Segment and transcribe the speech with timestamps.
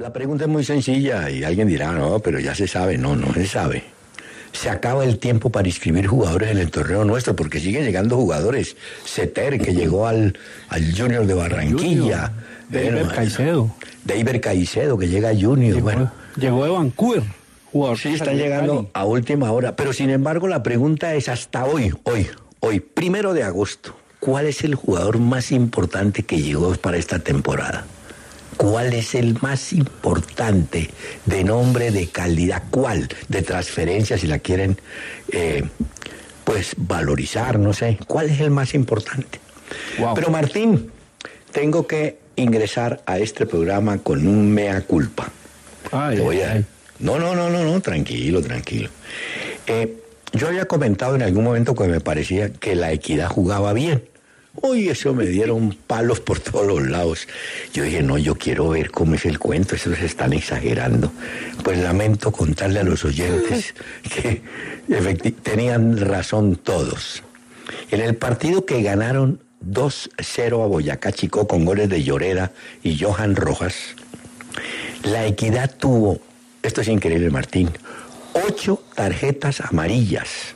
[0.00, 2.96] La pregunta es muy sencilla y alguien dirá, no, pero ya se sabe.
[2.96, 3.84] No, no se sabe.
[4.50, 8.78] Se acaba el tiempo para inscribir jugadores en el torneo nuestro porque siguen llegando jugadores.
[9.04, 10.38] Ceter, que llegó al,
[10.70, 12.32] al Junior de Barranquilla.
[12.70, 13.70] David Caicedo.
[14.02, 15.74] David Caicedo, que llega a Junior.
[15.74, 17.22] Llegó, bueno, llegó de Vancouver.
[17.70, 19.76] Jugador sí, están llegando a última hora.
[19.76, 22.26] Pero sin embargo, la pregunta es hasta hoy, hoy,
[22.60, 23.94] hoy, primero de agosto.
[24.18, 27.84] ¿Cuál es el jugador más importante que llegó para esta temporada?
[28.60, 30.90] ¿Cuál es el más importante
[31.24, 32.64] de nombre, de calidad?
[32.70, 33.08] ¿Cuál?
[33.28, 34.76] De transferencia, si la quieren,
[35.32, 35.64] eh,
[36.44, 37.98] pues valorizar, no sé.
[38.06, 39.40] ¿Cuál es el más importante?
[39.98, 40.12] Wow.
[40.14, 40.90] Pero Martín,
[41.52, 45.30] tengo que ingresar a este programa con un mea culpa.
[45.90, 46.66] Ay, Te voy a- ay.
[46.98, 48.90] No, no, no, no, no, tranquilo, tranquilo.
[49.68, 49.96] Eh,
[50.34, 54.04] yo había comentado en algún momento que me parecía que la equidad jugaba bien.
[54.62, 57.26] Uy, eso me dieron palos por todos los lados.
[57.72, 61.10] Yo dije, no, yo quiero ver cómo es el cuento, eso se están exagerando.
[61.64, 64.42] Pues lamento contarle a los oyentes que
[65.42, 67.22] tenían razón todos.
[67.90, 72.52] En el partido que ganaron 2-0 a Boyacá Chico con goles de Llorera
[72.82, 73.74] y Johan Rojas,
[75.04, 76.20] la equidad tuvo,
[76.62, 77.70] esto es increíble Martín,
[78.32, 80.54] ocho tarjetas amarillas,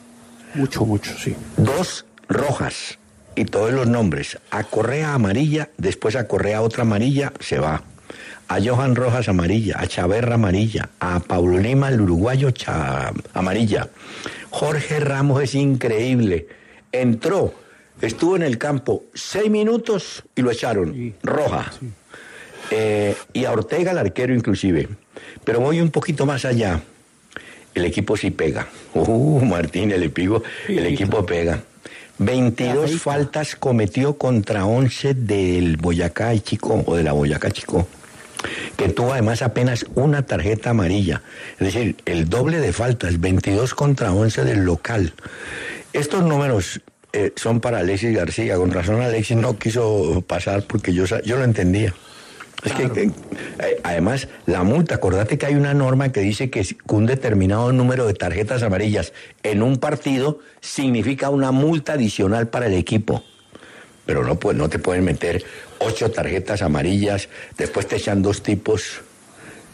[0.55, 1.35] Mucho, mucho, sí.
[1.57, 2.99] dos rojas
[3.37, 4.39] y todos los nombres.
[4.51, 7.83] A Correa amarilla, después a Correa otra amarilla, se va.
[8.49, 13.89] A Johan Rojas amarilla, a Chaverra amarilla, a Paulo Lima el uruguayo cha- amarilla.
[14.51, 16.47] Jorge Ramos es increíble.
[16.93, 17.55] Entró,
[18.01, 20.93] estuvo en el campo seis minutos y lo echaron.
[20.93, 21.15] Sí.
[21.23, 21.73] Roja.
[22.71, 24.89] Eh, y a Ortega el arquero inclusive.
[25.45, 26.81] Pero voy un poquito más allá.
[27.75, 28.67] El equipo sí pega.
[28.95, 31.61] Uh, Martín, el equipo, el equipo pega.
[32.19, 32.99] 22 Rico.
[32.99, 37.89] faltas cometió contra 11 del Boyacá y Chico, o de la Boyacá Chico,
[38.77, 41.23] que tuvo además apenas una tarjeta amarilla.
[41.59, 45.15] Es decir, el doble de faltas, 22 contra 11 del local.
[45.93, 46.81] Estos números
[47.13, 48.57] eh, son para Alexis García.
[48.57, 51.95] Con razón Alexis no quiso pasar porque yo, yo lo entendía.
[52.65, 56.67] Es que, que, eh, además, la multa, acordate que hay una norma que dice que
[56.89, 62.75] un determinado número de tarjetas amarillas en un partido significa una multa adicional para el
[62.75, 63.23] equipo.
[64.07, 65.45] Pero no, pues, no te pueden meter
[65.79, 69.01] ocho tarjetas amarillas, después te echan dos tipos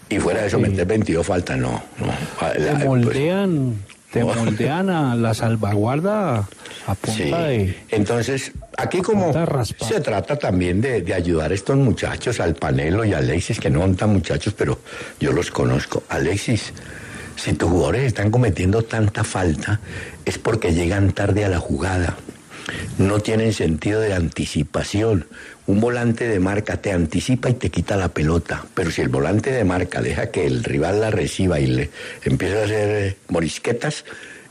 [0.09, 0.63] y fuera de eso Sí.
[0.65, 1.71] meter 22 faltas, no.
[1.99, 2.07] no.
[2.41, 3.77] Ah, la- pues, moldean,
[4.13, 6.39] te moldean a la salvaguarda
[6.87, 7.31] a punta Sí.
[7.31, 7.79] de...
[7.91, 13.13] Entonces, aquí como se trata también de, de ayudar a estos muchachos, al Panelo y
[13.15, 14.81] a Alexis, que no son tan muchachos, pero
[15.21, 16.03] yo los conozco.
[16.09, 16.73] Alexis,
[17.37, 19.81] si tus jugadores están cometiendo tanta falta,
[20.25, 22.17] es porque llegan tarde a la jugada.
[22.99, 25.27] No tienen sentido de anticipación.
[25.71, 28.67] Un volante de marca te anticipa y te quita la pelota.
[28.75, 31.91] Pero si el volante de marca deja que el rival la reciba y le
[32.25, 34.05] empieza a hacer eh, morisquetas,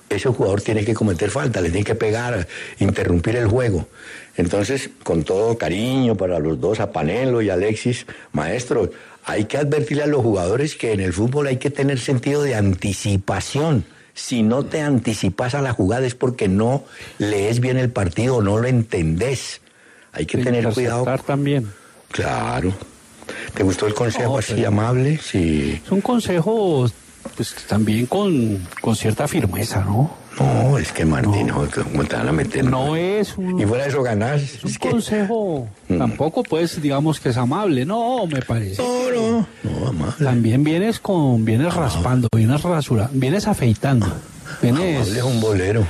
[0.09, 2.47] ese jugador tiene que cometer falta, le tiene que pegar,
[2.79, 3.89] interrumpir el juego.
[4.37, 8.89] Entonces, con todo cariño para los dos, a Panelo y Alexis, maestro,
[9.25, 12.55] hay que advertirle a los jugadores que en el fútbol hay que tener sentido de
[12.55, 13.83] anticipación.
[14.13, 16.85] Si no te anticipas a la jugada es porque no
[17.17, 19.59] lees bien el partido, no lo entendés.
[20.13, 21.05] Hay que tener cuidado.
[21.25, 21.71] también.
[22.11, 22.73] Claro.
[23.53, 25.19] ¿Te gustó el consejo así pero- amable?
[25.21, 25.79] Sí.
[25.85, 26.89] Es un consejo,
[27.35, 30.11] pues también con, con cierta firmeza, ¿no?
[30.39, 31.67] No, es que Martín, no.
[31.69, 32.63] ¿cómo te van a meter?
[32.63, 34.41] No es un, Y fuera de eso ganás.
[34.41, 35.97] es un Es que- consejo, Mm.
[35.97, 38.81] tampoco pues digamos que es amable, no, me parece.
[38.81, 40.25] No, no, no, amable.
[40.25, 44.07] También vienes con, vienes raspando, vienes rasurando, vienes afeitando,
[44.61, 45.85] vienes, Amable es un bolero.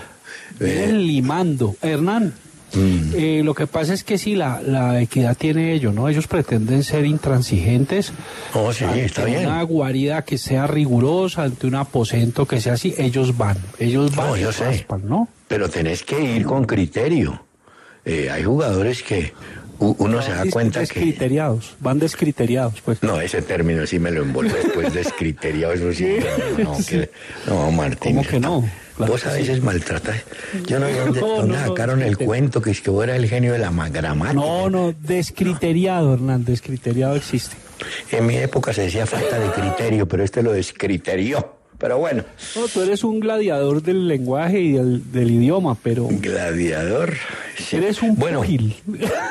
[0.59, 1.75] vienes Eh, limando.
[1.81, 2.33] Hernán,
[2.73, 3.13] Mm.
[3.15, 6.07] Eh, lo que pasa es que sí, la, la equidad tiene ello, ¿no?
[6.07, 8.11] Ellos pretenden ser intransigentes.
[8.53, 9.45] Oh, sí, ante está bien.
[9.47, 13.57] Una guarida que sea rigurosa, ante un aposento que sea así, ellos van.
[13.79, 14.65] Ellos van No, yo sé.
[14.65, 15.27] raspan, ¿no?
[15.47, 17.43] Pero tenés que ir con criterio.
[18.05, 19.33] Eh, hay jugadores que
[19.79, 20.81] uno se da cuenta que...
[20.81, 23.01] Descriteriados, van descriteriados, pues.
[23.01, 26.17] No, ese término sí me lo envuelve después descriteriado, eso sí.
[26.61, 27.09] No, que-
[27.47, 28.15] no, Martín.
[28.17, 28.69] ¿Cómo que no?
[28.99, 29.39] Claro Vos a sí.
[29.39, 30.17] veces maltratas.
[30.67, 33.05] Yo no sé dónde, No, dónde no, no, sacaron el cuento que es que vos
[33.05, 34.33] eras el genio de la gramática.
[34.41, 37.55] No, no, descriteriado, Hernán, descriteriado existe.
[38.11, 41.55] En mi época se decía falta de criterio, pero este lo descriterió.
[41.77, 42.25] Pero bueno,
[42.57, 47.13] No, tú eres un gladiador del lenguaje y del, del idioma, pero gladiador.
[47.57, 47.77] sí.
[47.77, 48.75] eres un bueno, púgil.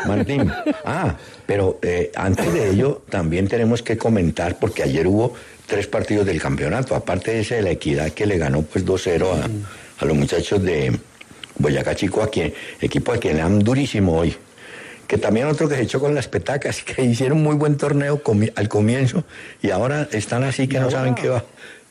[0.07, 0.51] Martín.
[0.87, 5.35] Ah, pero eh, antes de ello también tenemos que comentar, porque ayer hubo
[5.69, 9.27] tres partidos del campeonato, aparte de ese de la equidad que le ganó pues 2-0
[9.33, 10.99] a, a los muchachos de
[11.59, 14.35] Boyacá Chico, a quien, equipo a quien le dan durísimo hoy.
[15.07, 18.53] Que también otro que se echó con las petacas, que hicieron muy buen torneo comi-
[18.57, 19.25] al comienzo
[19.63, 21.45] y ahora están así que no saben qué va.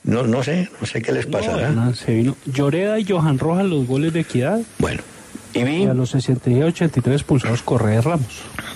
[0.04, 1.94] No, no sé, no sé qué les No, pasará.
[1.94, 2.36] Se vino.
[2.46, 4.60] Lloreda y Johan Rojas los goles de equidad.
[4.80, 5.02] Bueno,
[5.58, 8.28] y Y vi a los 60 y 83 pulsados Correa Ramos.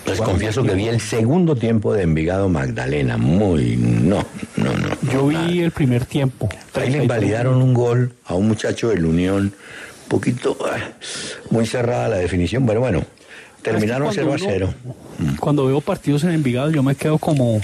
[0.05, 3.17] Les confieso que vi el segundo tiempo de Envigado Magdalena.
[3.17, 3.75] Muy.
[3.77, 4.25] No,
[4.57, 5.11] no, no.
[5.13, 5.47] Yo nada.
[5.47, 6.49] vi el primer tiempo.
[6.73, 9.53] Ahí le invalidaron un gol a un muchacho del Unión.
[10.03, 10.57] Un poquito.
[10.65, 10.77] ah,
[11.51, 12.65] muy cerrada la definición.
[12.65, 13.03] Bueno, bueno.
[13.61, 14.73] Terminaron Es que 0 a cuando
[15.19, 15.35] 0.
[15.39, 17.61] Cuando veo partidos en Envigado, yo me quedo como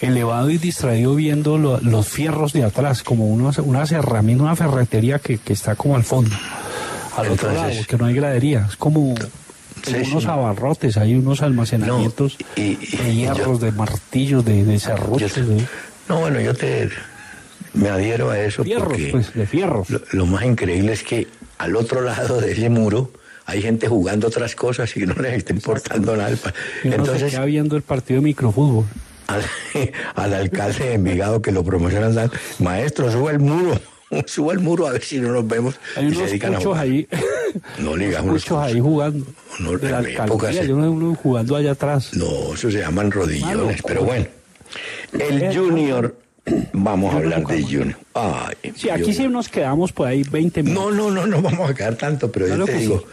[0.00, 5.18] elevado y distraído viendo lo- los fierros de atrás, como unos, unas herramientas, una ferretería
[5.18, 6.34] que, que está como al fondo,
[7.16, 8.66] al otro lado, que no hay gradería.
[8.68, 9.14] Es como,
[9.86, 10.28] Sí, unos sí.
[10.28, 15.36] abarrotes, hay unos almacenamientos No, y- y- de hierros, yo- de martillos, de, de serruchos,
[16.08, 16.88] No, bueno, yo te.
[17.74, 19.08] Me adhiero a eso fierros, porque.
[19.10, 19.90] pues, de fierros.
[19.90, 21.26] Lo, lo más increíble es que
[21.58, 23.10] al otro lado de ese muro
[23.46, 26.30] hay gente jugando otras cosas y no les está importando nada.
[26.84, 28.84] Entonces, queda viendo el partido de microfútbol.
[29.26, 29.42] al,
[30.14, 33.78] al alcalde de Envigado que lo promocionan, maestro, suba el muro,
[34.26, 35.74] suba el muro a ver si no nos vemos.
[35.96, 37.08] Hay y se unos a cuchos ahí.
[37.78, 39.26] No le digas unos cuchos ahí jugando.
[39.60, 40.58] No, de la época sí.
[40.66, 42.14] yo no uno jugando allá atrás.
[42.14, 43.72] No, eso se llaman rodillones, Malo.
[43.86, 44.26] pero bueno.
[45.18, 46.16] El Junior,
[46.72, 47.96] vamos a hablar de Junior.
[48.14, 49.14] Ay, Sí, aquí Junior.
[49.16, 50.94] sí nos quedamos por ahí 20 minutos.
[50.94, 53.04] No, no, no, no vamos a quedar tanto, pero Claro yo te que digo, sí.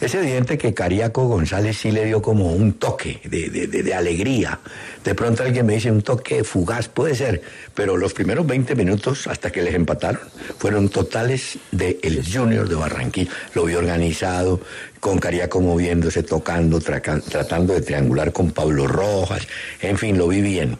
[0.00, 3.94] Es evidente que Cariaco González sí le dio como un toque de, de- de- de
[3.94, 4.60] alegría.
[5.04, 7.42] De pronto alguien me dice un toque fugaz, puede ser,
[7.74, 10.20] pero los primeros 20 minutos hasta que les empataron
[10.58, 13.30] fueron totales de el Junior de Barranquilla.
[13.54, 14.60] Lo vi organizado,
[15.00, 19.46] con Cariaco moviéndose, tocando, traca- tratando de triangular con Pablo Rojas,
[19.80, 20.78] en fin, lo vi bien.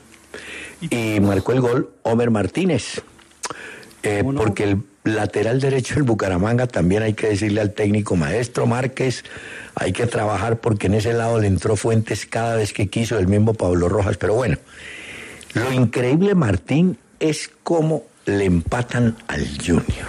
[0.91, 3.00] Y marcó el gol Homer Martínez.
[4.05, 4.76] Eh, porque el
[5.15, 9.25] lateral derecho del Bucaramanga también hay que decirle al técnico maestro Márquez,
[9.75, 13.29] hay que trabajar porque en ese lado le entró Fuentes cada vez que quiso el
[13.29, 14.17] mismo Pablo Rojas.
[14.17, 14.57] Pero bueno,
[15.55, 20.09] lo increíble, Martín, es cómo le empatan al Junior.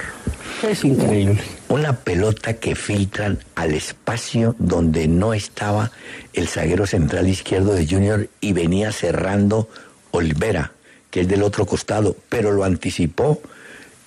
[0.63, 1.41] Es increíble.
[1.69, 5.91] Una pelota que filtran al espacio donde no estaba
[6.33, 9.69] el zaguero central izquierdo de Junior y venía cerrando
[10.11, 10.73] Olvera,
[11.11, 13.41] que es del otro costado, pero lo anticipó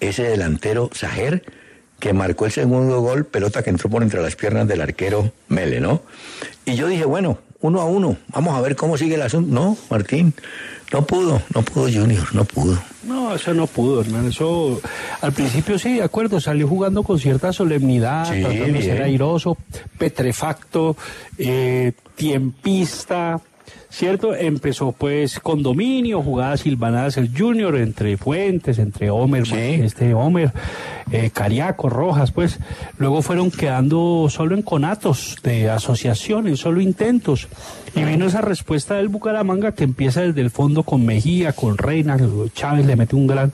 [0.08, 1.42] ese delantero Sajer,
[1.98, 5.80] que marcó el segundo gol, pelota que entró por entre las piernas del arquero Mele,
[5.80, 6.02] ¿no?
[6.64, 9.54] Y yo dije, bueno, uno a uno, vamos a ver cómo sigue el asunto.
[9.54, 10.34] No, Martín,
[10.92, 12.82] no pudo, no pudo Junior, no pudo.
[13.04, 14.28] No, eso no pudo, hermano.
[14.28, 14.80] Eso,
[15.20, 19.56] al principio sí, de acuerdo, salió jugando con cierta solemnidad, Sí, tratando de ser airoso,
[19.98, 20.96] petrefacto,
[21.38, 23.40] eh, tiempista,
[23.90, 24.34] ¿cierto?
[24.34, 29.56] Empezó pues con dominio, jugadas silvanadas el Junior entre Fuentes, entre Homer, Sí.
[29.56, 30.52] este Homer,
[31.10, 32.58] eh, Cariaco, Rojas, pues.
[32.98, 37.48] Luego fueron quedando solo en conatos de asociación, en solo intentos.
[37.94, 42.16] Y vino esa respuesta del Bucaramanga que empieza desde el fondo con Mejía, con Reina,
[42.54, 43.52] Chávez le mete un gran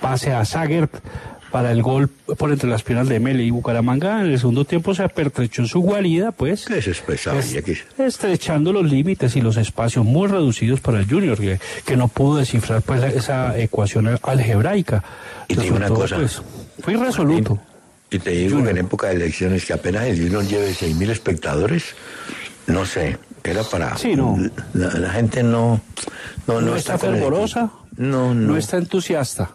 [0.00, 0.92] pase a Sagert
[1.50, 4.94] para el gol por entre las piernas de Mele y Bucaramanga en el segundo tiempo
[4.94, 7.38] se apertrechó en su guarida, pues ¿Qué se expresaba?
[7.40, 11.58] es- Y aquí- estrechando los límites y los espacios muy reducidos para el Junior, que,
[11.84, 15.02] que no pudo descifrar pues esa ecuación al- algebraica.
[15.48, 16.16] Y te digo una cosa.
[16.16, 16.42] pues,
[16.80, 17.58] fue irresoluto.
[18.10, 21.10] Y te digo que en época de elecciones que apenas el Junior lleve seis mil
[21.10, 21.94] espectadores,
[22.66, 23.96] no sé, era para...
[23.96, 24.36] Sí, no.
[24.74, 25.80] La, la gente no...
[26.46, 28.52] No, No, no está fervorosa, No, no.
[28.52, 29.50] no está entusiasta,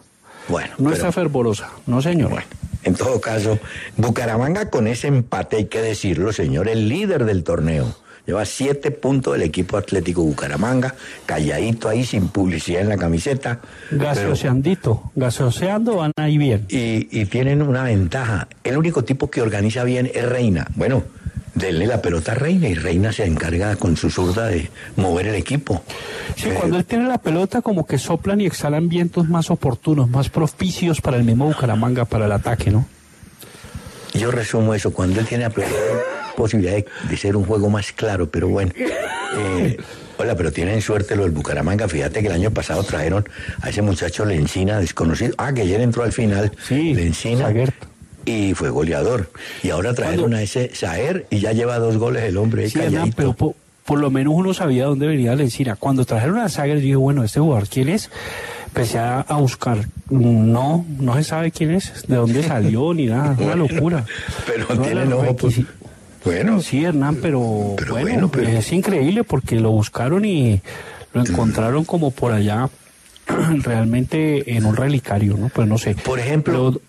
[0.48, 2.30] Bueno, no pero- está fervorosa, no señor.
[2.30, 2.46] Bueno,
[2.82, 3.58] en todo caso,
[3.96, 7.94] Bucaramanga con ese empate, hay que decirlo, señor, el líder del torneo.
[8.26, 10.94] Lleva siete puntos del equipo Atlético Bucaramanga,
[11.26, 13.60] calladito ahí, sin publicidad en la camiseta.
[13.90, 16.64] Gaseoseandito, gaseoseando van ahí bien.
[16.70, 18.48] y, y tienen una ventaja.
[18.62, 20.66] El único tipo que organiza bien es Reina.
[20.74, 21.02] Bueno,
[21.54, 25.34] denle la pelota a Reina y Reina se encarga con su zurda de mover el
[25.36, 25.82] equipo.
[26.36, 30.08] Sí, Eh, cuando él tiene la pelota como que soplan y exhalan vientos más oportunos,
[30.10, 32.86] más propicios para el mismo Bucaramanga, para el ataque, ¿no?
[34.14, 35.74] Yo resumo eso, cuando él tiene la pelota,
[36.36, 38.72] posibilidad de, de ser un juego más claro, pero bueno.
[39.36, 39.76] Eh,
[40.16, 41.88] hola, pero tienen suerte los del Bucaramanga.
[41.88, 43.28] Fíjate que el año pasado trajeron
[43.62, 45.34] a ese muchacho Lencina, desconocido.
[45.38, 46.52] Ah, que ayer entró al final.
[46.68, 47.52] Sí, Lencina.
[48.24, 49.30] Y fue goleador.
[49.62, 52.68] Y ahora trajeron a ese Saer y ya lleva dos goles el hombre.
[52.70, 53.54] Sí, Hernán, pero po-
[53.84, 55.76] por, lo menos uno sabía dónde venía la encina.
[55.76, 58.10] Cuando trajeron a Sager, yo dije, bueno, este jugador, ¿quién es?
[58.66, 59.78] Empecé a, a buscar.
[60.10, 63.36] No, no se sabe quién es, de dónde salió, ni nada.
[63.38, 64.04] Una locura.
[64.46, 65.60] Pero No, tienen los ojo, pues.
[66.24, 70.60] Bueno, Sí, Hernán, pero, Pero bueno, bueno, pero- es increíble porque lo buscaron y
[71.12, 72.68] lo encontraron como por allá,
[73.62, 75.48] realmente en un relicario, ¿no?
[75.48, 75.94] Pues no sé.
[75.94, 76.80] Por ejemplo, Pero-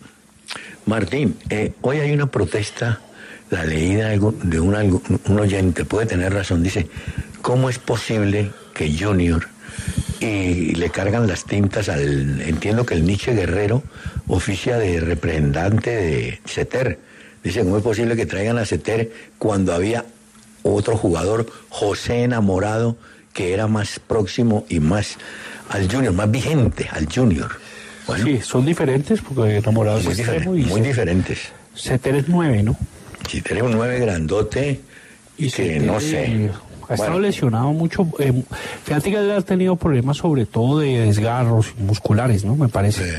[0.85, 3.01] Martín, eh, hoy hay una protesta,
[3.49, 6.87] la leí de, un oyente, puede tener razón, dice,
[7.41, 9.47] ¿cómo es posible que Junior
[10.19, 13.83] y le cargan las tintas al, entiendo que el Nietzsche Guerrero
[14.27, 16.99] oficia de representante de CETER,
[17.43, 20.05] dice, ¿cómo es posible que traigan a CETER cuando había
[20.61, 22.95] otro jugador, José Enamorado,
[23.33, 25.17] que era más próximo y más
[25.69, 27.64] al Junior, más vigente al Junior?
[28.07, 31.39] Bueno, sí, son diferentes porque enamorados muy, es diferen- extremo y muy se- diferentes.
[31.75, 31.89] Es
[32.27, 32.77] nueve, ¿no?
[33.29, 34.79] Si tiene un 9 grandote,
[35.37, 36.49] y que no sé.
[36.89, 38.07] Ha estado Bueno, lesionado mucho.
[38.19, 38.43] eh,
[38.83, 42.55] fíjate que él ha tenido problemas sobre todo de desgarros musculares, ¿no?
[42.55, 43.11] Me parece.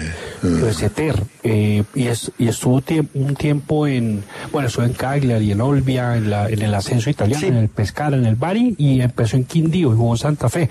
[0.43, 1.23] Lo de Seter.
[1.43, 6.17] eh, y, es, y estuvo tie- un tiempo en, bueno, estuvo en Cagliari, en Olbia,
[6.17, 7.47] en, la, en el ascenso italiano, Sí.
[7.47, 10.69] en el Pescara, en el Bari, y empezó en Quindío, y jugó en Santa Fe.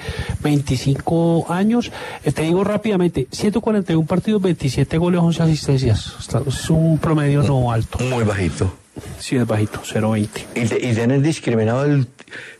[0.65, 1.91] 25 años,
[2.23, 6.13] eh, te digo rápidamente, 141 partidos, 27 goles, 11 asistencias.
[6.47, 7.99] Es un promedio no alto.
[8.03, 8.73] muy bajito.
[9.19, 10.45] Sí, es bajito, 0.20.
[10.55, 12.07] ¿Y, te- y tenés discriminado el,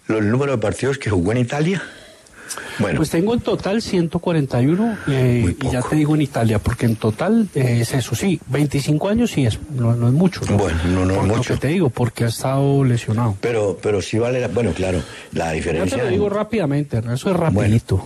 [0.08, 1.82] los números de partidos que jugó en Italia?
[2.78, 6.96] Bueno, Pues tengo en total 141 eh, y ya te digo en Italia, porque en
[6.96, 10.42] total eh, es eso, sí, 25 años sí es, no, no es mucho.
[10.56, 11.54] Bueno, no, no es Por lo mucho.
[11.56, 13.36] que te digo, porque ha estado lesionado.
[13.42, 14.48] pero, pero sí vale la...
[14.48, 16.04] Bueno, claro, la Yo te diferencia...
[16.04, 18.04] lo digo rápidamente, eso es rapidito.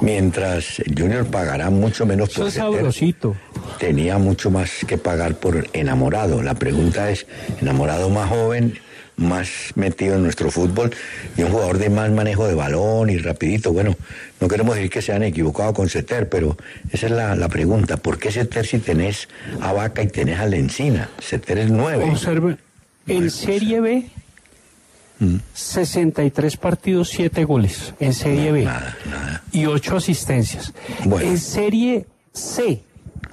[0.00, 3.36] Mientras Junior pagará mucho menos eso por es Seter, sabrosito.
[3.78, 6.42] tenía mucho más que pagar por enamorado.
[6.42, 7.26] La pregunta es,
[7.60, 8.78] enamorado más joven,
[9.20, 10.90] más metido en nuestro fútbol
[11.36, 13.72] y un jugador de más manejo de balón y rapidito.
[13.72, 13.96] Bueno,
[14.40, 16.56] no queremos decir que se han equivocado con Seter, pero
[16.90, 17.96] esa es la, la pregunta.
[17.98, 19.28] ¿Por qué Seter si tenés
[19.60, 21.10] a Vaca y tenés a Lencina?
[21.20, 22.04] Seter es nueve.
[22.10, 22.56] Observe,
[23.06, 24.06] en Serie B,
[25.22, 25.36] Mm.
[25.52, 27.92] 63 partidos, 7 goles.
[28.00, 28.64] En Serie B.
[28.64, 29.42] Nada, nada.
[29.52, 30.72] Y 8 asistencias.
[31.04, 31.28] Bueno.
[31.28, 32.80] En Serie C,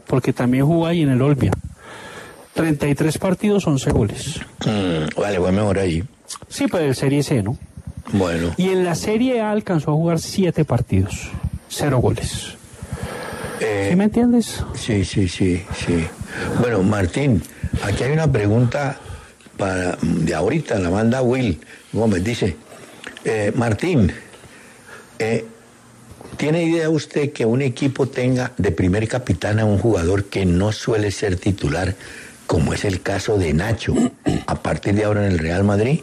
[0.06, 1.51] porque también jugó ahí en el Olbia.
[2.58, 4.42] 33 partidos, 11 goles.
[4.66, 6.04] Mm, vale, fue mejor ahí.
[6.50, 7.58] Sí, pero en Serie C, ¿no?
[8.12, 8.54] Bueno.
[8.58, 11.30] Y en la Serie A alcanzó a jugar 7 partidos,
[11.70, 12.56] 0 goles.
[13.62, 14.64] eh, ¿Sí me entiendes?
[14.74, 16.08] Sí, sí, sí, sí.
[16.60, 17.42] Bueno, Martín,
[17.84, 18.98] aquí hay una pregunta
[19.56, 21.60] para, de ahorita, la manda Will
[21.94, 22.24] Gómez.
[22.24, 22.56] Dice,
[23.24, 24.12] eh, Martín,
[25.20, 25.46] eh,
[26.38, 30.72] ¿tiene idea usted que un equipo tenga de primer capitán a un jugador que no
[30.72, 31.96] suele ser titular,
[32.48, 33.94] como es el caso de Nacho,
[34.48, 36.00] a partir de ahora en el Real Madrid?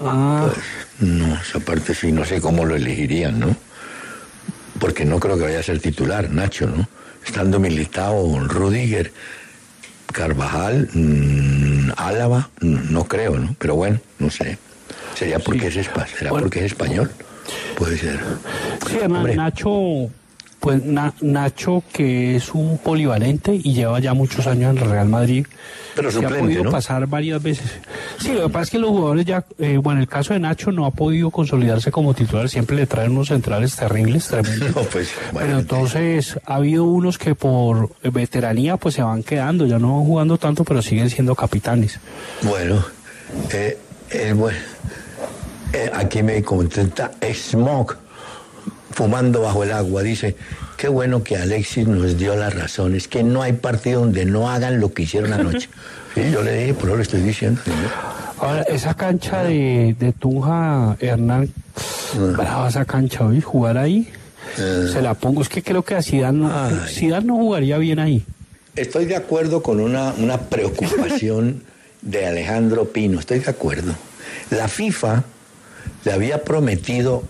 [0.00, 0.48] Ah,
[1.00, 3.54] No, esa parte sí, no sé cómo lo elegirían, ¿no?
[4.80, 6.88] Porque no creo que vaya a ser titular, Nacho, ¿no?
[7.24, 9.12] Estando Militao, Rudiger,
[10.12, 13.54] Carvajal, mm, Álava, mm, no creo, ¿no?
[13.58, 14.58] Pero bueno, no sé.
[15.14, 16.44] Sería porque es espa- será Bueno.
[16.44, 17.10] porque es español.
[17.76, 18.20] Puede ser.
[18.88, 19.36] sí, Hombre.
[19.36, 20.10] Nacho,
[20.60, 25.08] pues Na- Nacho que es un polivalente y lleva ya muchos años en el Real
[25.08, 25.46] Madrid.
[25.94, 26.70] Pero ha podido ¿no?
[26.70, 27.70] pasar varias veces.
[28.20, 30.70] Sí, lo que pasa es que los jugadores ya, eh, bueno, el caso de Nacho
[30.70, 34.76] no ha podido consolidarse como titular, siempre le traen unos centrales terribles, tremendos.
[34.76, 39.66] No, pues, bueno, Pero entonces ha habido unos que por veteranía pues se van quedando,
[39.66, 41.98] ya no van jugando tanto, pero siguen siendo capitanes.
[42.42, 42.84] Bueno,
[43.54, 43.78] eh,
[44.10, 44.58] eh, bueno,
[45.72, 47.96] eh, aquí me contenta Smoke,
[48.96, 50.36] fumando bajo el agua, dice,
[50.78, 54.80] qué bueno que Alexis nos dio las razones, que no hay partido donde no hagan
[54.80, 55.68] lo que hicieron anoche.
[56.14, 57.60] Sí, yo le dije, por eso le estoy diciendo.
[58.40, 61.50] Ahora, esa cancha de, de Tunja, Hernán,
[62.34, 64.08] brava esa cancha, hoy jugar ahí,
[64.56, 66.74] se la pongo, es que creo que a Zidane no, Ay.
[66.88, 68.24] Zidane no jugaría bien ahí.
[68.76, 71.62] Estoy de acuerdo con una, una preocupación
[72.00, 73.94] de Alejandro Pino, estoy de acuerdo.
[74.48, 75.22] La FIFA
[76.06, 77.24] le había prometido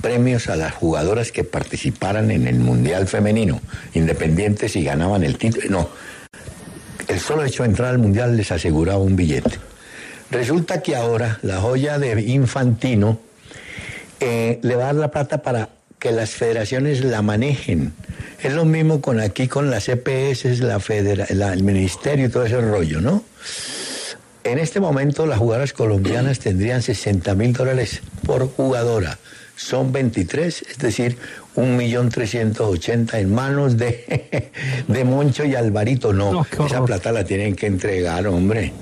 [0.00, 3.60] premios a las jugadoras que participaran en el Mundial Femenino,
[3.94, 5.68] independientes si ganaban el título.
[5.68, 5.88] No,
[7.08, 9.58] el solo hecho de entrar al Mundial les aseguraba un billete.
[10.30, 13.18] Resulta que ahora la joya de Infantino
[14.20, 17.92] eh, le va a dar la plata para que las federaciones la manejen.
[18.42, 22.60] Es lo mismo con aquí con las EPS, la federa, el ministerio y todo ese
[22.60, 23.24] rollo, ¿no?
[24.44, 29.18] En este momento las jugadoras colombianas tendrían 60 mil dólares por jugadora.
[29.60, 31.18] Son 23, es decir,
[31.54, 34.50] 1.380.000 en manos de,
[34.88, 36.14] de Moncho y Alvarito.
[36.14, 38.72] No, esa plata la tienen que entregar, hombre.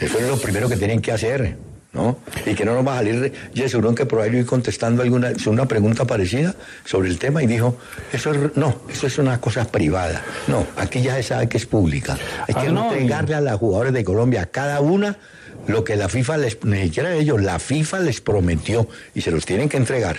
[0.00, 1.56] Eso es lo primero que tienen que hacer,
[1.92, 2.18] ¿no?
[2.44, 5.66] Y que no nos va a salir Yesurón que por ahí iba contestando alguna, una
[5.66, 7.76] pregunta parecida sobre el tema y dijo,
[8.12, 10.24] eso es, no, eso es una cosa privada.
[10.48, 12.18] No, aquí ya se sabe que es pública.
[12.48, 15.16] Hay Ah, que no, entregarle a las jugadoras de Colombia, cada una,
[15.66, 19.44] lo que la FIFA les, ni siquiera ellos, la FIFA les prometió y se los
[19.46, 20.16] tienen que entregar.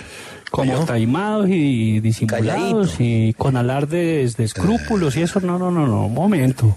[0.50, 2.90] Como taimados y disimulados Calladito.
[3.02, 5.40] y con alardes de escrúpulos y eso.
[5.40, 6.06] No, no, no, no.
[6.06, 6.74] Un momento.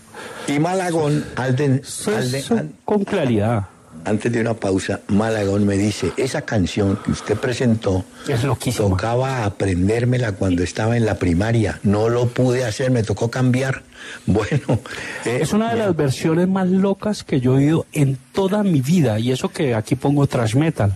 [0.48, 2.52] Y Malagón, Alden, Eso Alden- es
[2.84, 3.68] con claridad.
[4.06, 8.90] Antes de una pausa, Malagón me dice, esa canción que usted presentó, Es loquísima.
[8.90, 13.84] tocaba aprendérmela cuando estaba en la primaria, no lo pude hacer, me tocó cambiar.
[14.26, 14.80] Bueno,
[15.26, 18.82] eh, Es una de las versiones más locas que yo he oído en toda mi
[18.82, 19.20] vida.
[19.20, 20.96] Y eso que aquí pongo trash metal.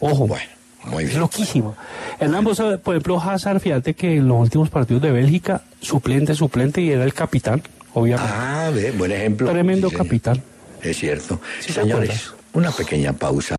[0.00, 0.26] Ojo.
[0.26, 0.46] Bueno,
[0.86, 1.20] muy Es bien.
[1.20, 1.76] loquísimo.
[2.18, 6.34] Hernán, vos sabés, por ejemplo, Hazard, fíjate que en los últimos partidos de Bélgica, suplente,
[6.34, 8.32] suplente, y era el capitán, obviamente.
[8.34, 9.50] Ah, ve, buen ejemplo.
[9.50, 10.42] Tremendo Sí, capitán.
[10.82, 11.38] Es cierto.
[11.60, 12.32] Sí, ¿te Señores?
[12.56, 13.56] Una pequeña pausa.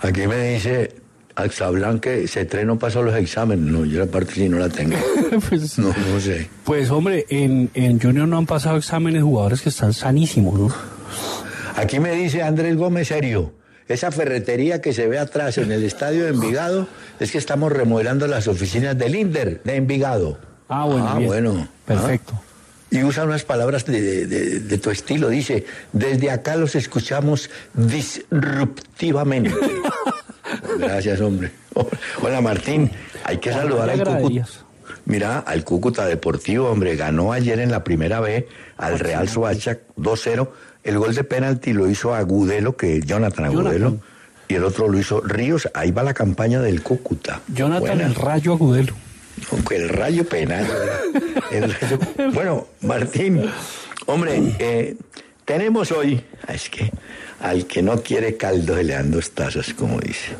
[0.00, 0.94] Aquí me dice
[1.34, 3.64] Axablan que C3 no pasó los exámenes.
[3.64, 4.96] No, yo la parte sí no la tengo.
[5.48, 6.48] pues, No, no sé.
[6.64, 10.68] pues, hombre, en, en Junior no han pasado exámenes jugadores que están sanísimos, ¿no?
[11.76, 13.52] Aquí me dice Andrés Gómez Serio,
[13.88, 16.86] esa ferretería que se ve atrás en el estadio de Envigado
[17.18, 20.38] es que estamos remodelando las oficinas del INDER de Envigado.
[20.68, 21.08] Ah, bueno.
[21.08, 21.26] Ah, bien.
[21.28, 21.68] bueno.
[21.84, 22.40] Perfecto.
[22.94, 25.28] Y usa unas palabras de, de- tu estilo.
[25.28, 29.50] Dice, desde acá los escuchamos disruptivamente.
[30.78, 31.50] Gracias, hombre.
[32.22, 32.90] Hola, Martín.
[33.24, 34.46] Hay que saludar al Cúcuta.
[35.06, 40.48] Mira, al Cúcuta Deportivo, hombre, ganó ayer en la primera B al Real Soacha 2-0.
[40.84, 43.66] El gol de penalti lo hizo Agudelo, que es Jonathan Jonathan.
[43.66, 43.98] Agudelo,
[44.46, 45.68] y el otro lo hizo Ríos.
[45.74, 47.40] Ahí va la campaña del Cúcuta.
[47.48, 48.06] Jonathan Buena.
[48.06, 48.94] el Rayo Agudelo.
[49.70, 50.66] El rayo penal.
[51.50, 51.98] el rayo-
[52.32, 53.42] Bueno, Martín,
[54.06, 54.96] hombre, eh,
[55.44, 56.90] tenemos hoy, ah, es que
[57.40, 60.32] al que no quiere caldo se le dan dos tazas, como dice.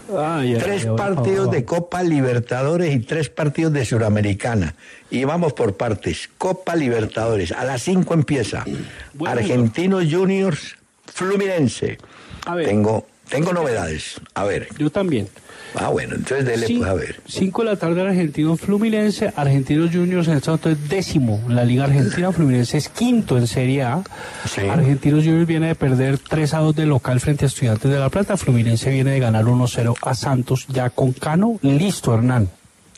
[0.58, 4.74] Tres partidos de Copa Libertadores y tres partidos de Suramericana.
[5.10, 6.30] Y vamos por partes.
[6.38, 8.64] Copa Libertadores, a las cinco empieza.
[9.12, 9.38] Bueno.
[9.38, 10.76] Argentinos Juniors,
[11.12, 11.98] Fluminense.
[12.46, 12.66] A ver.
[12.66, 14.20] Tengo, tengo novedades.
[14.34, 14.68] A ver.
[14.78, 15.28] Yo también.
[15.76, 17.20] Ah, bueno, entonces dele Cin- pues a ver.
[17.26, 21.64] Cinco de la tarde Argentino Fluminense, Argentinos Juniors en este momento es décimo en la
[21.64, 24.02] Liga Argentina, Fluminense es quinto en Serie A.
[24.48, 24.60] Sí.
[24.62, 28.08] Argentinos Juniors viene de perder 3 a 2 de local frente a Estudiantes de La
[28.08, 32.48] Plata, Fluminense viene de ganar 1-0 a Santos, ya con Cano, listo Hernán.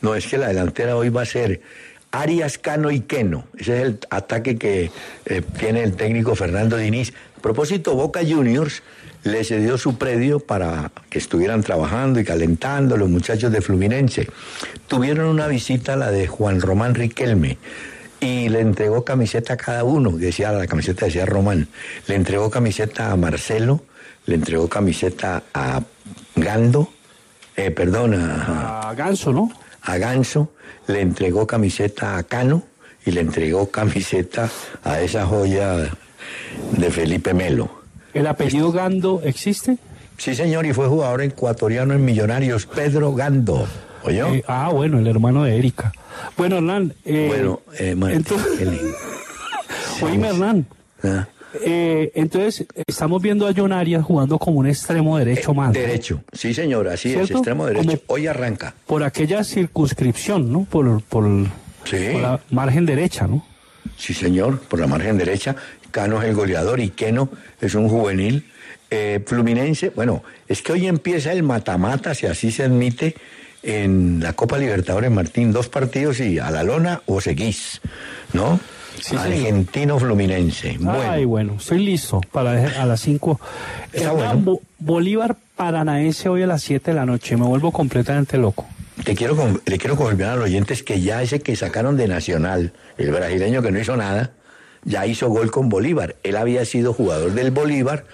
[0.03, 1.63] No, es que la delantera hoy va a ser
[2.13, 3.47] Arias, Cano y Queno.
[3.59, 4.91] Ese es el ataque que
[5.25, 7.13] eh, tiene el técnico Fernando Diniz.
[7.39, 8.83] A propósito, Boca Juniors
[9.27, 14.29] le cedió su predio para que estuvieran trabajando y calentando los muchachos de Fluminense.
[14.87, 17.59] Tuvieron una visita, la de Juan Román Riquelme,
[18.21, 20.13] y le entregó camiseta a cada uno.
[20.13, 21.69] Decía, la camiseta decía Román.
[22.07, 23.83] Le entregó camiseta a Marcelo,
[24.27, 25.83] le entregó camiseta a
[26.37, 26.89] Gando,
[27.57, 29.51] eh, perdón, a, A Ganso, ¿no?
[29.83, 30.53] a Ganso,
[30.87, 32.63] le entregó camiseta a Cano
[33.05, 34.51] y le entregó camiseta
[34.85, 35.91] a esa joya
[36.73, 37.76] de Felipe Melo.
[38.19, 39.79] ¿El apellido Gando existe?
[40.19, 43.67] Sí, señor, y fue jugador ecuatoriano en Millonarios, Pedro Gando.
[44.03, 44.29] ¿Oyó?
[44.35, 45.93] Eh, ah, bueno, el hermano de Erika.
[46.37, 46.95] Bueno, Hernán.
[47.05, 48.69] eh, bueno, eh, Martín, entonces-.
[50.03, 50.67] Oíme, Hernán.
[51.03, 51.27] Ah,
[51.63, 55.69] eh, entonces, estamos viendo a John Arias jugando como un extremo derecho más.
[55.69, 55.73] ¿no?
[55.81, 57.87] Derecho, sí, señor, así es, extremo derecho.
[57.89, 58.75] Como- Hoy arranca.
[58.87, 60.65] Por aquella circunscripción, ¿no?
[60.65, 61.25] Por, por,
[61.85, 62.09] Sí.
[62.13, 63.45] por la margen derecha, ¿no?
[63.97, 65.57] Sí, señor, por la margen derecha.
[65.91, 67.29] Cano es el goleador y Keno
[67.61, 68.45] es un juvenil.
[68.91, 73.17] Eh, Fluminense, bueno, es que hoy empieza el matamata, si así se admite,
[73.63, 75.53] en la Copa Libertadores Martín.
[75.53, 77.81] Dos partidos y a la lona o seguís,
[78.33, 78.61] ¿no?
[78.97, 79.27] Sí, señor.
[79.27, 80.77] Argentino Fluminense.
[80.79, 83.41] Bueno, Ay, bueno, estoy listo para a las 5.
[83.93, 84.61] Está bueno.
[84.79, 87.37] Bolívar Paranaense hoy a las 7 de la noche.
[87.37, 88.67] Me vuelvo completamente loco.
[89.05, 92.73] te quiero, le quiero confirmar a los oyentes que ya ese que sacaron de Nacional,
[92.97, 94.31] el brasileño que no hizo nada,
[94.87, 96.17] ya hizo gol con Bolívar.
[96.23, 98.05] Él había sido jugador del Bolívar,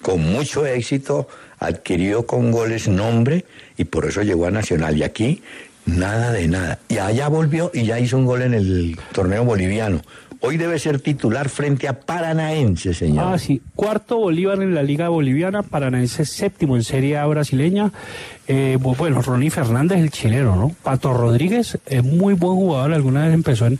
[0.00, 1.28] con mucho éxito,
[1.60, 3.44] adquirió con goles nombre
[3.76, 4.96] y por eso llegó a Nacional.
[4.96, 5.42] Y aquí,
[5.86, 6.78] nada de nada.
[6.88, 10.02] Y allá volvió y ya hizo un gol en el torneo boliviano.
[10.44, 13.32] Hoy debe ser titular frente a Paranaense, señor.
[13.32, 13.62] Ah, sí.
[13.76, 17.92] Cuarto Bolívar en la Liga Boliviana, Paranaense séptimo en Serie A brasileña.
[18.48, 20.72] Eh, bu- bueno, Ronnie Fernández, el chileno, ¿no?
[20.82, 23.78] Pato Rodríguez es muy buen jugador, alguna vez empezó en,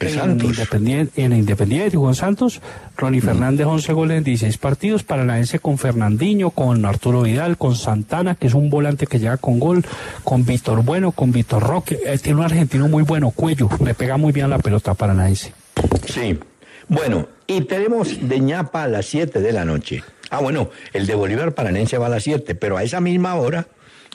[0.00, 0.40] En.
[0.46, 2.60] Independiente, en Independiente Juan Santos.
[2.96, 5.04] Ronnie Fernández, 11 goles en 16 partidos.
[5.04, 9.60] Paranaense con Fernandinho, con Arturo Vidal, con Santana, que es un volante que llega con
[9.60, 9.84] gol,
[10.24, 12.00] con Víctor Bueno, con Víctor Roque.
[12.04, 15.52] Eh, tiene un argentino muy bueno, Cuello, le pega muy bien la pelota Paranaense.
[16.06, 16.38] Sí.
[16.88, 20.02] Bueno, y tenemos de ñapa a las 7 de la noche.
[20.30, 23.66] Ah, bueno, el de Bolívar Paranense va a las 7, pero a esa misma hora,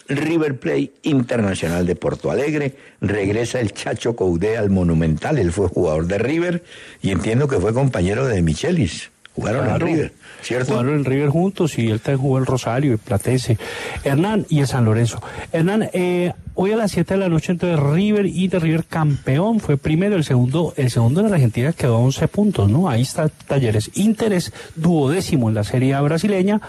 [0.08, 6.06] River Plate Internacional de Porto Alegre, regresa el Chacho Coudé al Monumental, él fue jugador
[6.08, 6.64] de River
[7.02, 9.10] y entiendo que fue compañero de Michelis.
[9.36, 9.86] Jugaron Claro.
[9.88, 10.72] en River, ¿cierto?
[10.74, 13.58] Jugaron en River juntos y él también jugó el Rosario, el Platense,
[14.06, 15.22] Hernán y el San Lorenzo.
[15.52, 19.60] Hernán, eh, hoy a las 7 de la noche entonces River y de River campeón
[19.60, 22.90] fue primero, el segundo, el segundo en la Argentina quedó a 11 puntos, ¿no?
[22.90, 23.92] Ahí está Talleres.
[23.96, 26.62] Interés duodécimo en la Serie A brasileña.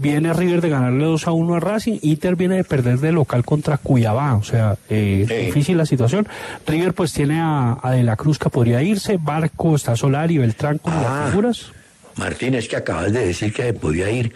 [0.00, 3.44] Viene River de ganarle 2 a 1 a Racing, Inter viene de perder de local
[3.44, 5.34] contra Cuyabá, o sea, eh, Sí.
[5.46, 6.28] difícil la situación.
[6.68, 10.78] River pues tiene a, a De la Cruz que podría irse, Barco, está Solari, Beltrán
[10.78, 11.02] con Ah.
[11.22, 11.72] las figuras.
[12.14, 14.32] Martín, es que acabas de decir que podía ir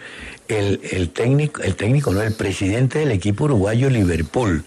[0.49, 4.65] el, el técnico, el técnico, no, el presidente del equipo uruguayo Liverpool,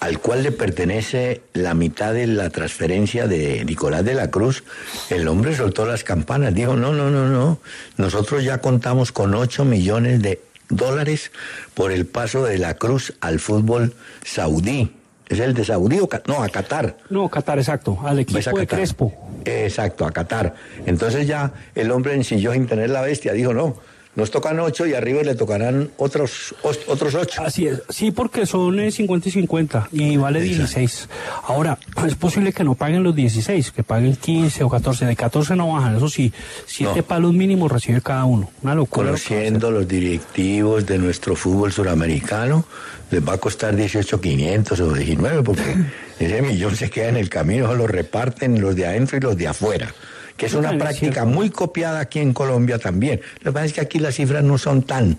[0.00, 4.64] al cual le pertenece la mitad de la transferencia de Nicolás de la Cruz.
[5.10, 7.58] El hombre soltó las campanas, dijo, no, no, no, no,
[7.96, 11.30] nosotros ya contamos con 8 millones de dólares
[11.74, 14.92] por el paso de la Cruz al fútbol saudí.
[15.28, 16.98] ¿Es el de Saudí o no, a Qatar?
[17.10, 18.66] No, Qatar, exacto, al equipo Pues a de.
[18.66, 19.12] Crespo.
[19.44, 20.54] Exacto, a Qatar.
[20.86, 23.76] Entonces ya el hombre ensilló sin tener la bestia, dijo, no,
[24.16, 27.42] nos tocan ocho y arriba le tocarán otros, os- otros ocho.
[27.44, 31.08] Así es, sí, porque son eh, 50 y 50 y vale 16.
[31.44, 35.04] Ahora, es posible que no paguen los 16, que paguen 15 o 14.
[35.06, 36.32] De 14 no bajan, eso sí,
[36.66, 37.02] 7 No.
[37.04, 38.50] palos mínimos recibe cada uno.
[38.62, 39.04] Una locura.
[39.06, 42.64] lo Conociendo los directivos de nuestro fútbol suramericano,
[43.10, 45.76] les va a costar 18.500 o 19, porque
[46.18, 49.46] ese millón se queda en el camino, lo reparten los de adentro y los de
[49.48, 49.94] afuera.
[50.36, 53.20] Que es una práctica muy copiada aquí en Colombia también.
[53.40, 55.18] Lo que pasa es que aquí las cifras no son tan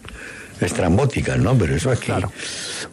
[0.62, 1.58] estrambóticas, ¿no?
[1.58, 2.06] Pero eso aquí.
[2.06, 2.32] Claro.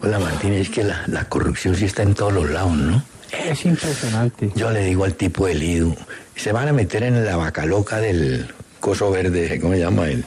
[0.02, 3.04] Hola Martín, es que la, la corrupción sí está en todos los lados, ¿no?
[3.48, 4.50] Es impresionante.
[4.54, 5.96] Yo le digo al tipo del IDU,
[6.36, 10.08] se van a meter en la vaca loca del coso verde, ¿cómo se llama?
[10.08, 10.24] El,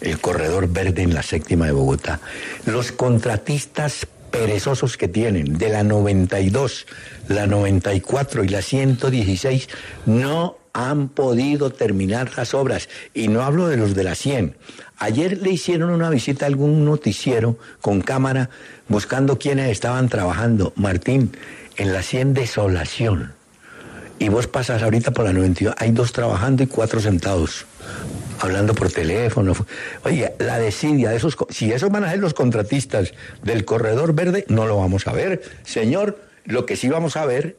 [0.00, 2.20] el corredor verde en la séptima de Bogotá.
[2.66, 6.86] Los contratistas perezosos que tienen de la 92,
[7.28, 9.68] la 94 y la 116
[10.06, 12.88] no han podido terminar las obras.
[13.14, 14.56] Y no hablo de los de la 100.
[14.98, 18.50] Ayer le hicieron una visita a algún noticiero con cámara
[18.88, 20.72] buscando quiénes estaban trabajando.
[20.76, 21.32] Martín,
[21.76, 23.32] en la 100 desolación.
[24.18, 27.66] Y vos pasas ahorita por la 92, hay dos trabajando y cuatro sentados,
[28.40, 29.52] hablando por teléfono.
[30.02, 34.44] Oye, la desidia de esos, si esos van a ser los contratistas del corredor verde,
[34.48, 35.42] no lo vamos a ver.
[35.62, 37.58] Señor, lo que sí vamos a ver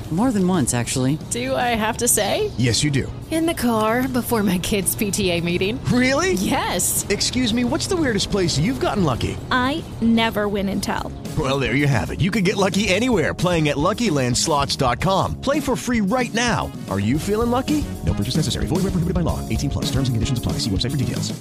[0.11, 1.17] More than once, actually.
[1.29, 2.51] Do I have to say?
[2.57, 3.09] Yes, you do.
[3.31, 5.79] In the car before my kids' PTA meeting.
[5.85, 6.33] Really?
[6.33, 7.05] Yes.
[7.07, 9.37] Excuse me, what's the weirdest place you've gotten lucky?
[9.51, 11.13] I never win and tell.
[11.39, 12.19] Well, there you have it.
[12.19, 15.39] You can get lucky anywhere playing at LuckyLandSlots.com.
[15.39, 16.69] Play for free right now.
[16.89, 17.81] Are you feeling lucky?
[18.05, 18.65] No purchase necessary.
[18.65, 19.39] Void where prohibited by law.
[19.47, 19.85] 18 plus.
[19.85, 20.53] Terms and conditions apply.
[20.59, 21.31] See website for details.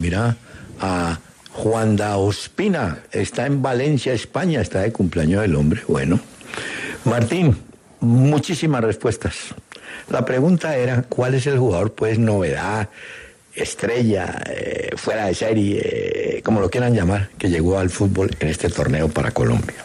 [0.00, 0.36] Mira
[0.80, 1.18] a
[1.52, 5.82] Juan da Ospina, está en Valencia, España, está de cumpleaños del hombre.
[5.86, 6.20] Bueno,
[7.04, 7.56] Martín,
[8.00, 9.54] muchísimas respuestas.
[10.08, 12.88] La pregunta era, ¿cuál es el jugador, pues, novedad,
[13.54, 18.48] estrella, eh, fuera de serie, eh, como lo quieran llamar, que llegó al fútbol en
[18.48, 19.76] este torneo para Colombia?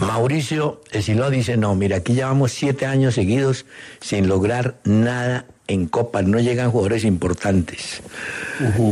[0.00, 3.64] Mauricio Esilo dice, no, mira, aquí llevamos siete años seguidos
[4.00, 8.02] sin lograr nada en Copa, no llegan jugadores importantes.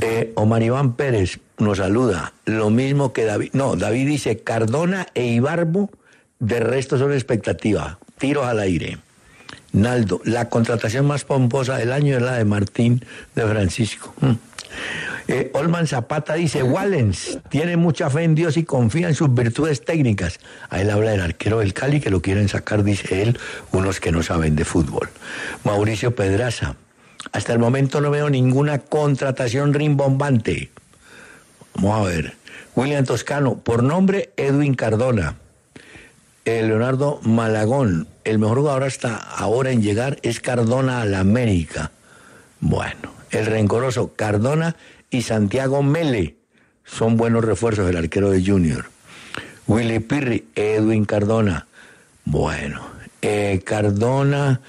[0.03, 5.27] Eh, Omar Iván Pérez nos saluda, lo mismo que David, no, David dice, Cardona e
[5.27, 5.91] Ibarbo,
[6.45, 8.99] de resto son expectativa, tiros al aire.
[9.73, 10.21] Naldo.
[10.25, 13.05] La contratación más pomposa del año es la de Martín
[13.35, 14.15] de Francisco.
[14.21, 14.33] Mm.
[15.27, 19.85] Eh, Olman Zapata dice, Wallens tiene mucha fe en Dios y confía en sus virtudes
[19.85, 20.39] técnicas.
[20.69, 23.39] A él habla del arquero del Cali que lo quieren sacar, dice él,
[23.73, 25.09] unos que no saben de fútbol.
[25.65, 26.77] Mauricio Pedraza,
[27.33, 30.71] hasta el momento no veo ninguna contratación rimbombante.
[31.75, 32.37] Vamos a ver.
[32.77, 35.37] William Toscano, por nombre Edwin Cardona.
[36.47, 41.91] Eh, Leonardo Malagón, el mejor jugador hasta ahora en llegar es Cardona a la América.
[42.61, 44.77] Bueno, el rencoroso Cardona
[45.09, 46.37] y Santiago Mele
[46.85, 48.85] son buenos refuerzos del arquero de Junior.
[49.67, 51.67] Willy Pirri, Edwin Cardona.
[52.27, 52.83] Bueno,
[53.23, 54.61] eh, Cardona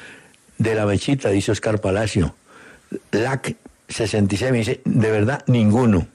[0.57, 2.35] de la Mechita, dice Oscar Palacio.
[3.11, 3.57] LAC
[3.89, 6.07] 66 me dice, de verdad, ninguno.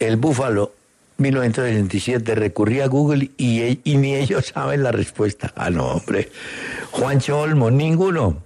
[0.00, 0.74] El Búfalo
[1.20, 5.52] 1967 recurrí a Google y, ni ellos saben la respuesta.
[5.54, 6.30] Ah, no, hombre.
[6.90, 8.42] Juancho Olmo, ninguno.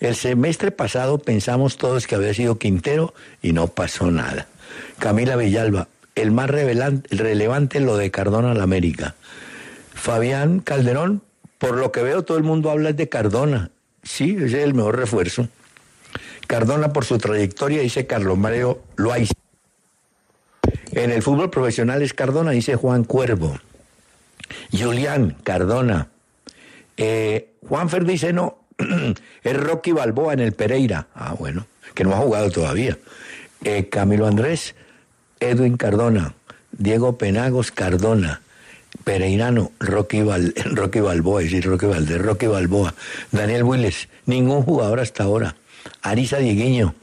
[0.00, 4.48] El semestre pasado pensamos todos que había sido Quintero y no pasó nada.
[4.98, 9.14] Camila Villalba, el más relevante lo de Cardona a la América.
[9.94, 11.22] Fabián Calderón,
[11.58, 13.70] por lo que veo todo el mundo habla de Cardona.
[14.02, 15.48] Sí, ese es el mejor refuerzo.
[16.48, 19.43] Cardona por su trayectoria, dice Carlos Mario Loaiza.
[20.94, 23.58] En el fútbol profesional es Cardona, dice Juan Cuervo.
[24.70, 26.08] Julián Cardona.
[26.96, 28.58] Eh, Juanfer dice no,
[29.42, 31.08] es Rocky Balboa en el Pereira.
[31.16, 32.96] Ah, bueno, que no ha jugado todavía.
[33.64, 34.76] Eh, Camilo Andrés,
[35.40, 36.34] Edwin Cardona,
[36.70, 38.42] Diego Penagos Cardona,
[39.02, 40.22] Pereirano, Rocky,
[40.66, 42.94] Rocky Balboa, es decir, Rocky Rocky Balboa,
[43.32, 45.56] Daniel Willes, ningún jugador hasta ahora.
[46.02, 46.94] Arisa Dieguiño,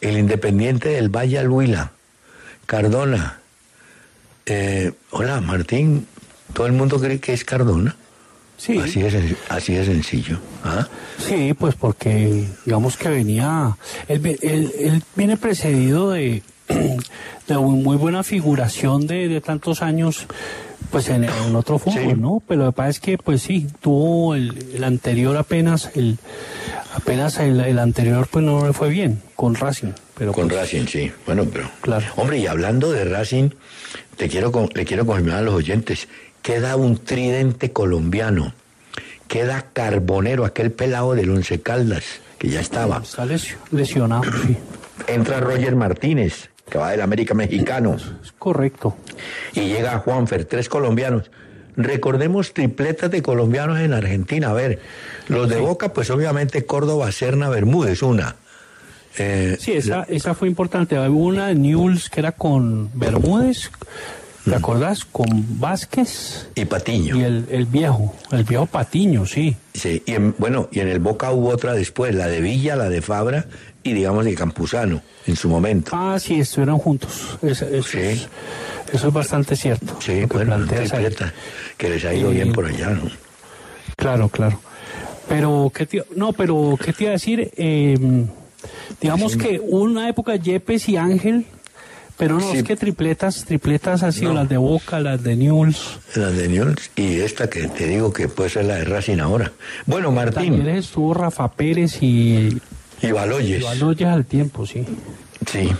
[0.00, 1.92] el Independiente del Valle Alhuila,
[2.68, 3.40] Cardona.
[4.44, 6.06] Eh, hola, Martín,
[6.52, 7.96] todo el mundo cree que es Cardona.
[8.58, 8.76] Sí.
[8.76, 9.14] Así es,
[9.48, 10.38] así es sencillo.
[10.62, 10.86] ¿ah?
[11.16, 13.74] Sí, pues porque digamos que venía,
[14.06, 16.42] él, viene precedido de,
[17.48, 20.26] de muy buena figuración de, tantos años
[20.90, 21.24] pues en,
[21.56, 22.42] otro fútbol, ¿no?
[22.46, 26.18] Pero lo que pasa es que pues sí, tuvo el, anterior apenas, el
[26.94, 29.92] apenas el, anterior pues no le fue bien con Racing.
[30.18, 31.12] Pero con pues Racing, sí.
[31.26, 31.70] Bueno, pero...
[31.80, 32.06] Claro.
[32.16, 33.50] Hombre, y hablando de Racing,
[34.16, 36.08] te quiero, le quiero confirmar a los oyentes,
[36.42, 38.52] queda un tridente colombiano,
[39.28, 42.04] queda Carbonero, aquel pelado del Once Caldas,
[42.38, 42.98] que ya estaba.
[43.02, 43.26] Está
[43.70, 44.56] lesionado, sí.
[45.06, 47.96] Entra Roger Martínez, que va del América Mexicano.
[47.96, 48.96] Es correcto.
[49.54, 51.30] Y llega Juanfer, tres colombianos.
[51.76, 54.50] Recordemos tripletas de colombianos en Argentina.
[54.50, 54.80] A ver,
[55.28, 58.34] los de Boca, pues obviamente Córdoba, Serna, Bermúdez, una.
[59.18, 60.98] Eh, sí, esa, esa fue importante.
[60.98, 63.70] Hubo una de Newell's que era con Bermúdez,
[64.48, 65.04] ¿Te acordás?
[65.04, 66.48] Con Vázquez.
[66.54, 67.16] Y Patiño.
[67.16, 69.56] Y el, viejo, el viejo Patiño, sí.
[69.74, 73.02] Sí, y bueno, y en el Boca hubo otra después, la de Villa, la de
[73.02, 73.46] Fabra
[73.82, 75.90] y digamos de Campuzano, en su momento.
[75.94, 77.38] Ah, sí, estuvieron juntos.
[77.42, 77.98] Eso, sí.
[77.98, 78.28] es,
[78.92, 79.96] eso es bastante cierto.
[80.00, 80.56] Sí, bueno,
[81.76, 83.02] que les ha ido bien por allá, ¿no?
[83.96, 84.60] Claro, claro.
[85.28, 87.50] Pero, ¿qué te, no, pero, ¿qué te iba a decir?
[87.56, 87.96] Eh,
[89.00, 91.46] digamos que una época Yepes y Ángel
[92.18, 96.00] pero no, es que tripletas, tripletas han sido las de Boca, las de Newell's.
[96.16, 99.52] Las de Newell's y esta que te digo que puede ser la de Racing ahora.
[99.86, 100.56] Bueno, Martín.
[100.56, 102.60] También estuvo Rafa Pérez y...
[103.00, 103.60] Y Baloyes.
[103.60, 104.84] Y Baloyes al tiempo, sí.
[105.46, 105.70] Sí.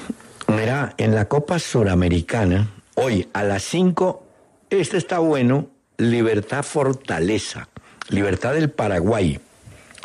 [0.46, 4.24] Mira, en la Copa Suramericana, hoy a las 5,
[4.70, 7.68] este está bueno, Libertad Fortaleza.
[8.10, 9.40] Libertad del Paraguay.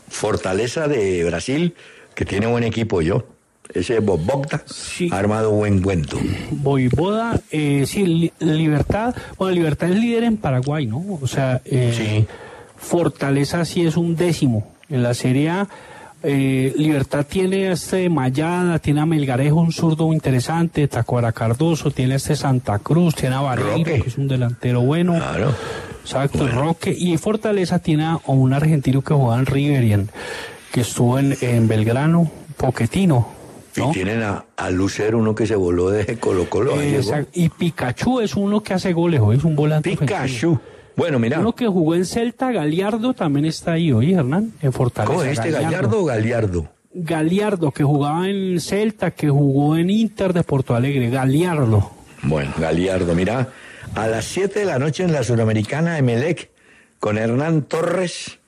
[0.10, 1.76] Fortaleza de Brasil,
[2.16, 3.26] que tiene buen equipo yo
[3.74, 4.64] ese Bogda
[5.12, 6.18] ha armado buen cuento.
[6.52, 11.04] Boivoda, eh, sí, Libertad, bueno, Libertad es líder en Paraguay, ¿no?
[11.22, 12.26] O sea, eh,
[12.78, 15.68] Fortaleza sí es un décimo en la Serie A.
[16.26, 22.36] Eh, Libertad tiene este Mayada, tiene a Melgarejo, un zurdo interesante, Tacuara Cardoso, tiene este
[22.36, 25.16] Santa Cruz, tiene a Barreiro, que es un delantero bueno.
[25.16, 25.54] Claro.
[26.02, 26.96] Exacto, Roque.
[26.98, 30.10] Y Fortaleza tiene a un argentino que jugaba en River y en,
[30.74, 33.28] que estuvo en, en Belgrano, Poquetino,
[33.76, 36.74] y tienen a, a, Lucero, uno que se voló de Colo Colo.
[37.32, 39.96] y Pikachu es uno que hace goles, hoy es un volante.
[39.96, 40.60] Pikachu.
[40.96, 41.40] Bueno, mira.
[41.40, 45.14] Uno que jugó en Celta, Galiardo, también está ahí hoy, Hernán, en Fortaleza.
[45.14, 46.68] ¿Cómo es este, Gallardo o Galiardo?
[46.92, 51.12] Galiardo, que jugaba en Celta, que jugó en Inter de Porto Alegre.
[51.12, 51.92] Galiardo.
[52.24, 53.50] Bueno, Galiardo, mira.
[53.94, 56.50] A las 7 de la noche en la Suramericana Emelec,
[57.00, 58.40] con Hernán Torres,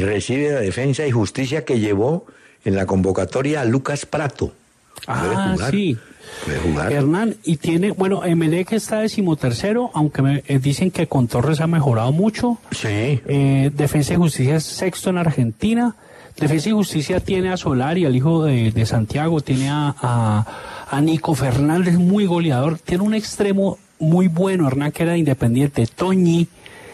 [0.00, 2.26] recibe la defensa y justicia que llevó
[2.64, 4.52] en la convocatoria a Lucas Prato.
[5.06, 5.96] Ah, sí.
[6.44, 6.92] Puede jugar.
[6.92, 11.66] Hernán, y tiene, bueno, Emelec está decimotercero, aunque me eh, dicen que con Torres ha
[11.66, 12.58] mejorado mucho.
[12.70, 13.20] Sí.
[13.26, 15.96] Eh, Defensa y Justicia es sexto en Argentina.
[16.38, 21.00] Defensa y Justicia tiene a Solari, al hijo de, de Santiago, tiene a, a, a
[21.00, 22.78] Nico Fernández, muy goleador.
[22.78, 25.86] Tiene un extremo muy bueno, Hernán, que era de independiente.
[25.86, 26.48] Toñi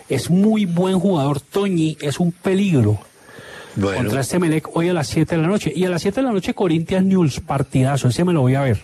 [0.08, 1.40] es muy buen jugador.
[1.40, 2.98] Toñi es un peligro.
[3.76, 5.72] Bueno, Contra este Melec hoy a las 7 de la noche.
[5.74, 8.62] Y a las 7 de la noche Corinthians News, partidazo, ese me lo voy a
[8.62, 8.80] ver.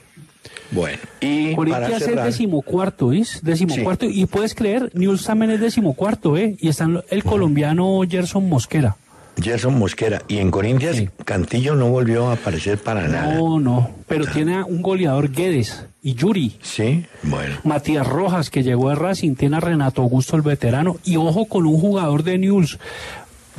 [0.71, 0.99] bueno.
[1.21, 3.41] Y para Corinthians es decimocuarto, ¿ves?
[3.43, 4.07] Decimocuarto.
[4.07, 6.57] Y puedes creer, News también es decimocuarto, ¿eh?
[6.61, 8.97] Y está el colombiano Gerson Mosquera.
[9.41, 10.23] Gerson Mosquera.
[10.29, 11.09] Y en Corinthians, Sí.
[11.25, 13.35] Cantillo no volvió a aparecer para nada.
[13.35, 13.91] No, no.
[14.09, 16.59] Pero tiene a un goleador Guedes y Yuri.
[16.63, 17.57] Sí, bueno.
[17.65, 20.97] Matías Rojas, que llegó de Racing, tiene a Renato Augusto el veterano.
[21.05, 22.79] Y ojo con un jugador de News.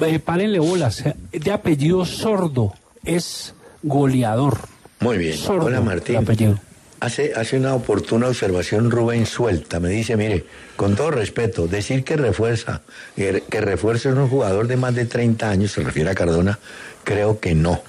[0.02, 1.06] Eh, párenle bolas.
[1.06, 2.74] eh, De apellido sordo.
[3.04, 4.58] Es goleador.
[5.00, 5.38] Muy bien.
[5.38, 6.16] Sordo, Hola Martín.
[6.18, 6.58] apellido.
[7.00, 9.80] Hace, hace una oportuna observación Rubén Suelta.
[9.80, 12.82] Me dice, mire, con todo respeto, decir que refuerza,
[13.16, 16.58] que, refuerza un jugador de más de 30 años, se refiere a Cardona,
[17.04, 17.82] creo que no.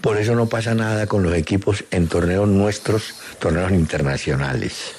[0.00, 4.94] Por eso no pasa nada con los equipos en torneos nuestros, torneos internacionales.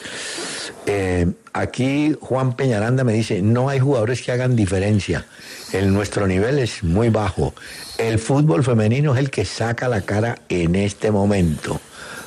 [0.85, 5.25] Eh, aquí Juan Peñaranda me dice, no hay jugadores que hagan diferencia.
[5.71, 7.53] El, nuestro nivel es muy bajo.
[7.97, 11.79] El fútbol femenino es el que saca la cara en este momento.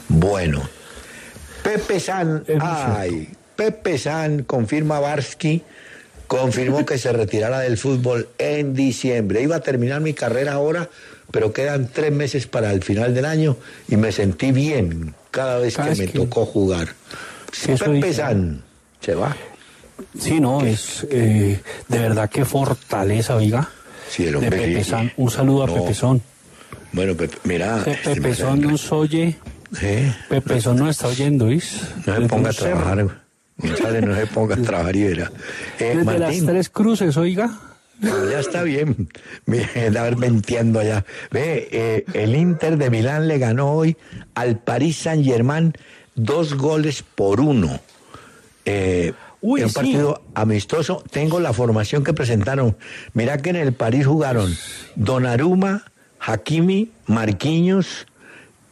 [0.08, 0.62] Bueno,
[1.72, 5.62] Pepe San, ay, Pepe San confirma Barsky,
[6.26, 9.40] confirmó que se retirara del fútbol en diciembre.
[9.40, 10.90] Iba a terminar mi carrera ahora,
[11.30, 13.56] pero quedan tres meses para el final del año
[13.88, 16.88] y me sentí bien cada vez que me tocó jugar.
[17.66, 18.14] Pepe dice.
[18.14, 18.62] San,
[19.00, 19.34] se va.
[20.18, 23.68] Sí, no, es eh, de verdad que fortaleza, oiga.
[24.10, 24.90] Sí, el de hombre, Pepe sí.
[24.90, 25.12] San.
[25.16, 25.66] Un saludo a.
[25.66, 26.20] Pepezón.
[26.92, 27.82] Bueno, Pepe, mira.
[27.86, 29.38] Este Pepezón nos oye.
[29.72, 30.12] Sí.
[30.28, 31.80] Pepezón no está oyendo, ¿vis?
[32.06, 33.22] No se ponga a trabajar.
[33.56, 35.32] No se ponga a trabajar y verá.
[35.78, 37.50] Eh, Desde las tres cruces, oiga.
[38.00, 39.08] No, ya está bien.
[39.46, 41.04] Mire, de haber venteando allá.
[41.30, 43.96] Ve, eh, el Inter de Milán le ganó hoy
[44.34, 45.72] al Paris Saint Germain
[46.14, 47.80] dos goles por uno.
[48.64, 49.74] Eh, Uy, en un sí.
[49.74, 51.02] partido amistoso.
[51.10, 52.76] Tengo la formación que presentaron.
[53.14, 54.54] Mira que en el París jugaron
[54.96, 55.84] Donnarumma,
[56.18, 58.06] Hakimi, Marquinhos,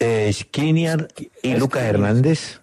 [0.01, 1.09] eh, Skriniar
[1.43, 2.61] y Lucas Hernández.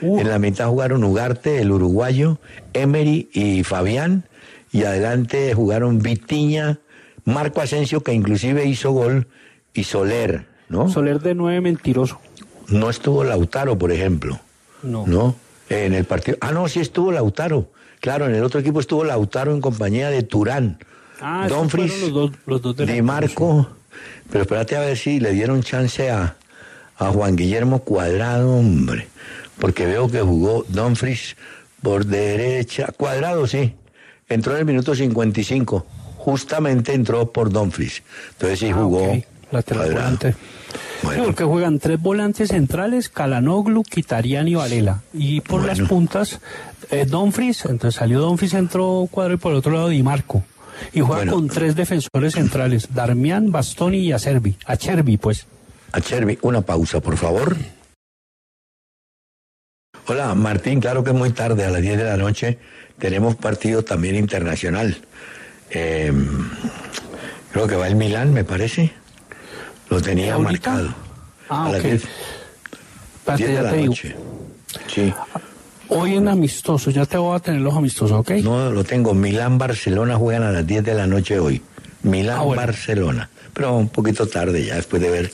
[0.00, 0.20] Uh.
[0.20, 2.38] En la mitad jugaron Ugarte, el uruguayo,
[2.72, 4.24] Emery y Fabián.
[4.70, 6.78] Y adelante jugaron Vitiña,
[7.24, 9.28] Marco Asensio, que inclusive hizo gol,
[9.72, 10.88] y Soler, ¿no?
[10.88, 12.20] Soler de nueve mentiroso.
[12.68, 14.40] No estuvo Lautaro, por ejemplo.
[14.82, 15.06] No.
[15.06, 15.36] ¿No?
[15.68, 16.38] En el partido.
[16.40, 17.70] Ah, no, sí estuvo Lautaro.
[18.00, 20.78] Claro, en el otro equipo estuvo Lautaro en compañía de Turán.
[21.20, 23.68] Ah, Dumfries, los dos, los dos de Di Marco.
[24.30, 26.36] Pero espérate a ver si le dieron chance a,
[26.98, 29.08] a Juan Guillermo Cuadrado, hombre.
[29.58, 31.36] Porque veo que jugó Dumfries
[31.82, 32.88] por derecha.
[32.96, 33.74] Cuadrado, sí.
[34.28, 35.86] Entró en el minuto 55.
[36.16, 38.02] Justamente entró por Dumfries.
[38.32, 39.04] Entonces sí Ah, jugó.
[39.12, 39.24] ok.
[39.52, 39.94] Lateral Cuadrado.
[40.04, 40.34] volante.
[41.02, 41.20] Bueno.
[41.22, 45.02] Sí, porque juegan tres volantes centrales, Calanoglu, Quitarian y Varela.
[45.12, 45.66] Y por Bueno.
[45.78, 46.40] las puntas,
[46.90, 50.42] eh, Dumfries, entonces salió Dumfries, entró cuadro y por el otro lado Di Marco.
[50.92, 51.32] Y juega Bueno.
[51.34, 54.56] con tres defensores centrales, Darmian, Bastoni y Acerbi.
[54.64, 55.46] Acerbi, pues.
[55.94, 57.56] A Chervi, una pausa, por favor.
[60.08, 62.58] Hola, Martín, claro que es muy tarde, a las 10 de la noche
[62.98, 64.96] tenemos partido también internacional.
[65.70, 66.12] Eh,
[67.52, 68.92] creo que va el Milán, me parece.
[69.88, 70.92] Lo tenía marcado.
[71.48, 71.86] Ah, a las ok.
[71.86, 72.02] 10,
[73.14, 73.90] Espérate, 10 de ya la te digo.
[73.90, 74.16] noche.
[74.92, 75.14] Sí.
[75.90, 78.30] Hoy en amistoso, ya te voy a tener los amistosos, ¿ok?
[78.42, 79.14] No, lo tengo.
[79.14, 81.62] Milán-Barcelona juegan a las 10 de la noche hoy.
[82.04, 82.62] Ah, bueno.
[82.62, 83.30] Milán-Barcelona.
[83.52, 85.32] Pero un poquito tarde ya, después de ver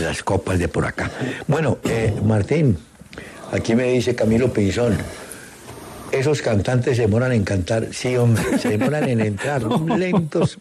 [0.00, 1.10] las copas de por acá.
[1.46, 2.78] Bueno, eh, Martín,
[3.52, 4.96] aquí me dice Camilo Pinzón.
[6.12, 7.88] Esos cantantes se demoran en cantar.
[7.92, 9.60] Sí, hombre, se demoran en entrar.
[9.68, 10.58] Son lentos.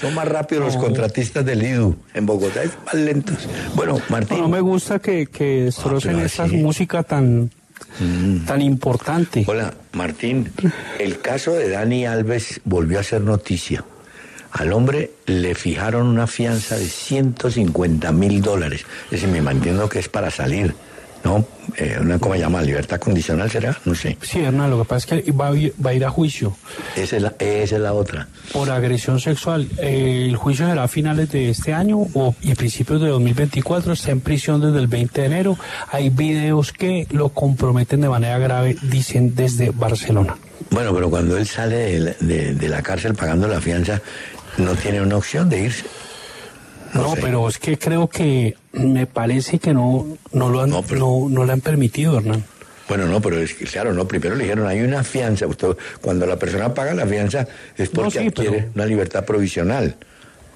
[0.00, 1.96] Son más rápidos los contratistas del IDU.
[2.14, 3.48] En Bogotá es más lentos.
[3.74, 4.38] Bueno, Martín.
[4.38, 7.50] No me gusta que, que destrocen pero esa música tan,
[8.46, 9.44] tan importante.
[9.46, 10.52] Hola, Martín.
[10.98, 13.84] El caso de Dani Alves volvió a ser noticia.
[14.54, 18.84] Al hombre le fijaron una fianza de 150 mil dólares.
[19.06, 20.74] Es decir, me mantiendo que es para salir,
[21.24, 21.44] ¿no?
[21.76, 22.62] Eh, una, ¿Cómo se llama?
[22.62, 23.76] ¿Libertad condicional será?
[23.84, 24.16] No sé.
[24.22, 26.56] Sí, Hernán, lo que pasa es que va a ir, va a, ir a juicio
[26.94, 28.28] Esa es la, esa es la otra.
[28.52, 29.68] por agresión sexual.
[29.78, 33.92] Eh, el juicio será a finales de este año o, y principios de 2024.
[33.92, 35.58] Está en prisión desde el 20 de enero.
[35.90, 40.36] Hay videos que lo comprometen de manera grave, dicen desde Barcelona.
[40.70, 44.00] Bueno, pero cuando él sale de, la- de- de la cárcel pagando la fianza,
[44.58, 45.84] no tiene una opción de irse.
[46.92, 47.20] No, sé.
[47.20, 50.84] pero es que creo que me parece que no, no lo han, no,
[51.28, 52.44] no, le han permitido, Hernán.
[52.88, 56.26] Bueno, no, pero es que, claro, no, primero le dijeron, hay una fianza, usted, cuando
[56.26, 59.96] la persona paga la fianza es porque adquiere una libertad provisional.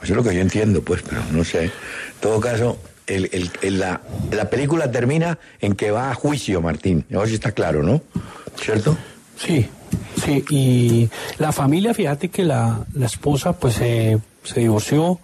[0.03, 1.65] Eso es lo que yo entiendo, pues, pero no sé.
[1.65, 1.73] En
[2.21, 7.05] todo caso, el, el, la, la, película termina en que va a juicio, Martín.
[7.11, 8.03] Eso sí está claro, ¿no?
[8.57, 8.97] ¿Cierto?
[9.39, 9.67] Sí,
[10.23, 10.45] sí.
[10.51, 11.09] Y
[11.39, 14.21] la familia, fíjate que la, la esposa, pues, se
[14.61, 15.21] divorció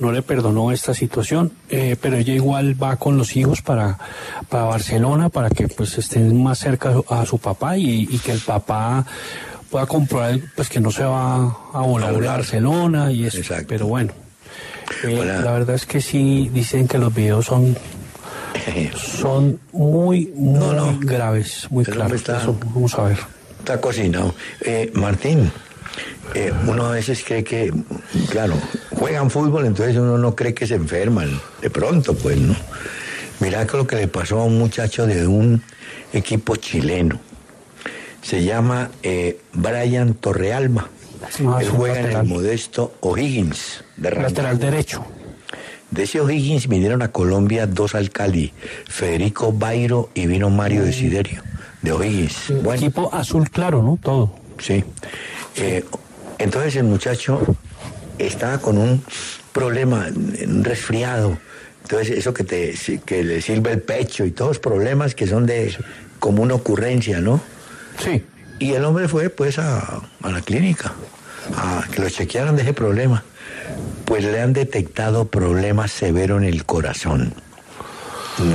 [0.00, 3.98] no le perdonó esta situación, eh, pero ella igual va con los hijos para,
[4.48, 9.04] para Barcelona para que pues estén más cerca a su papá y, que el papá
[9.70, 13.40] pueda comprobar pues que no se va a volar a Barcelona y eso.
[13.66, 14.12] Pero bueno,
[15.04, 17.76] eh, la verdad es que sí dicen que los videos son
[18.96, 22.24] son muy muy graves, muy claros.
[22.72, 23.37] vamos a ver.
[23.68, 24.34] Está cocinado.
[24.62, 25.52] Eh, Martín,
[26.34, 27.70] eh, uno a veces cree que,
[28.30, 28.54] claro,
[28.92, 31.38] juegan fútbol, entonces uno no cree que se enferman.
[31.60, 32.56] De pronto, pues, ¿no?
[33.40, 35.62] Mirá que lo que le pasó a un muchacho de un
[36.14, 37.20] equipo chileno.
[38.22, 40.88] Se llama eh, Brian Torrealba.
[41.60, 45.04] Él juega en el modesto O'Higgins de Lateral derecho.
[45.90, 48.50] De ese O'Higgins vinieron a Colombia dos alcaldes,
[48.86, 51.42] Federico Bairo y vino Mario Desiderio,
[51.82, 52.52] de O'Higgins.
[52.62, 53.98] Bueno, equipo azul claro, ¿no?
[54.02, 54.34] Todo.
[54.58, 54.84] Sí.
[55.56, 55.84] Eh,
[56.38, 57.40] entonces el muchacho
[58.18, 59.02] estaba con un
[59.52, 60.06] problema,
[60.46, 61.38] un resfriado.
[61.82, 62.74] Entonces eso que, te,
[63.04, 65.74] que le sirve el pecho y todos los problemas que son de
[66.18, 67.40] como una ocurrencia, ¿no?
[67.98, 68.22] Sí.
[68.58, 70.92] Y el hombre fue pues a, la clínica,
[71.56, 73.24] a que lo chequearan de ese problema.
[74.08, 77.34] Pues le han detectado problemas severos en el corazón.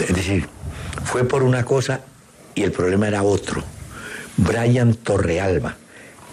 [0.01, 0.49] Es decir,
[1.05, 2.01] fue por una cosa
[2.55, 3.63] y el problema era otro.
[4.35, 5.77] Brian Torrealba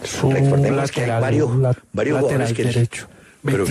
[0.03, 1.51] Recordemos que hay varios,
[1.93, 3.07] varios jugadores que derecho.
[3.43, 3.65] pero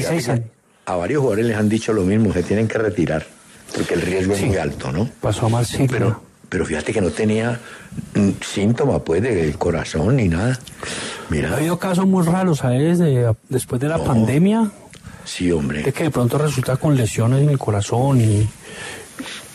[0.85, 3.25] a varios jugadores les han dicho lo mismo, se tienen que retirar,
[3.75, 5.09] porque el riesgo es muy alto, ¿no?
[5.21, 5.87] Pasó mal sí.
[5.89, 7.59] Pero, pero fíjate que no tenía
[8.15, 10.57] mm, síntomas pues del corazón ni nada.
[11.29, 11.51] Mira.
[11.51, 12.97] Ha habido casos muy raros, ¿sabes?
[12.99, 14.71] De, después de la pandemia.
[15.25, 15.83] Sí, hombre.
[15.83, 18.47] De que de pronto resulta con lesiones en el corazón y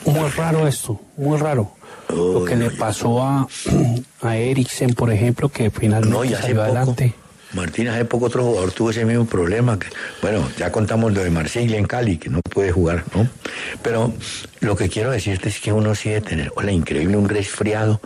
[0.06, 1.72] muy raro esto, muy raro
[2.08, 3.48] lo que le pasó a,
[4.22, 7.14] a Eriksen, por ejemplo, que finalmente no, salió adelante.
[7.54, 9.78] Martín, hace poco otro jugador tuvo ese mismo problema.
[9.78, 9.86] Que,
[10.20, 13.28] bueno, ya contamos lo de Marsella en Cali, que no puede jugar, ¿no?
[13.82, 14.12] Pero
[14.60, 18.00] lo que quiero decirte es que uno sí debe tener, hola, increíble, un resfriado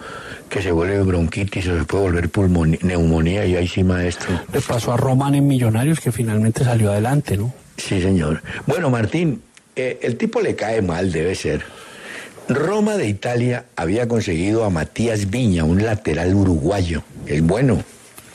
[0.49, 4.41] que se vuelve bronquitis o se puede volver pulmonía, neumonía y ahí sí, maestro.
[4.53, 7.53] Le pasó a Roman en Millonarios, que finalmente salió adelante, ¿no?
[7.77, 8.43] Sí, señor.
[8.67, 9.43] Bueno, Martín,
[9.77, 11.65] eh, el tipo le cae mal, debe ser.
[12.49, 17.85] Roma de Italia había conseguido a Matías Viña, un lateral uruguayo, el bueno,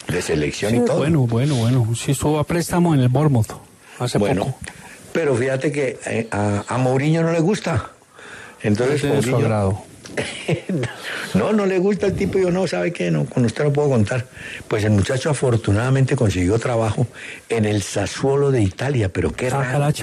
[0.07, 0.97] de selección y todo.
[0.97, 1.87] Bueno, bueno, bueno.
[1.95, 3.51] Sí, estuvo a préstamo en el Bournemouth
[3.99, 4.59] hace bueno, poco.
[5.11, 7.91] Pero fíjate que eh, a, a, Mourinho no le gusta.
[8.61, 9.83] Entonces, Mourinho.
[11.33, 12.39] no, no le gusta el tipo.
[12.39, 13.09] Yo no, ¿sabe qué?
[13.09, 14.27] No, con usted lo puedo contar.
[14.67, 17.07] Pues el muchacho afortunadamente consiguió trabajo
[17.49, 19.93] en el Sassuolo de Italia, pero qué ah, raro.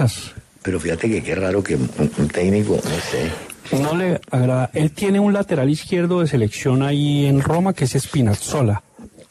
[0.63, 3.31] Pero fíjate que qué raro que un técnico, no sé
[3.79, 4.71] no le agrada.
[4.73, 8.83] Él tiene un lateral izquierdo de selección ahí en Roma que es Spinazzola.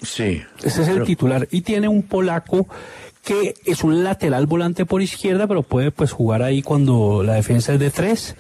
[0.02, 0.42] Sí.
[0.64, 1.48] Ese es el titular.
[1.52, 2.68] Y tiene un polaco
[3.24, 7.74] que es un lateral volante por izquierda, pero puede pues jugar ahí cuando la defensa
[7.74, 8.36] es de tres.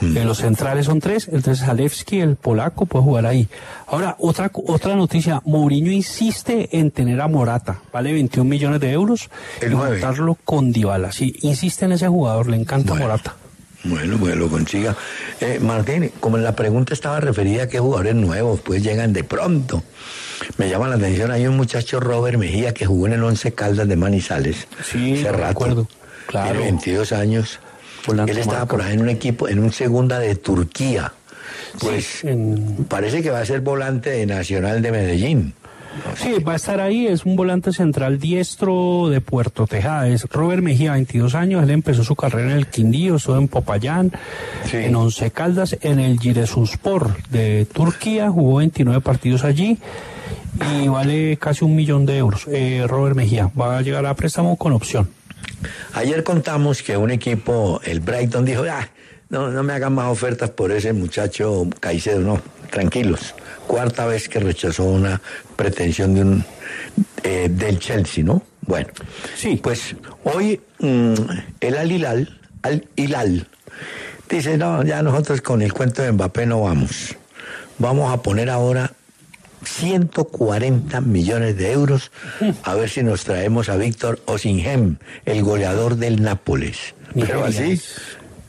[0.00, 0.16] Mm.
[0.16, 3.48] Eh, los centrales son tres, entonces Zalewski, el polaco, puede jugar ahí.
[3.86, 9.30] Ahora, otra, otra noticia, Mourinho insiste en tener a Morata, vale 21 millones de euros,
[9.62, 11.12] y montarlo con Dybala.
[11.12, 13.36] Sí, insiste en ese jugador, le encanta Morata.
[13.84, 14.96] Bueno, pues lo consiga.
[15.40, 19.82] Eh, Martín, como la pregunta estaba referida a qué jugadores nuevos, pues llegan de pronto.
[20.56, 23.88] Me llama la atención, hay un muchacho Robert Mejía que jugó en el Once Caldas
[23.88, 24.66] de Manizales.
[24.82, 25.88] Sí, hace rato.
[26.26, 26.52] Claro.
[26.52, 27.60] Tiene 22 años.
[28.08, 31.12] Él estaba por ahí en un equipo, en un segunda de Turquía.
[31.80, 32.22] Pues
[32.88, 35.54] parece que va a ser volante de Nacional de Medellín.
[36.16, 40.60] Sí, va a estar ahí, es un volante central diestro de Puerto Tejada, es Robert
[40.60, 44.10] Mejía, 22 años, él empezó su carrera en el Quindío, estuvo en Popayán,
[44.72, 49.78] en Once Caldas, en el Giresunspor de Turquía, jugó 29 partidos allí
[50.72, 52.46] y vale casi un millón de euros.
[52.48, 55.08] Eh, Robert Mejía va a llegar a préstamo con opción.
[55.94, 58.88] Ayer contamos que un equipo, el Brighton, dijo, ah,
[59.30, 62.40] no, no me hagan más ofertas por ese muchacho Caicedo, no,
[62.70, 63.34] tranquilos
[63.66, 65.20] cuarta vez que rechazó una
[65.56, 66.44] pretensión de un
[67.22, 68.42] eh, del Chelsea, ¿no?
[68.62, 68.88] Bueno,
[69.36, 69.60] sí.
[69.62, 71.14] Pues hoy mm,
[71.60, 73.46] el Al Hilal, Al Hilal,
[74.28, 77.16] dice, no, ya nosotros con el cuento de Mbappé no vamos.
[77.78, 78.92] Vamos a poner ahora
[79.64, 82.10] 140 millones de euros
[82.62, 86.94] a ver si nos traemos a Víctor Osinhem, el goleador del Nápoles.
[87.14, 87.80] Pero así,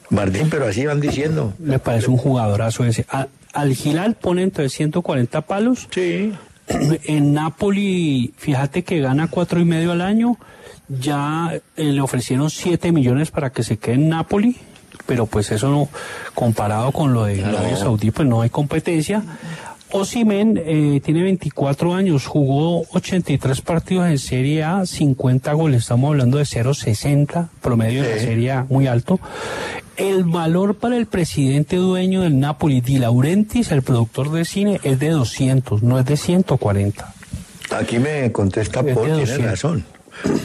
[0.09, 1.53] Martín, pero así van diciendo.
[1.59, 3.05] Me parece un jugadorazo ese.
[3.09, 5.87] A- al Gilal pone entonces 140 palos.
[5.91, 6.33] Sí.
[7.05, 10.37] En Napoli, fíjate que gana cuatro y medio al año.
[10.87, 14.55] Ya eh, le ofrecieron 7 millones para que se quede en Napoli.
[15.05, 15.89] Pero pues eso no,
[16.33, 19.21] comparado con lo de Arabia Saudí, pues no hay competencia.
[19.91, 26.37] Osimen eh, tiene 24 años, jugó 83 partidos en Serie A, 50 goles, estamos hablando
[26.37, 28.25] de 0,60, promedio de la Sí.
[28.25, 29.19] Serie A muy alto.
[29.95, 34.99] El valor para el presidente dueño del Napoli, Di Laurentiis, el productor de cine, es
[34.99, 37.13] de 200, no es de 140.
[37.71, 39.51] Aquí me contesta Es de Paul, tiene 200.
[39.51, 39.85] razón.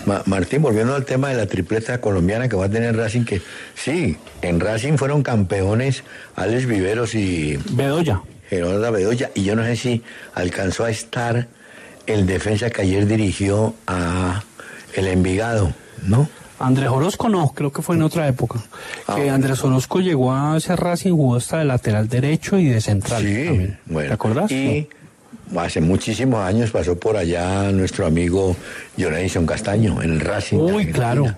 [0.06, 3.40] Ma- Martín, volviendo al tema de la tripleta colombiana que va a tener Racing, que
[3.74, 6.04] sí, en Racing fueron campeones
[6.36, 8.20] Alex Viveros y Bedoya.
[8.50, 10.02] Gerardo Bedoya, y yo no sé si
[10.34, 11.46] alcanzó a estar
[12.06, 14.42] el defensa que ayer dirigió a
[14.94, 15.72] el Envigado,
[16.06, 16.28] ¿no?
[16.58, 18.60] Andrés Orozco no, creo que fue en otra época.
[19.06, 19.30] Ah, que.
[19.30, 23.44] Andrés Orozco llegó a ese Racing, jugó hasta de lateral derecho y de central Sí,
[23.46, 23.78] también.
[23.86, 24.08] bueno.
[24.08, 24.50] ¿Te acordás?
[24.50, 24.86] Y
[25.56, 28.54] hace muchísimos años pasó por allá nuestro amigo
[28.96, 30.58] Jonathan Castaño en el Racing.
[30.58, 31.34] Uy, claro.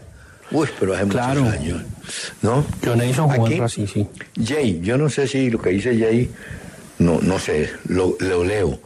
[0.51, 1.43] Uy, pero hace Claro.
[1.43, 1.83] muchos años.
[2.43, 2.65] ¿No?
[2.83, 4.09] Edison jugó Aquí, en Racing, sí.
[4.45, 6.29] Jay, yo no sé si lo que dice Jay,
[7.03, 8.79] no, no sé, lo, lo leo.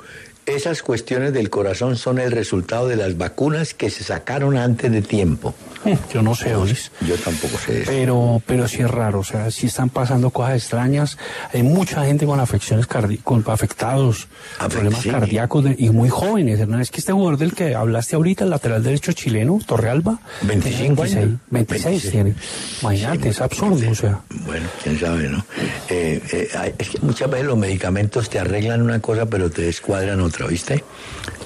[0.46, 5.02] Esas cuestiones del corazón son el resultado de las vacunas que se sacaron antes de
[5.02, 5.54] tiempo.
[6.12, 6.91] Yo no sé, Olis.
[7.07, 7.91] Yo tampoco sé eso.
[7.91, 11.18] Pero, pero sí es raro, o sea, sí están pasando cosas extrañas.
[11.53, 14.28] Hay mucha gente con afecciones con afectados,
[14.59, 15.11] Afec- problemas sí.
[15.11, 16.61] cardíacos de- y muy jóvenes.
[16.61, 21.03] Hermano, es que este jugador del que hablaste ahorita, el lateral derecho chileno, Torrealba, 25
[21.03, 21.41] 26, años.
[21.51, 22.12] 26 26.
[22.12, 22.34] tiene.
[22.82, 24.20] Imagínate, Sí, es absurdo, o sea.
[24.47, 25.45] Bueno, quién sabe, ¿no?
[25.89, 30.20] Eh, eh, es que muchas veces los medicamentos te arreglan una cosa, pero te descuadran
[30.20, 30.84] otra, ¿viste?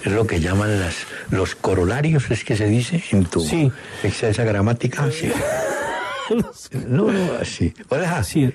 [0.05, 0.95] Es lo que llaman las,
[1.31, 3.71] los corolarios, es que se dice en tu Sí.
[4.03, 5.09] esa gramática.
[5.11, 5.31] Sí.
[6.87, 7.75] No, no, así.
[7.89, 8.53] Hola, Sí.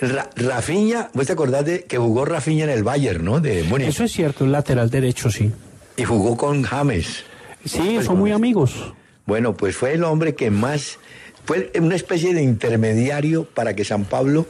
[0.00, 3.40] Ra- Rafinha, ¿vos te acordás de que jugó Rafinha en el Bayern, ¿no?
[3.40, 3.88] De Múnich.
[3.88, 5.50] Eso es cierto, el lateral derecho, sí.
[5.96, 7.24] Y jugó con James.
[7.64, 8.92] Sí, son muy amigos.
[9.26, 10.98] Bueno, pues fue el hombre que más,
[11.44, 14.46] fue una especie de intermediario para que San Pablo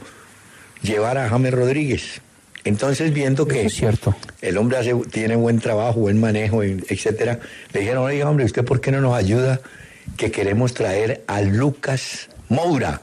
[0.83, 2.21] llevara a James Rodríguez.
[2.67, 4.15] Entonces, viendo que es cierto.
[4.41, 7.39] el hombre hace- tiene buen trabajo, buen manejo, etcétera,
[7.73, 9.59] le dijeron, oiga, hombre, ¿usted por qué no nos ayuda?
[10.15, 13.01] Que queremos traer a Lucas Moura,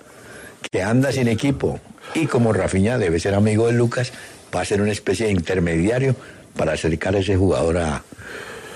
[0.70, 1.78] que anda sin equipo.
[2.14, 4.12] Y como Rafinha debe ser amigo de Lucas,
[4.54, 6.14] va a ser una especie de intermediario
[6.56, 8.02] para acercar a ese jugador a-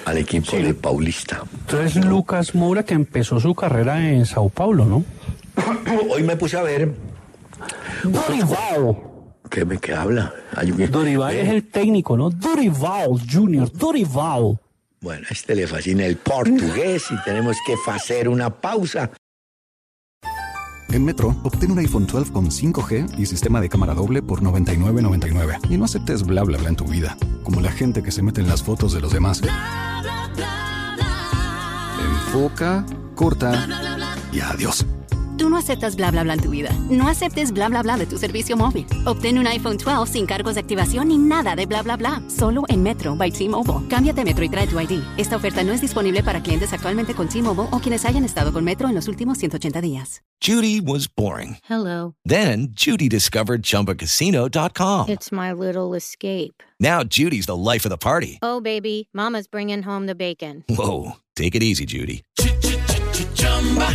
[0.04, 1.42] al equipo de Paulista.
[1.66, 5.04] Entonces, Lucas Moura, que empezó su carrera en Sao Paulo, ¿no?
[6.10, 6.90] Hoy me puse a ver.
[8.04, 8.96] Dorival.
[9.50, 10.34] ¿Qué me qué habla?
[10.90, 11.42] Dorival ve.
[11.42, 12.30] es el técnico, ¿no?
[12.30, 14.58] Dorival Junior, Dorival.
[15.00, 19.10] Bueno, a este le fascina el portugués y tenemos que hacer una pausa.
[20.90, 25.70] En Metro, obtén un iPhone 12 con 5G y sistema de cámara doble por $99.99.
[25.70, 28.40] Y no aceptes bla bla bla en tu vida, como la gente que se mete
[28.40, 29.42] en las fotos de los demás.
[32.00, 33.68] Enfoca, corta
[34.32, 34.86] y adiós.
[35.38, 36.70] Tú no aceptas bla bla bla en tu vida.
[36.90, 38.86] No aceptes bla bla bla de tu servicio móvil.
[39.04, 42.20] Obtén un iPhone 12 sin cargos de activación ni nada de bla bla bla.
[42.28, 43.88] Solo en Metro by T-Mobile.
[43.88, 45.00] Cámbiate a Metro y trae tu ID.
[45.16, 48.64] Esta oferta no es disponible para clientes actualmente con T-Mobile o quienes hayan estado con
[48.64, 50.22] Metro en los últimos 180 días.
[50.40, 51.58] Judy was boring.
[51.68, 52.14] Hello.
[52.24, 55.08] Then Judy discovered ChumbaCasino.com.
[55.08, 56.62] It's my little escape.
[56.80, 58.38] Now Judy's the life of the party.
[58.42, 60.64] Oh, baby, Mama's bringing home the bacon.
[60.68, 62.22] Whoa, take it easy, Judy.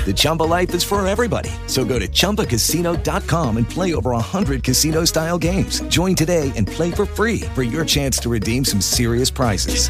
[0.05, 1.49] The Chumba life is for everybody.
[1.67, 5.81] So go to ChumbaCasino.com and play over 100 casino style games.
[5.87, 9.87] Join today and play for free for your chance to redeem some serious prizes.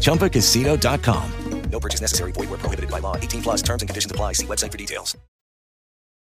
[0.00, 1.30] ChumbaCasino.com.
[1.70, 2.32] No purchase necessary.
[2.32, 3.16] Void where prohibited by law.
[3.16, 4.34] 18 plus terms and conditions apply.
[4.34, 5.16] See website for details.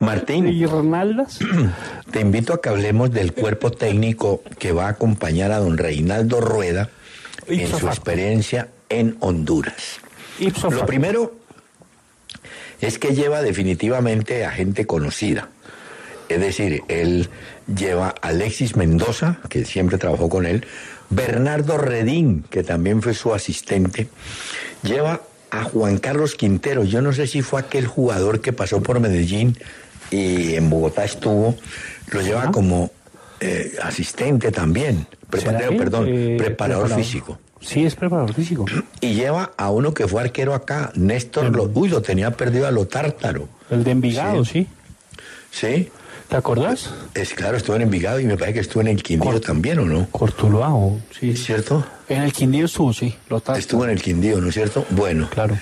[0.02, 1.40] Martín, ¿Y Ronaldas?
[2.12, 6.40] te invito a que hablemos del cuerpo técnico que va a acompañar a don Reinaldo
[6.40, 6.90] Rueda
[7.48, 10.00] en su experiencia en Honduras.
[10.72, 11.39] Lo primero
[12.82, 15.50] es que lleva definitivamente a gente conocida.
[16.30, 17.30] Es decir, él
[17.74, 20.66] lleva a Alexis Mendoza, que siempre trabajó con él,
[21.10, 24.10] Bernardo Redín, que también fue su asistente,
[24.84, 26.84] lleva a Juan Carlos Quintero.
[26.84, 29.58] Yo no sé si fue aquel jugador que pasó por Medellín
[30.12, 31.56] y en Bogotá estuvo,
[32.12, 32.92] lo lleva como
[33.40, 37.40] eh, asistente también, perdón, Eh, preparador físico.
[37.62, 38.66] Sí, es preparador físico.
[39.02, 42.72] Y lleva a uno que fue arquero acá, Néstor, lo, uy, lo tenía perdido a
[42.72, 43.48] lo tártaro.
[43.70, 44.68] El de Envigado, sí.
[45.52, 45.90] ¿Sí?
[46.28, 46.92] ¿Te acordás?
[47.16, 49.86] Es claro, estuvo en Envigado y me parece que estuvo en el Quindío también, ¿o
[49.86, 50.08] no?
[50.12, 51.32] Cortuluá, o- sí.
[51.32, 51.84] ¿Es cierto?
[52.08, 53.16] En el Quindío estuvo, sí.
[53.30, 53.60] Lo tasto.
[53.60, 54.86] Estuvo en el Quindío, ¿no es cierto?
[54.92, 55.58] Bueno, Claro.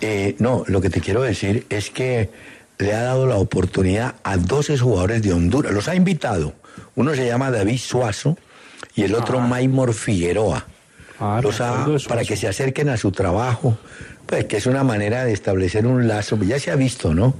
[0.00, 2.30] eh, no, lo que te quiero decir es que
[2.78, 5.72] le ha dado la oportunidad a 12 jugadores de Honduras.
[5.72, 6.54] Los ha invitado.
[6.94, 8.38] Uno se llama David Suazo
[8.94, 10.66] y el otro Maymor Figueroa.
[11.20, 12.28] Ah, Los ha- eso, para eso.
[12.28, 13.78] que se acerquen a su trabajo,
[14.26, 16.38] pues que es una manera de establecer un lazo.
[16.42, 17.34] Ya se ha visto, ¿no?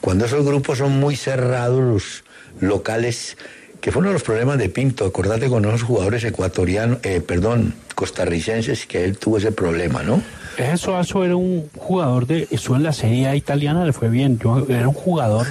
[0.00, 2.24] Cuando esos grupos son muy cerrados, los
[2.60, 3.36] locales,
[3.80, 7.74] que fue uno de los problemas de Pinto, acordate con esos jugadores ecuatorianos, eh, perdón,
[7.94, 10.20] costarricenses, que él tuvo ese problema, ¿no?
[10.58, 14.38] Ese Suazo era un jugador de, estuvo en la Serie A italiana, le fue bien.
[14.38, 15.46] Yo, era un jugador,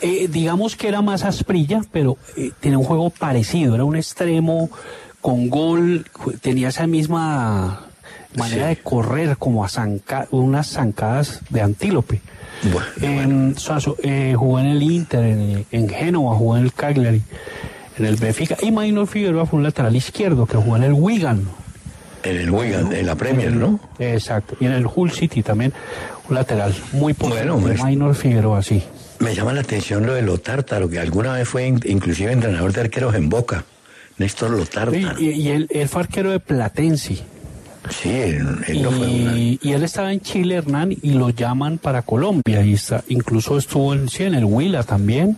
[0.00, 3.74] eh, digamos que era más asprilla, pero eh, tenía un juego parecido.
[3.74, 4.70] Era un extremo
[5.22, 6.04] con gol,
[6.42, 7.86] tenía esa misma
[8.36, 12.20] manera de correr, como a zanca- unas zancadas de antílope.
[13.00, 17.22] En Suazo, eh, jugó en el Inter, en, en Génova, jugó en el Cagliari,
[17.98, 18.56] en el Benfica.
[18.62, 21.46] Y Maynor Figueroa fue un lateral izquierdo que jugó en el Wigan.
[22.22, 23.80] En el Wigan, en la Premier, ¿no?
[23.98, 24.56] Exacto.
[24.60, 25.72] Y en el Hull City también,
[26.28, 27.48] un lateral muy potente.
[27.50, 28.82] Bueno, Maynor Figueroa, sí.
[29.18, 32.80] Me llama la atención lo de Lotártaro, que alguna vez fue in- inclusive entrenador de
[32.82, 33.64] arqueros en Boca.
[34.22, 35.20] Néstor Lotártaro.
[35.20, 37.18] Y, y él, él fue arquero de Platense.
[37.90, 39.36] Sí, él, él no fue una...
[39.36, 42.62] Y, él estaba en Chile, Hernán, y lo llaman para Colombia.
[42.64, 45.36] Y está, incluso estuvo en, sí, en el Huila también.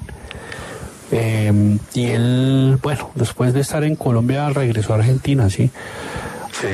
[1.11, 5.71] Eh, y él, bueno, después de estar en Colombia, regresó a Argentina, sí.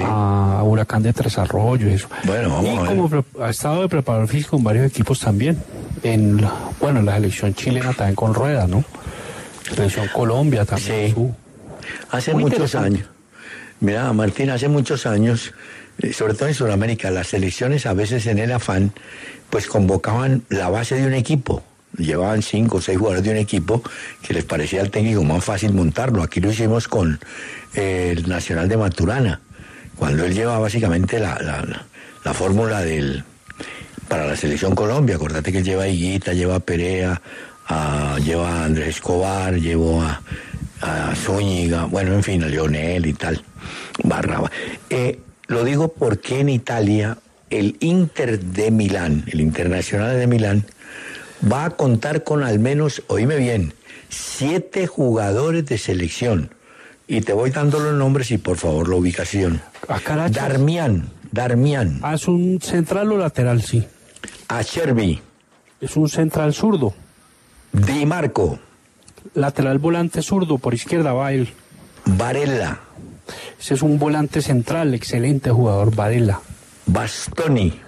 [0.05, 1.91] A Huracán de Tres Arroyos.
[1.93, 2.09] Eso.
[2.25, 2.97] Bueno, vamos y a ver.
[2.97, 5.59] como ha estado de preparador físico en varios equipos también.
[6.03, 8.85] En, la- bueno, en la selección chilena también con Rueda, ¿no?
[9.75, 11.07] Selección Colombia también.
[11.07, 11.35] estuvo.
[12.11, 13.07] Hace Muy muchos años.
[13.81, 15.53] Mira, Martín, hace muchos años,
[15.99, 18.93] eh, sobre todo en Sudamérica, las selecciones a veces en el afán,
[19.49, 21.63] pues convocaban la base de un equipo.
[21.97, 23.83] Llevaban cinco o seis jugadores de un equipo
[24.23, 26.23] que les parecía al técnico más fácil montarlo.
[26.23, 27.19] Aquí lo hicimos con
[27.75, 29.41] eh, el Nacional de Maturana,
[29.97, 31.87] cuando él lleva básicamente la, la, la-
[32.23, 33.25] la fórmula del
[34.09, 35.17] para la selección Colombia.
[35.17, 37.21] Acordate que él lleva a Higuita, lleva a Perea,
[37.67, 40.21] a- lleva a Andrés Escobar, llevó a,
[40.81, 43.43] a Zúñiga, bueno, en fin, a Leonel y tal,
[44.03, 44.51] Barraba.
[44.89, 47.19] Eh, lo digo porque en Italia
[47.51, 50.65] el Inter de Milán, el Internacional de Milán,
[51.51, 53.75] va a contar con al menos, oíme bien,
[54.09, 56.51] siete jugadores de selección.
[57.07, 59.61] Y te voy dando los nombres y por favor la ubicación.
[60.31, 61.99] Darmian, Darmian.
[62.03, 63.85] Ah, es un central o lateral, sí.
[64.47, 65.21] Acerbi.
[65.81, 66.95] Es un central zurdo.
[67.73, 68.61] Di Marco.
[69.35, 71.49] Lateral volante zurdo, por izquierda va él.
[72.05, 72.81] Varela.
[73.61, 76.41] Ese es un volante central, excelente jugador, Varela.
[76.87, 77.79] Bastoni.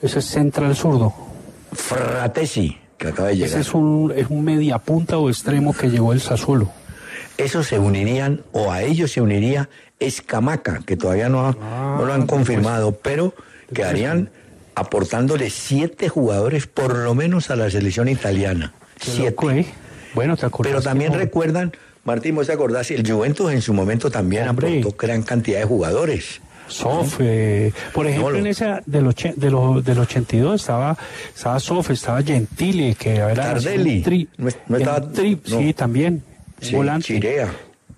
[0.00, 1.12] Ese es central zurdo.
[1.72, 3.48] Fratesi, que acaba de llegar.
[3.50, 6.70] Ese es un, es un media punta o extremo que llegó el Sassuolo.
[7.36, 9.68] Esos se unirían, o a ellos se uniría
[10.00, 11.52] Escamaca, que todavía no, ha-
[11.98, 13.34] no lo han confirmado, pero
[13.72, 14.30] quedarían
[14.74, 18.72] aportándole siete jugadores por lo menos a la selección italiana.
[19.00, 19.66] Siete.
[20.14, 20.72] Bueno, te acuerdas.
[20.72, 21.72] Pero también que recuerdan,
[22.04, 22.90] Martín, ¿vos te acordás?
[22.90, 26.40] El Juventus en su momento también aportó gran cantidad de jugadores.
[26.68, 30.98] Sof, eh, por ejemplo, en esa del, oche- de lo- del 82 estaba,
[31.34, 34.02] estaba Sof, estaba Gentile, que era Tardelli.
[34.02, 35.58] tri- No no estaba- tri- no.
[35.60, 36.22] Sí, también.
[36.60, 37.06] Sí, volante.
[37.06, 37.50] Chirea.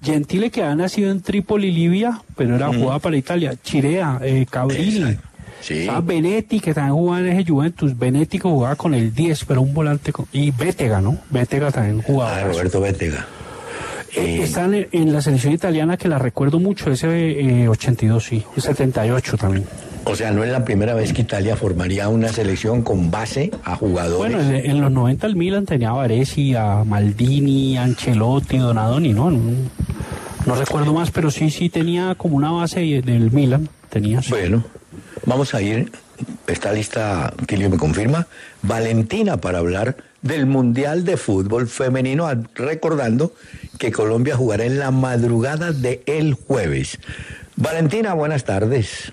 [0.02, 2.78] Gentile, que había nacido en Trípoli, Libia, pero era Ujú.
[2.80, 3.54] jugaba para Italia.
[3.62, 5.16] Chirea, eh, Cabrini.
[5.60, 5.80] Sí.
[5.80, 7.98] Estaba Benetti, que también jugaba en ese Juventus.
[7.98, 10.12] Benetti que jugaba con el 10, pero un volante.
[10.12, 11.18] con- y Bétega, ¿no?
[11.30, 12.36] Bétega también jugaba.
[12.36, 13.26] Ah, Roberto Bétega.
[14.16, 18.42] Eh, están en, en la selección italiana que la recuerdo mucho, ese eh, 82, sí,
[18.56, 19.64] el 78 también.
[20.04, 23.76] O sea, no es la primera vez que Italia formaría una selección con base a
[23.76, 24.34] jugadores.
[24.34, 29.30] Bueno, en, en los 90 el Milan tenía a Varesi, a Maldini, Ancelotti, Donadoni, ¿no?
[29.30, 29.40] No,
[30.46, 33.68] no recuerdo más, pero sí, sí tenía como una base del Milan.
[33.90, 34.30] Tenía, sí.
[34.30, 34.64] Bueno,
[35.24, 35.90] vamos a ir,
[36.46, 38.26] está lista, Tilio me confirma,
[38.62, 43.32] Valentina para hablar del Mundial de Fútbol Femenino, recordando
[43.78, 46.98] que Colombia jugará en la madrugada de el jueves.
[47.56, 49.12] Valentina, buenas tardes.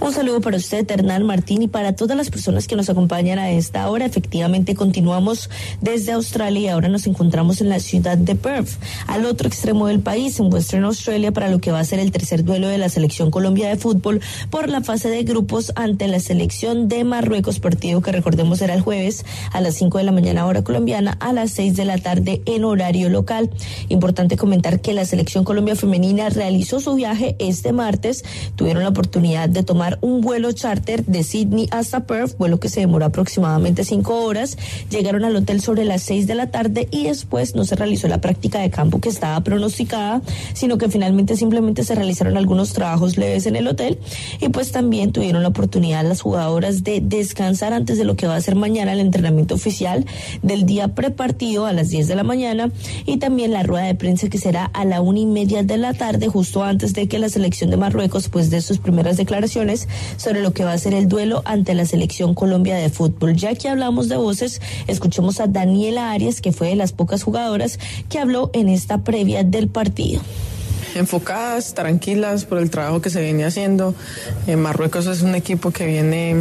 [0.00, 3.50] Un saludo para usted, Hernán Martín, y para todas las personas que nos acompañan a
[3.50, 4.06] esta hora.
[4.06, 5.50] Efectivamente, continuamos
[5.80, 8.70] desde Australia y ahora nos encontramos en la ciudad de Perth,
[9.06, 12.12] al otro extremo del país, en Western Australia, para lo que va a ser el
[12.12, 14.20] tercer duelo de la selección Colombia de fútbol
[14.50, 18.80] por la fase de grupos ante la selección de Marruecos, partido que recordemos era el
[18.80, 22.42] jueves a las 5 de la mañana hora colombiana, a las 6 de la tarde
[22.46, 23.50] en horario local.
[23.88, 28.24] Importante comentar que la selección Colombia femenina realizó su viaje este martes,
[28.56, 32.80] tuvieron la oportunidad de tomar un vuelo charter de Sydney hasta Perth, vuelo que se
[32.80, 34.58] demoró aproximadamente cinco horas.
[34.90, 38.20] Llegaron al hotel sobre las seis de la tarde y después no se realizó la
[38.20, 40.22] práctica de campo que estaba pronosticada,
[40.54, 44.00] sino que finalmente simplemente se realizaron algunos trabajos leves en el hotel
[44.40, 48.34] y pues también tuvieron la oportunidad las jugadoras de descansar antes de lo que va
[48.34, 50.04] a ser mañana el entrenamiento oficial
[50.42, 52.72] del día prepartido a las 10 de la mañana
[53.06, 55.94] y también la rueda de prensa que será a la una y media de la
[55.94, 59.59] tarde justo antes de que la selección de Marruecos pues dé sus primeras declaraciones
[60.16, 63.36] sobre lo que va a ser el duelo ante la selección Colombia de fútbol.
[63.36, 67.78] Ya que hablamos de voces, escuchemos a Daniela Arias que fue de las pocas jugadoras
[68.08, 70.20] que habló en esta previa del partido
[70.96, 73.94] enfocadas, tranquilas por el trabajo que se viene haciendo.
[74.48, 76.34] Eh, Marruecos es un equipo que viene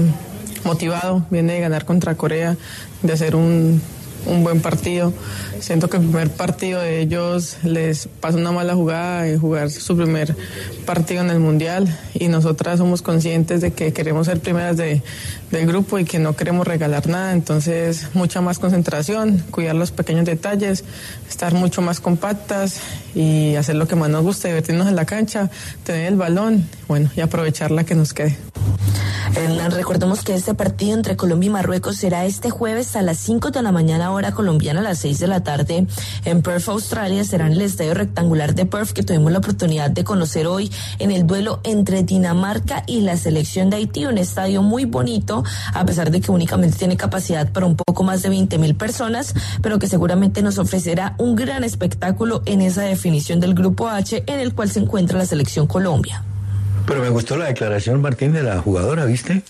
[0.63, 2.57] motivado, viene de ganar contra Corea,
[3.03, 3.79] de hacer un
[4.25, 5.13] un buen partido.
[5.59, 9.95] Siento que el primer partido de ellos les pasa una mala jugada y jugar su
[9.95, 10.35] primer
[10.85, 15.01] partido en el Mundial y nosotras somos conscientes de que queremos ser primeras de,
[15.51, 20.25] del grupo y que no queremos regalar nada, entonces mucha más concentración, cuidar los pequeños
[20.25, 20.83] detalles,
[21.29, 22.79] estar mucho más compactas
[23.15, 25.49] y hacer lo que más nos gusta, divertirnos en la cancha,
[25.83, 28.37] tener el balón, bueno, y aprovechar la que nos quede.
[29.69, 33.61] Recordemos que este partido entre Colombia y Marruecos será este jueves a las 5 de
[33.61, 35.87] la mañana hora colombiana a las 6 de la tarde
[36.25, 37.23] en Perth, Australia.
[37.23, 41.11] Será en el estadio rectangular de Perth que tuvimos la oportunidad de conocer hoy en
[41.11, 44.05] el duelo entre Dinamarca y la selección de Haití.
[44.05, 48.21] Un estadio muy bonito, a pesar de que únicamente tiene capacidad para un poco más
[48.21, 53.39] de 20 mil personas, pero que seguramente nos ofrecerá un gran espectáculo en esa definición
[53.39, 56.23] del grupo H en el cual se encuentra la selección Colombia.
[56.89, 59.43] Pero me gustó la declaración, Martín, de la jugadora, ¿viste?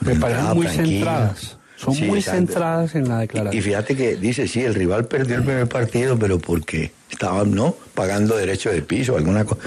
[0.00, 1.58] Me parecen muy centradas.
[1.76, 3.58] Son muy centradas en la declaración.
[3.58, 7.76] Y fíjate que dice, sí, el rival perdió el primer partido, pero porque estaban, ¿no?
[7.92, 9.60] Pagando derecho de piso, alguna cosa.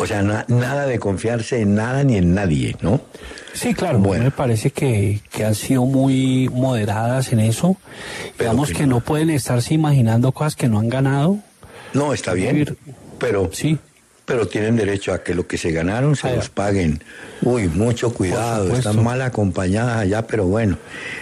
[0.00, 3.00] O sea, nada de confiarse en nada ni en nadie, ¿no?
[3.52, 4.00] Sí, claro.
[4.00, 4.24] Bueno.
[4.24, 7.76] Me parece que, que han sido muy moderadas en eso.
[8.36, 8.98] Digamos que, no.
[8.98, 11.38] pueden estarse imaginando cosas que no han ganado.
[11.92, 12.76] No, está bien.
[13.20, 13.78] Pero sí
[14.26, 17.02] pero tienen derecho a que lo que se ganaron se los paguen.
[17.42, 20.78] Uy, mucho cuidado, están mal acompañadas allá, pero bueno.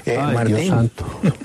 [0.07, 0.91] Eh, Martín,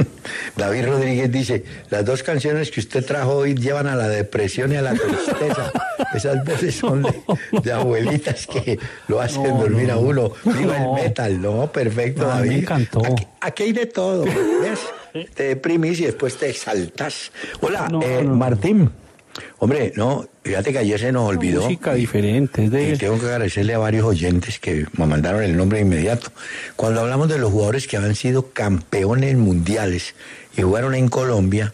[0.55, 4.75] David Rodríguez dice, las dos canciones que usted trajo hoy llevan a la depresión y
[4.75, 5.71] a la tristeza.
[6.13, 7.05] Esas voces son
[7.63, 10.31] de, abuelitas que lo hacen dormir a uno.
[10.45, 11.71] Viva el metal, ¿no?
[11.71, 12.49] Perfecto, David.
[12.49, 13.01] Me encantó.
[13.41, 15.27] Aquí, hay de todo, ¿ves?
[15.33, 17.31] Te deprimís y después te exaltas.
[17.61, 18.91] Hola, eh, Martín.
[19.59, 21.63] Hombre, no, fíjate que ayer se nos olvidó.
[21.63, 22.69] Música diferente.
[22.69, 22.91] De...
[22.91, 26.31] Y tengo que agradecerle a varios oyentes que me mandaron el nombre inmediato.
[26.75, 30.15] Cuando hablamos de los jugadores que han sido campeones mundiales
[30.55, 31.73] y jugaron en Colombia,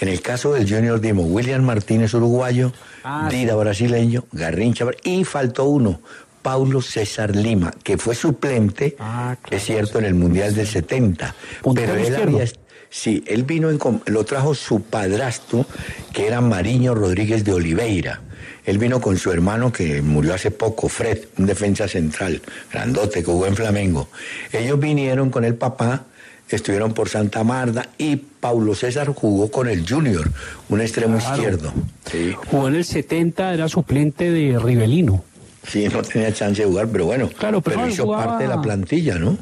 [0.00, 2.72] en el caso del Junior Dimo, William Martínez, uruguayo,
[3.04, 6.00] ah, Dida, brasileño, Garrincha, y faltó uno,
[6.42, 11.34] Paulo César Lima, que fue suplente, ah, es cierto, en el Mundial del 70.
[11.74, 12.44] Pero él había,
[12.90, 15.64] Sí, él vino, en, lo trajo su padrastro,
[16.12, 18.20] que era Mariño Rodríguez de Oliveira.
[18.64, 23.30] Él vino con su hermano que murió hace poco, Fred, un defensa central, grandote, que
[23.30, 24.08] jugó en Flamengo.
[24.52, 26.04] Ellos vinieron con el papá,
[26.48, 30.28] estuvieron por Santa Marta y Paulo César jugó con el Junior,
[30.68, 31.72] un extremo izquierdo.
[32.50, 35.24] Jugó en el 70, era suplente de Rivelino.
[35.66, 39.18] Sí, no tenía chance de jugar, pero bueno, claro, pero, hizo parte de la plantilla,
[39.18, 39.36] ¿no?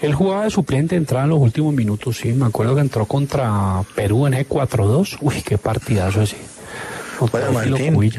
[0.00, 2.32] Él jugaba de suplente, entraba en los últimos minutos, sí.
[2.32, 5.18] Me acuerdo que entró contra Perú en el 4-2.
[5.20, 6.36] Uy, qué partidazo ese.
[7.30, 8.12] Bueno, Martín,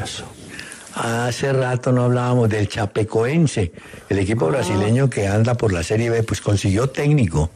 [0.94, 3.72] hace rato no hablábamos del Chapecoense,
[4.08, 4.50] el equipo ah.
[4.50, 7.50] brasileño que anda por la Serie B, pues consiguió técnico.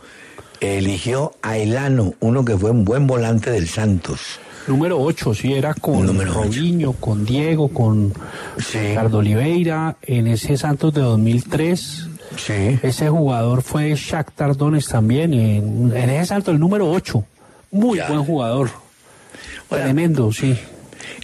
[0.60, 4.40] Eligió a Elano, uno que fue un buen volante del Santos.
[4.68, 8.12] Número 8, sí, era con Robinho, con Diego, con
[8.72, 12.78] Ricardo Oliveira, en ese Santos de 2003 Sí.
[12.82, 17.24] Ese jugador fue Shakhtar Donetsk también, en, en ese salto, el número 8.
[17.70, 18.70] Muy buen jugador.
[19.68, 20.58] Tremendo, sí.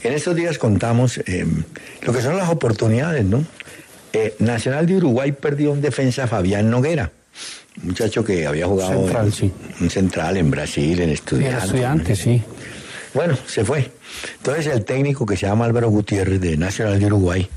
[0.03, 1.47] En estos días contamos eh,
[2.03, 3.45] lo que son las oportunidades, ¿no?
[4.13, 7.11] Eh, Nacional de Uruguay perdió un defensa Fabián Noguera,
[7.81, 9.53] un muchacho que había jugado central, sí.
[9.81, 11.65] un central en Brasil, en Estudiantes.
[11.65, 12.43] Estudiantes, sí.
[13.15, 13.93] Bueno, se fue.
[14.39, 17.49] Entonces el técnico que se llama Álvaro Gutiérrez de Nacional de Uruguay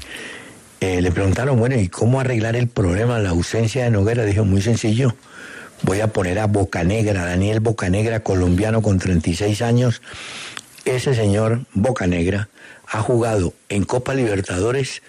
[0.79, 4.23] eh, le preguntaron, bueno, ¿y cómo arreglar el problema, la ausencia de Noguera?
[4.23, 5.15] Dijo, muy sencillo,
[5.81, 10.03] voy a poner a Bocanegra, Daniel Bocanegra, colombiano con 36 años.
[10.85, 12.49] Ese señor Bocanegra
[12.87, 15.01] ha jugado en Copa Libertadores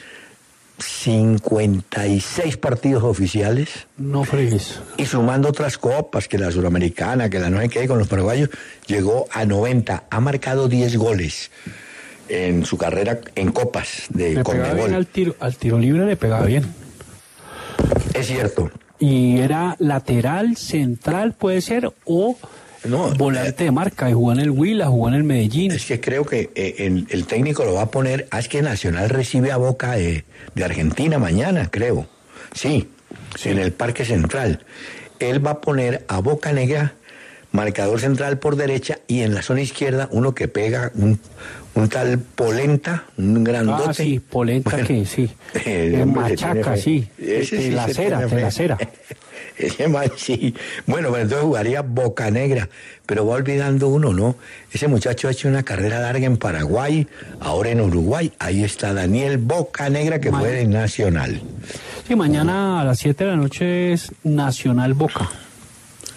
[0.79, 3.87] 56 partidos oficiales.
[3.97, 4.81] No fregues.
[4.97, 8.51] Y sumando otras copas, que la suramericana, que la no hay que con los paraguayos,
[8.87, 10.05] llegó a 90.
[10.09, 11.51] Ha marcado 10 goles
[12.29, 16.65] en su carrera en copas de le al tiro, al tiro libre le pegaba bien.
[18.15, 18.71] Es cierto.
[18.99, 22.37] Y era lateral, central, puede ser, o
[23.17, 24.09] volante de marca.
[24.11, 25.73] Y jugó en el Huila, jugó en el Medellín.
[25.73, 28.29] Es que creo que eh, el, el técnico lo va a poner.
[28.31, 30.25] Ah, es que Nacional recibe a Boca de,
[30.55, 32.07] de Argentina mañana, creo.
[32.55, 32.89] Sí,
[33.45, 34.65] en el Parque Central.
[35.19, 36.95] Él va a poner a Boca Negra,
[37.53, 41.21] marcador central por derecha, y en la zona izquierda uno que pega un,
[41.75, 43.85] un tal Polenta, un grandote.
[43.91, 45.31] Ah, sí, Polenta Bueno, que sí.
[45.65, 47.09] el Eh, machaca, sí.
[47.19, 48.79] Ese De sí la tiene de la acera.
[49.57, 50.55] Ese man sí.
[50.87, 52.69] Bueno, pero entonces jugaría Boca Negra.
[53.07, 54.37] Pero va olvidando uno, ¿no?
[54.73, 57.09] Ese muchacho ha hecho una carrera larga en Paraguay,
[57.41, 58.33] ahora en Uruguay.
[58.39, 61.41] Ahí está Daniel Boca Negra, que fue de Nacional.
[62.07, 65.29] Sí, mañana a las 7 de la noche es Nacional Boca.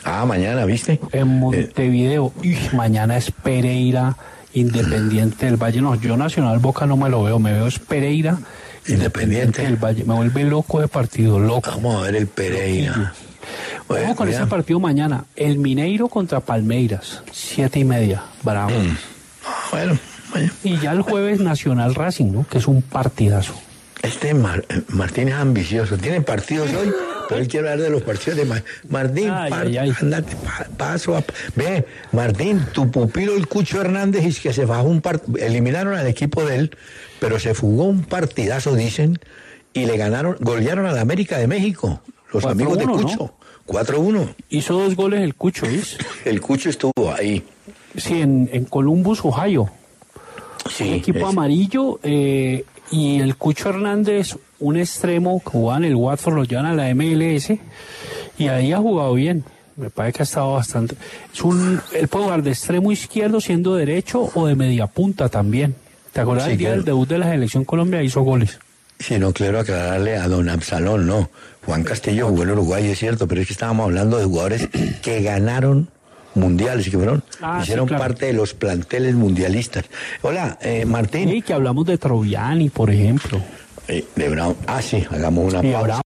[0.03, 0.99] Ah, mañana, ¿viste?
[1.11, 2.33] En Montevideo.
[2.43, 4.17] Y mañana es Pereira,
[4.53, 5.81] Independiente del Valle.
[5.81, 8.37] No, yo Nacional Boca no me lo veo, me veo es Pereira,
[8.87, 10.03] Independiente del Valle.
[10.03, 11.69] Me vuelve loco de partido, loco.
[11.71, 13.13] Vamos a ver el Pereira.
[13.87, 15.25] Vamos con ese partido mañana.
[15.35, 18.23] El Mineiro contra Palmeiras, siete y media.
[18.43, 18.71] Bravo.
[18.71, 18.97] Mm.
[19.71, 19.97] Bueno,
[20.63, 22.45] Y ya el jueves Nacional Racing, ¿no?
[22.47, 23.53] Que es un partidazo.
[24.01, 25.97] Este Mar- eh, Martín es ambicioso.
[25.97, 26.91] Tiene partidos hoy,
[27.29, 29.29] pero él quiere hablar de los partidos de Ma- Martín.
[29.29, 29.93] Ay, par- ay, ay.
[30.01, 31.23] Andate pa- paso a
[31.55, 36.07] Ve, Martín, tu pupilo el Cucho Hernández es que se bajó un part- eliminaron al
[36.07, 36.77] equipo de él,
[37.19, 39.19] pero se fugó un partidazo, dicen,
[39.73, 42.01] y le ganaron, golearon a la América de México,
[42.33, 42.93] los 4-1, amigos de ¿no?
[42.93, 43.33] Cucho.
[43.67, 44.35] 4-1.
[44.49, 45.97] Hizo dos goles el Cucho, ¿ves?
[46.25, 47.43] El Cucho estuvo ahí.
[47.95, 49.69] Sí, en, en Columbus, Ohio.
[50.69, 55.85] Sí, un equipo es- amarillo eh, y el Cucho Hernández, un extremo que jugaba en
[55.85, 57.51] el Watford, lo llevan a la MLS
[58.37, 59.43] y ahí ha jugado bien.
[59.77, 60.95] Me parece que ha estado bastante.
[61.33, 65.75] Es un, él puede jugar de extremo izquierdo siendo derecho o de media punta también.
[66.11, 66.77] ¿Te acuerdas Sí, del día claro.
[66.81, 68.03] del debut de la selección Colombia?
[68.03, 68.59] Hizo goles.
[68.99, 71.29] Sí, no quiero aclararle a don Absalón, no.
[71.65, 74.67] Juan Castillo jugó en Uruguay, es cierto, pero es que estábamos hablando de jugadores
[75.01, 75.89] que ganaron
[76.35, 78.03] mundiales que fueron, Ah, sí, hicieron claro.
[78.03, 79.85] parte de los planteles mundialistas.
[80.21, 81.29] Hola, eh, Martín.
[81.29, 83.41] Sí, que hablamos de Troviani, por ejemplo.
[83.87, 84.55] Eh, de Brown.
[84.67, 85.83] Ah, sí, hagamos una Y pausa.
[85.83, 86.01] Brown.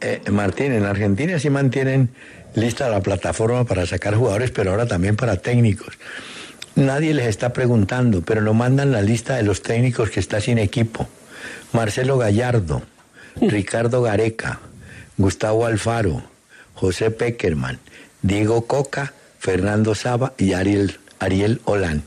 [0.00, 2.10] Eh, Martín, en Argentina sí mantienen
[2.54, 5.98] lista la plataforma para sacar jugadores, pero ahora también para técnicos.
[6.76, 10.58] Nadie les está preguntando, pero no mandan la lista de los técnicos que está sin
[10.58, 11.08] equipo.
[11.72, 12.82] Marcelo Gallardo,
[13.40, 14.60] Ricardo Gareca,
[15.16, 16.22] Gustavo Alfaro,
[16.74, 17.78] José Peckerman,
[18.24, 22.02] Diego Coca, Fernando Saba y Ariel, Ariel Olán.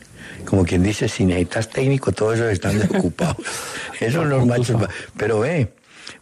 [0.46, 3.38] Como quien dice, si necesitas técnico, todos esos están desocupados.
[4.00, 4.82] Esos son los machos.
[5.16, 5.72] Pero ve,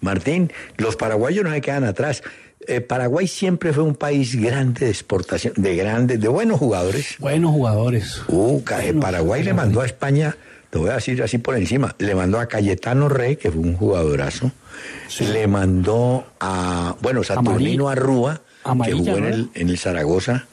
[0.01, 2.23] Martín, los paraguayos no se quedan atrás.
[2.67, 7.15] Eh, Paraguay siempre fue un país grande de exportación, de grandes, de buenos jugadores.
[7.19, 8.21] Buenos jugadores.
[8.27, 8.61] Uh,
[8.99, 10.35] Paraguay le mandó a España,
[10.71, 13.77] te voy a decir así por encima, le mandó a Cayetano Rey, que fue un
[13.77, 14.51] jugadorazo,
[15.19, 18.41] le mandó a, bueno, Saturnino Arrúa,
[18.83, 20.45] que jugó en el, en el Zaragoza,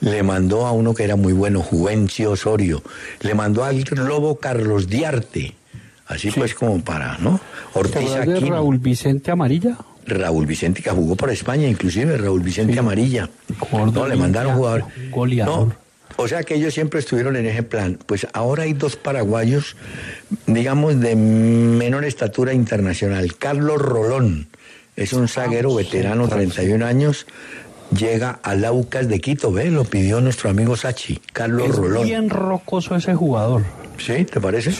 [0.00, 2.82] le mandó a uno que era muy bueno, Juvencio Osorio,
[3.20, 5.54] le mandó al Lobo Carlos Diarte,
[6.06, 7.40] así pues como para, ¿no?
[7.72, 8.40] ¿Te Ortiz de.
[8.40, 9.78] Raúl Vicente Amarilla?
[10.06, 13.28] Raúl Vicente, que jugó por España, inclusive Raúl Vicente Amarilla.
[13.72, 14.86] No, le mandaron jugadores.
[15.10, 15.68] Goleador.
[15.68, 15.74] No,
[16.16, 17.98] o sea que ellos siempre estuvieron en ese plan.
[18.04, 19.76] Pues ahora hay dos paraguayos,
[20.46, 23.34] digamos, de menor estatura internacional.
[23.36, 24.48] Carlos Rolón
[24.96, 27.26] es un zaguero veterano, 31 años.
[27.96, 29.70] Llega al Aucas de Quito, ¿ve?
[29.70, 32.04] Lo pidió nuestro amigo Sachi, Carlos Es Rolón.
[32.04, 33.62] bien rocoso ese jugador.
[33.98, 34.24] ¿Sí?
[34.24, 34.70] ¿Te parece?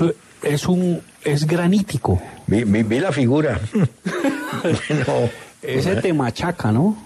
[0.42, 2.20] Es un es granítico.
[2.46, 3.60] Vi, vi- vi la figura.
[4.62, 5.30] Bueno,
[5.62, 6.96] Ese te machaca, ¿no?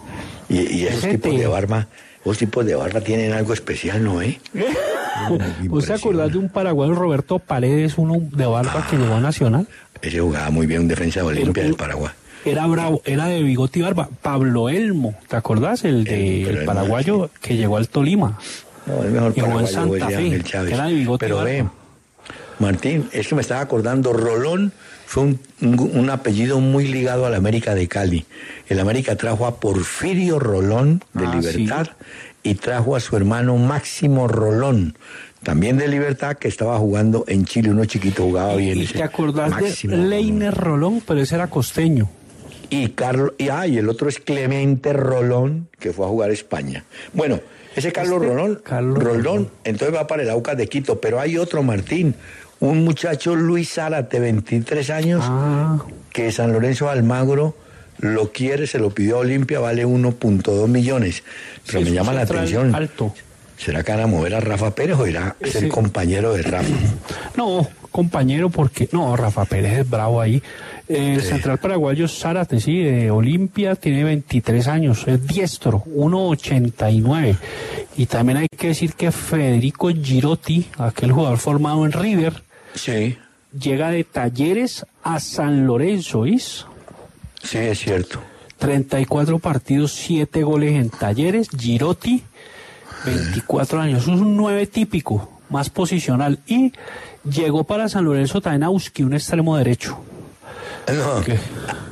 [0.49, 1.87] Y, y esos Ese tipos te- de barba,
[2.23, 4.39] esos tipos de barba tienen algo especial, ¿no, eh?
[5.65, 9.67] ¿Vos te acordás de un paraguayo Roberto Paredes, uno de barba que llegó a Nacional?
[10.01, 12.11] Ese jugaba muy bien, un defensa de Olimpia del Paraguay.
[12.45, 14.09] Era bravo, era de bigote y barba.
[14.23, 15.85] Pablo Elmo, ¿te acordás?
[15.85, 18.39] El de el paraguayo que llegó al Tolima.
[18.87, 20.73] No, el mejor Y paraguayo Santa Fe, Chávez.
[20.73, 21.51] era de bigote y Pero barba.
[21.51, 21.65] ve,
[22.59, 24.73] Martín, es que me estaba acordando, Rolón
[25.07, 28.25] fue un, un- un apellido muy ligado a la América de Cali.
[28.69, 31.89] El América trajo a Porfirio Rolón de Ah, Libertad
[32.43, 34.97] y trajo a su hermano Máximo Rolón,
[35.43, 38.79] también de Libertad, que estaba jugando en Chile, uno chiquito jugaba bien.
[38.79, 41.01] ¿Y ese te acordás Máximo de Leiner Rolón?
[41.07, 42.11] Pero ese era costeño.
[42.71, 46.33] Y Carlos y, ah, y el otro es Clemente Rolón que fue a jugar a
[46.33, 46.85] España.
[47.13, 47.41] Bueno,
[47.77, 48.63] ese Carlos Este, Rolón,
[48.97, 52.15] Rolón, entonces va para el Aucas de Quito, pero hay otro Martín,
[52.61, 55.79] un muchacho Luis Zárate, 23 años, Ah.
[56.13, 57.55] que San Lorenzo Almagro
[57.99, 61.23] lo quiere, se lo pidió a Olimpia, vale 1.2 millones.
[61.67, 62.75] Pero Sí, me llama la atención.
[62.75, 63.15] Alto.
[63.57, 65.69] ¿Será que van a mover a Rafa Pérez o irá a ser Sí.
[65.69, 66.69] compañero de Rafa?
[67.37, 70.41] No, compañero porque, no, Rafa Pérez es bravo ahí.
[70.89, 77.37] El central paraguayo Zárate, sí, de Olimpia, tiene 23 años, es diestro, 1.89.
[77.99, 82.43] Y también hay que decir que Federico Girotti, aquel jugador formado en River,
[82.75, 83.17] Sí,
[83.59, 86.65] llega de Talleres a San Lorenzo, ¿is?
[87.43, 88.21] sí, es cierto.
[88.59, 92.23] 34 partidos, 7 goles en Talleres, Girotti,
[93.05, 96.39] 24 años, es un 9 típico, más posicional.
[96.47, 96.73] Y
[97.31, 99.99] llegó para San Lorenzo también a Uski, un extremo derecho.
[100.95, 101.23] No,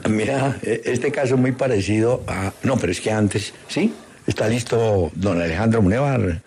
[0.08, 2.52] mira, e- este caso es muy parecido a...
[2.62, 3.92] No, pero es que antes, ¿sí?
[4.26, 6.40] Está listo don Alejandro Munevar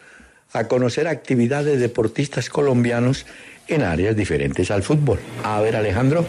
[0.54, 3.26] a conocer actividades de deportistas colombianos
[3.68, 5.20] en áreas diferentes al fútbol.
[5.44, 6.26] A ver, Alejandro.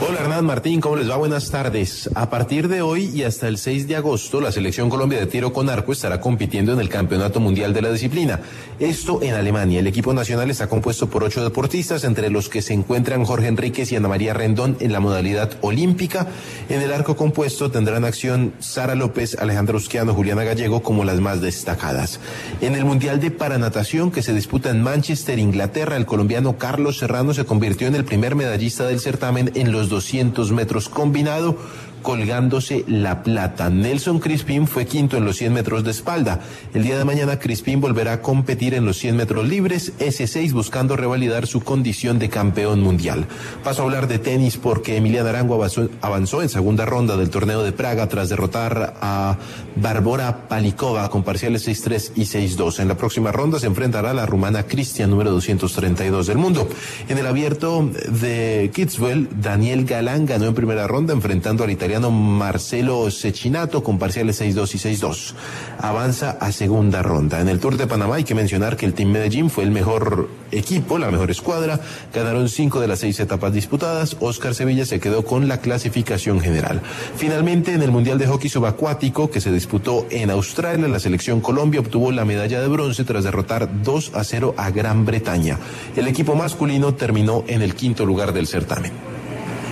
[0.00, 1.16] Hola Hernán Martín, ¿cómo les va?
[1.16, 2.08] Buenas tardes.
[2.14, 5.52] A partir de hoy y hasta el 6 de agosto, la Selección Colombia de Tiro
[5.52, 8.40] con Arco estará compitiendo en el Campeonato Mundial de la Disciplina.
[8.78, 9.80] Esto en Alemania.
[9.80, 13.90] El equipo nacional está compuesto por ocho deportistas, entre los que se encuentran Jorge Enríquez
[13.90, 16.28] y Ana María Rendón en la modalidad olímpica.
[16.68, 21.40] En el arco compuesto tendrán acción Sara López, Alejandro Usquiano, Juliana Gallego como las más
[21.40, 22.20] destacadas.
[22.60, 27.34] En el Mundial de Paranatación que se disputa en Manchester, Inglaterra, el colombiano Carlos Serrano
[27.34, 31.56] se convirtió en el primer medallista del certamen en los 200 metros combinado,
[32.02, 33.70] colgándose la plata.
[33.70, 36.40] Nelson Crispín fue quinto en los 100 metros de espalda.
[36.74, 40.96] El día de mañana Crispín volverá a competir en los 100 metros libres, S6 buscando
[40.96, 43.26] revalidar su condición de campeón mundial.
[43.64, 45.62] Paso a hablar de tenis porque Emiliana Arango
[46.00, 49.36] avanzó, en segunda ronda del torneo de Praga tras derrotar a
[49.76, 52.80] Barbora Palikova con parciales 6-3 y 6-2.
[52.80, 56.68] En la próxima ronda se enfrentará a la rumana Cristian número 232 del mundo.
[57.08, 63.10] En el abierto de Kitzbühel, Daniel Galán ganó en primera ronda enfrentando al italiano Marcelo
[63.10, 65.34] Cecchinato con parciales 6-2 y 6-2.
[65.80, 67.40] Avanza a segunda ronda.
[67.40, 70.28] En el Tour de Panamá hay que mencionar que el Team Medellín fue el mejor
[70.52, 71.80] equipo, la mejor escuadra.
[72.12, 74.16] Ganaron cinco de las seis etapas disputadas.
[74.20, 76.82] Oscar Sevilla se quedó con la clasificación general.
[77.16, 81.80] Finalmente, en el Mundial de Hockey Subacuático que se disputó en Australia, la selección Colombia
[81.80, 85.58] obtuvo la medalla de bronce tras derrotar 2 a 0 a Gran Bretaña.
[85.96, 89.07] El equipo masculino terminó en el quinto lugar del certamen.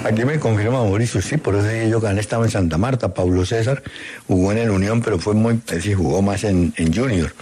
[0.07, 3.13] Aquí me confirma Mauricio, sí, por eso dije yo que estaba en Santa Marta.
[3.13, 3.83] Pablo César
[4.29, 7.35] jugó en el Unión, pero fue muy, es decir, jugó más en, Junior.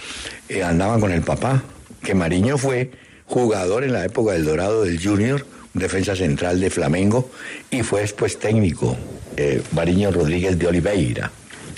[0.49, 1.62] Eh, andaban con el papá,
[2.03, 2.91] que Mariño fue
[3.27, 7.31] jugador en la época del Dorado del Junior, defensa central de Flamengo,
[7.71, 8.97] y fue después técnico,
[9.37, 11.33] eh, Mariño Rodríguez de Oliveira.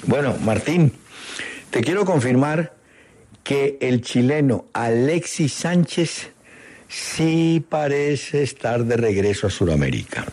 [0.07, 0.93] Bueno, Martín,
[1.71, 2.75] te quiero confirmar
[3.43, 6.31] que el chileno Alexis Sánchez
[6.89, 10.27] sí parece estar de regreso a Sudamérica.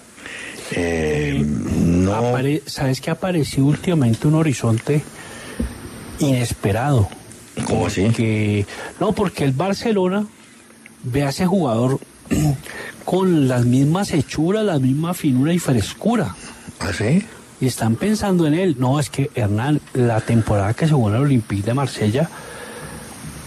[0.76, 2.14] Eh, no.
[2.14, 5.04] Apare- ¿Sabes que apareció últimamente un horizonte
[6.20, 7.10] inesperado?
[7.68, 8.10] ¿Cómo así?
[8.10, 8.66] Que,
[9.00, 10.26] no, porque el Barcelona
[11.04, 12.00] ve a ese jugador
[13.06, 16.36] con las mismas hechuras, la misma finura y frescura.
[16.80, 17.24] ¿Ah, sí?
[17.62, 18.76] Y están pensando en él.
[18.80, 22.30] No, es que Hernán, la temporada que se jugó en el Olympique de Marsella,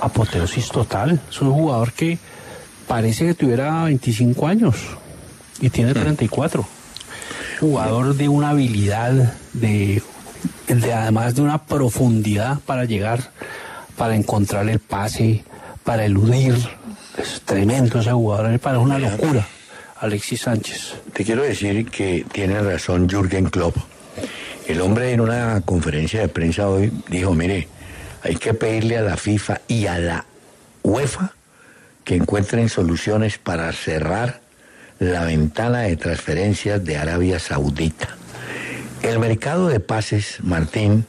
[0.00, 1.20] apoteosis total.
[1.28, 2.18] Es un jugador que
[2.86, 4.76] parece que tuviera 25 años
[5.60, 6.66] y tiene 34.
[7.58, 10.02] Jugador de una habilidad, de,
[10.68, 13.30] de además de una profundidad para llegar,
[13.96, 15.44] para encontrar el pase,
[15.84, 16.54] para eludir.
[17.16, 19.46] Es tremendo ese jugador, me parece una locura.
[20.00, 20.94] Alexis Sánchez.
[21.14, 23.76] Te quiero decir que tiene razón Jürgen Klopp.
[24.66, 27.68] El hombre en una conferencia de prensa hoy dijo, mire,
[28.22, 30.26] hay que pedirle a la FIFA y a la
[30.82, 31.32] UEFA
[32.04, 34.40] que encuentren soluciones para cerrar
[34.98, 38.16] la ventana de transferencias de Arabia Saudita.
[39.02, 41.06] El mercado de pases, Martín,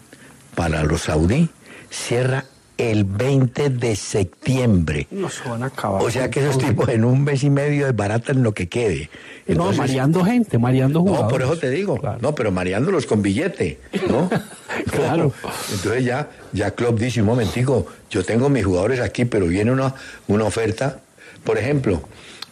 [0.55, 1.49] para los saudí
[1.89, 2.45] cierra
[2.77, 5.07] el 20 de septiembre.
[5.09, 6.03] No se van a acabar.
[6.03, 9.09] O sea que esos tipos en un mes y medio desbaratan lo que quede.
[9.47, 11.23] no, mareando gente, mareando jugadores.
[11.23, 11.99] No, por eso te digo.
[12.21, 13.79] No, pero mareándolos con billete,
[14.09, 14.29] ¿no?
[14.91, 15.33] claro.
[15.73, 19.95] Entonces ya, ya Klopp dice, un momentico, yo tengo mis jugadores aquí, pero viene una,
[20.27, 20.99] una oferta.
[21.43, 22.01] Por ejemplo,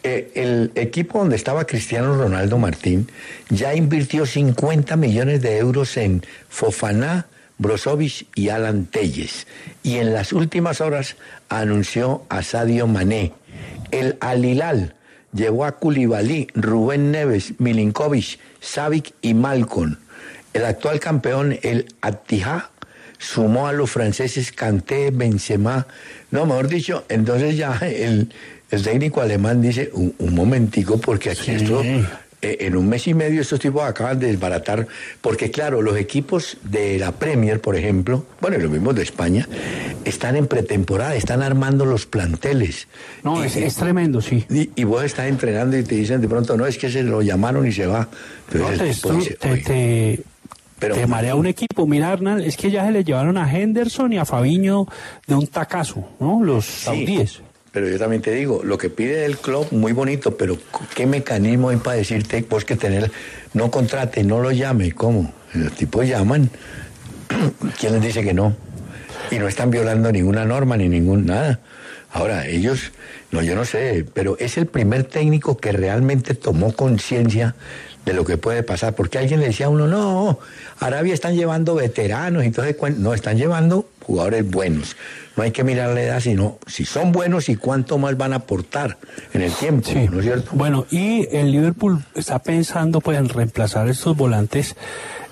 [0.07, 3.09] eh, el equipo donde estaba Cristiano Ronaldo Martín
[3.49, 7.25] ya invirtió 50 millones de euros en Fofaná,
[7.57, 9.47] Brozovic y Alan Telles.
[9.81, 11.15] Y en las últimas horas
[11.49, 13.33] anunció a Sadio Mané.
[13.89, 14.93] El Alilal
[15.33, 19.97] llevó a Koulibaly, Rubén Neves, Milinkovic, Savic y Malcolm.
[20.53, 22.69] El actual campeón, el Attijá,
[23.17, 25.87] sumó a los franceses Kanté, Benzema.
[26.29, 28.29] No, mejor dicho, entonces ya el,
[28.71, 31.81] el técnico alemán dice, un, un momentico, porque aquí esto
[32.41, 34.87] eh, en un mes y medio estos tipos acaban de desbaratar,
[35.21, 39.47] porque claro, los equipos de la Premier, por ejemplo, bueno, y los mismos de España,
[40.03, 42.87] están en pretemporada, están armando los planteles.
[43.23, 44.45] No, es, es tremendo, sí.
[44.49, 47.21] Y, y vos estás entrenando y te dicen de pronto, no, es que se lo
[47.21, 48.07] llamaron y se va.
[48.53, 50.23] No, esto- dice, te- "Oye, te-
[50.77, 51.87] pero te marea un equipo.
[51.87, 54.85] Mira, Hernán, es que ya se le llevaron a Henderson y a Fabiño
[55.25, 56.43] de un tacazo, ¿no?
[56.43, 57.39] Los saudíes.
[57.75, 60.57] Pero yo también te digo, lo que pide el club, muy bonito, pero
[60.95, 63.11] ¿qué mecanismo hay para decirte vos que tener,
[63.53, 64.93] no contrate, no lo llame?
[64.93, 65.33] ¿Cómo?
[65.53, 66.49] Los tipos llaman.
[67.77, 68.55] ¿Quién les dice que no?
[69.29, 71.59] Y no están violando ninguna norma ni ningún nada.
[72.13, 72.93] Ahora, ellos,
[73.31, 77.55] no, yo no sé, pero es el primer técnico que realmente tomó conciencia
[78.05, 78.95] de lo que puede pasar.
[78.95, 80.39] Porque alguien le decía a uno, no,
[80.79, 84.95] Arabia están llevando veteranos, entonces no, están llevando jugadores buenos.
[85.35, 88.37] No hay que mirar la edad, sino si son buenos y cuánto más van a
[88.37, 88.97] aportar
[89.33, 90.51] en el tiempo, ¿no es cierto?
[90.53, 94.75] Bueno, y el Liverpool está pensando pues en reemplazar estos volantes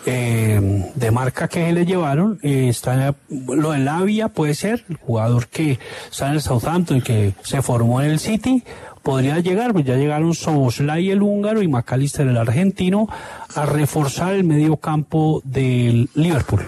[0.05, 2.39] eh, de marca que le llevaron.
[2.43, 5.79] Eh, está lo de Lavia puede ser, el jugador que
[6.11, 8.63] está en el Southampton, que se formó en el City,
[9.01, 13.07] podría llegar, pues ya llegaron Soboslai el húngaro y McAllister el argentino
[13.55, 16.63] a reforzar el medio campo del Liverpool.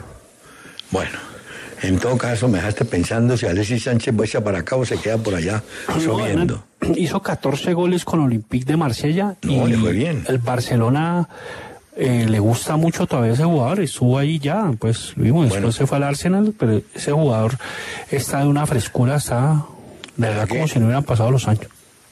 [0.91, 1.17] Bueno,
[1.87, 5.17] en todo caso me dejaste pensando si Alexis Sánchez echar para acá o se queda
[5.17, 6.63] por allá No, subiendo.
[6.95, 10.23] Hizo 14 goles con Olympique de Marsella No, y le fue bien.
[10.27, 11.27] el Barcelona
[11.97, 15.87] eh, le gusta mucho todavía ese jugador, estuvo ahí ya, pues lo vimos, después se
[15.87, 17.57] fue al Arsenal, pero ese jugador
[18.11, 19.63] está de una frescura, está
[20.17, 21.67] de verdad como si no hubieran pasado los años.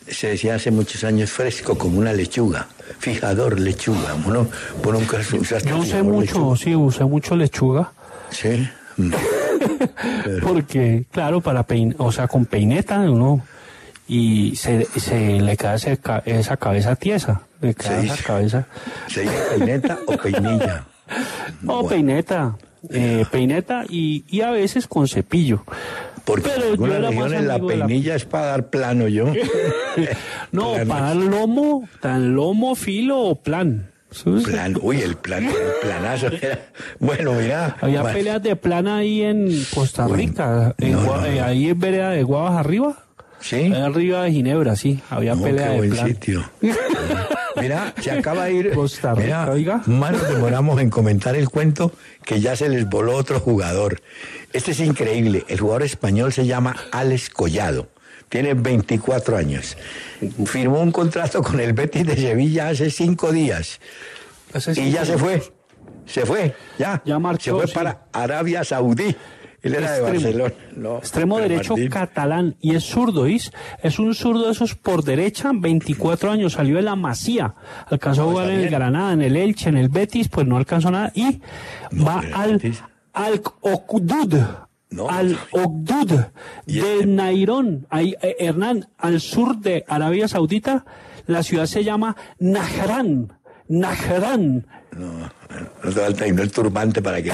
[0.07, 2.67] Se decía hace muchos años fresco como una lechuga,
[2.99, 4.13] fijador lechuga.
[4.24, 4.47] Bueno,
[4.82, 6.57] por un caso usaste Yo usé mucho, lechuga.
[6.57, 7.91] sí, usé mucho lechuga.
[8.30, 8.67] Sí.
[10.41, 13.41] Porque, claro, para pein, o sea, con peineta uno
[14.08, 18.24] y se, se le queda ese ca- esa cabeza tiesa, le queda Se esa dice-
[18.24, 18.68] cabeza.
[19.08, 20.86] ¿Se dice peineta o peinilla?
[21.62, 22.56] No, peineta,
[22.89, 25.64] eh, peineta y, y a veces con cepillo.
[26.26, 29.26] Porque Pero en algunas regiones la peinilla es para dar plano yo.
[30.51, 30.89] No, Plano.
[30.89, 33.91] para dar lomo, tan lomo, filo o plan.
[34.45, 36.28] Plan, uy, el plan, el planazo.
[36.28, 36.59] era-
[36.99, 37.76] Bueno, mira.
[37.82, 42.24] Había peleas de plan ahí en Costa Rica, no, no, eh, ahí en vereda de
[42.24, 42.97] Guavas arriba.
[43.39, 43.74] Sí.
[43.74, 46.07] Arriba de Ginebra, sí, había pelea de plan.
[46.07, 46.49] sitio.
[47.59, 48.72] Mira, se acaba de ir.
[48.74, 49.82] Costa Rica, Mira, oiga.
[49.86, 51.91] más nos demoramos en comentar el cuento
[52.24, 54.01] que ya se les voló otro jugador.
[54.53, 55.43] Este es increíble.
[55.49, 57.88] El jugador español se llama Alex Collado.
[58.30, 59.78] Tiene 24 años.
[60.45, 63.80] Firmó un contrato con el Betis de Sevilla hace cinco días.
[64.76, 65.41] y ya se fue.
[66.05, 67.01] Se fue, ya.
[67.05, 67.74] Ya marchó, Se fue sí.
[67.74, 69.15] para Arabia Saudí.
[69.61, 70.24] Él era de Extremo.
[70.24, 70.53] Barcelona.
[70.76, 73.51] No, Extremo derecho Martín, catalán y es zurdo, ¿is?
[73.82, 77.55] Es un zurdo de esos por derecha, 24 años, salió de la Masía,
[77.88, 80.91] alcanzó a jugar en el Granada, en el Elche, en el Betis, pues no alcanzó
[80.91, 81.39] nada y
[81.97, 82.59] va al
[83.13, 83.41] al
[85.10, 86.26] Al Okdud
[86.66, 90.86] de Nairón, ahí, eh, Hernán, al sur de Arabia Saudita,
[91.28, 93.34] la ciudad se llama Najran,
[93.68, 94.66] Najran.
[94.98, 95.30] No
[95.84, 97.32] te falta el turbante para que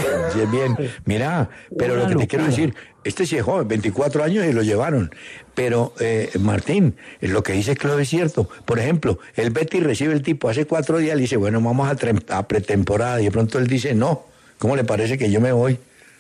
[0.52, 0.76] bien.
[1.06, 4.54] Mira, pero Una lo que te quiero decir, este sí es joven, 24 años y
[4.54, 5.12] lo llevaron.
[5.56, 8.50] Pero, eh, Martín, lo que dice Claudio es cierto.
[8.66, 12.38] Por ejemplo, el Betty recibe el tipo hace cuatro días y dice, bueno, vamos a,
[12.38, 13.22] a pretemporada.
[13.22, 14.24] Y de pronto él dice, no,
[14.58, 15.78] ¿cómo le parece que yo me voy?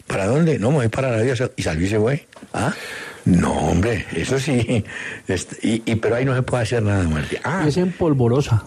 [0.09, 0.57] ¿Para dónde?
[0.59, 1.53] No, me voy para Arabia Saudí.
[1.55, 2.27] Y salió y se fue.
[2.51, 2.73] ¿Ah?
[3.25, 4.83] No, hombre, eso sí.
[5.27, 7.37] Este, y, y- pero ahí no se puede hacer nada, Martín.
[7.43, 8.63] Ah, Es en polvorosa.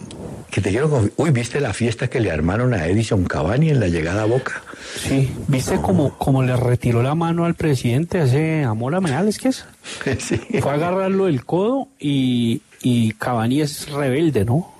[0.49, 3.87] que te quiero Uy, ¿viste la fiesta que le armaron a Edison Cavani en la
[3.89, 4.61] llegada a Boca?
[5.01, 9.65] Sí, ¿viste cómo, cómo le retiró la mano al presidente ese Amor Amenales, ¿qué es?
[10.19, 10.37] Sí.
[10.61, 14.72] Fue a agarrarlo del codo y, y Cavani es rebelde, ¿no?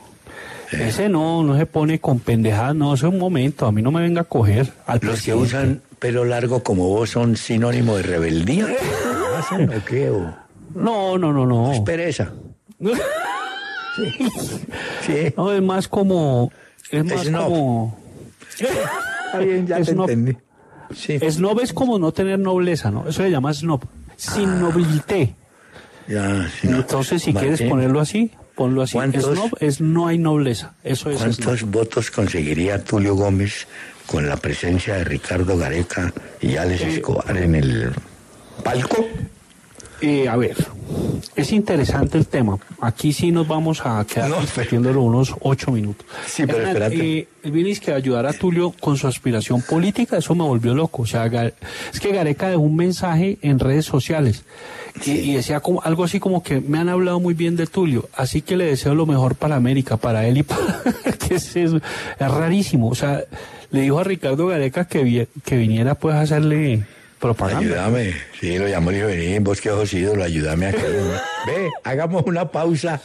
[0.80, 3.92] Ese no, no se pone con pendejadas, no, eso es un momento, a mí no
[3.92, 5.44] me venga a coger al Los que presidente.
[5.44, 8.68] usan pelo largo como vos son sinónimo de rebeldía.
[9.38, 10.10] ¿Hacen o qué?
[10.10, 10.34] O-
[10.76, 11.72] No, no, no, no.
[11.74, 12.32] Es pereza.
[15.06, 15.34] Sí.
[15.38, 16.52] No, es más como...
[16.90, 17.44] Es más Snob.
[17.44, 17.98] como...
[18.60, 20.10] Está bien, ya te Snob.
[20.10, 20.38] entendí.
[20.96, 21.20] Sí.
[21.30, 23.08] Snob es como no tener nobleza, ¿no?
[23.08, 23.82] Eso se llama snob.
[24.16, 25.36] Sin nobilité.
[26.08, 26.28] Ya,
[26.64, 26.78] no.
[26.78, 28.94] Entonces, si Martín, quieres ponerlo así, ponlo así.
[28.94, 30.74] ¿Cuántos- Snob es no hay nobleza.
[30.84, 31.36] Eso es snob.
[31.36, 33.68] ¿Cuántos votos conseguiría Tulio Gómez
[34.08, 37.92] con la presencia de Ricardo Gareca y Alex Escobar en el
[38.64, 39.08] palco?
[40.06, 40.58] Eh, a ver,
[41.36, 42.58] es interesante el tema.
[42.82, 46.06] Aquí sí nos vamos a quedar No, discutiéndolo unos ocho minutos.
[46.28, 47.18] Sí, pero Hernán, espérate.
[47.20, 51.04] eh, vienes que ayudar a Tulio con su aspiración política, eso me volvió loco.
[51.04, 54.44] O sea, es que Gareca dejó un mensaje en redes sociales
[55.06, 58.10] y, y decía como, algo así como que me han hablado muy bien de Tulio,
[58.16, 60.82] así que le deseo lo mejor para América, para él y para...
[61.18, 61.78] que es, eso?
[61.78, 62.90] es rarísimo.
[62.90, 63.24] O sea,
[63.72, 66.84] le dijo a Ricardo Gareca que, vi- que viniera pues a hacerle
[67.24, 67.86] propaganda.
[67.86, 68.14] Ayúdame.
[68.40, 70.82] Sí, lo llamó y dijo, vení, vos que ojos ídolo, ayúdame aquí.
[71.48, 73.00] Ve, hagamos una pausa.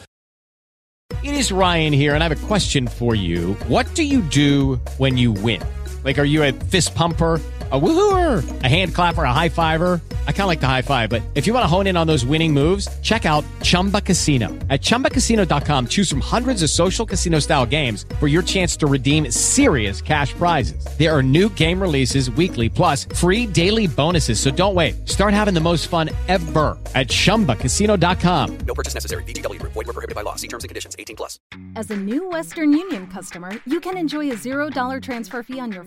[1.22, 3.54] It is Ryan here, and I have a question for you.
[3.68, 5.60] What do you do when you win?
[6.04, 7.40] Like, are you a fist pumper?
[7.70, 10.00] a woohooer, a hand clapper, a high fiver.
[10.26, 12.06] I kind of like the high five, but if you want to hone in on
[12.06, 14.48] those winning moves, check out Chumba Casino.
[14.70, 19.30] At ChumbaCasino.com, choose from hundreds of social casino style games for your chance to redeem
[19.30, 20.82] serious cash prizes.
[20.98, 24.40] There are new game releases weekly, plus free daily bonuses.
[24.40, 25.06] So don't wait.
[25.06, 28.58] Start having the most fun ever at ChumbaCasino.com.
[28.60, 29.24] No purchase necessary.
[29.24, 29.60] VGW.
[29.60, 30.36] Void were prohibited by law.
[30.36, 30.96] See terms and conditions.
[30.98, 31.38] 18 plus.
[31.76, 35.84] As a new Western Union customer, you can enjoy a $0 transfer fee on your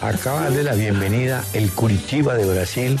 [0.00, 3.00] Acaba de darle la bienvenida el Curitiba de Brasil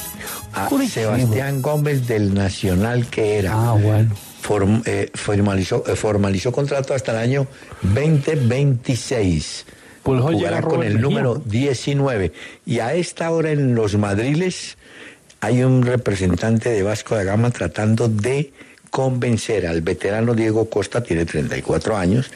[0.52, 3.52] a Sebastián Gómez del Nacional que era.
[3.54, 4.14] Ah, bueno.
[4.42, 7.46] Form- eh, formalizó, eh, formalizó contrato hasta el año
[7.82, 9.64] 2026.
[10.02, 11.00] Pues Jugará con el Mejía.
[11.02, 12.32] número 19.
[12.66, 14.76] Y a esta hora en los Madriles
[15.40, 18.52] hay un representante de Vasco da Gama tratando de
[18.90, 22.30] convencer al veterano Diego Costa, tiene 34 años,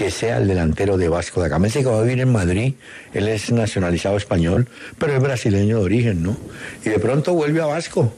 [0.00, 1.66] que sea el delantero de Vasco da Gama.
[1.66, 2.72] Ese que va a vivir en Madrid,
[3.12, 4.66] él es nacionalizado español,
[4.96, 6.38] pero es brasileño de origen, ¿no?
[6.82, 8.10] Y de pronto vuelve a Vasco.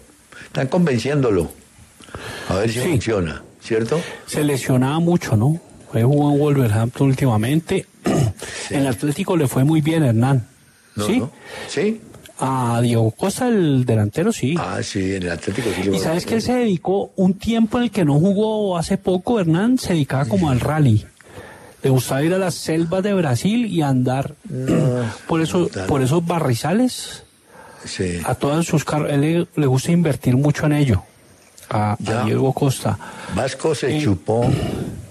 [0.46, 1.50] Están convenciéndolo.
[2.48, 2.88] A ver si Sí.
[2.88, 4.00] funciona, ¿cierto?
[4.26, 5.60] Se lesionaba mucho, ¿no?
[5.90, 7.86] Fue jugó en Wolverhampton últimamente.
[8.70, 10.46] En el Atlético le fue muy bien, Hernán.
[10.94, 11.18] No, ¿Sí?
[11.18, 11.32] no.
[11.68, 12.00] ¿Sí?
[12.38, 14.54] A Diego Costa, el delantero, sí.
[14.56, 17.84] Ah, sí, en el Atlético sí Y sabes que él se dedicó un tiempo en
[17.84, 21.04] el que no jugó hace poco, Hernán, se dedicaba como al rally.
[21.82, 24.34] Le gustaba ir a las selvas de Brasil y andar
[25.26, 27.24] por eso, por esos barrizales.
[27.84, 28.20] Sí.
[28.24, 31.02] A todas sus carros, él le, le gusta invertir mucho en ello.
[31.70, 31.96] A.
[31.98, 32.98] Diego Costa.
[33.34, 34.48] Vasco se chupó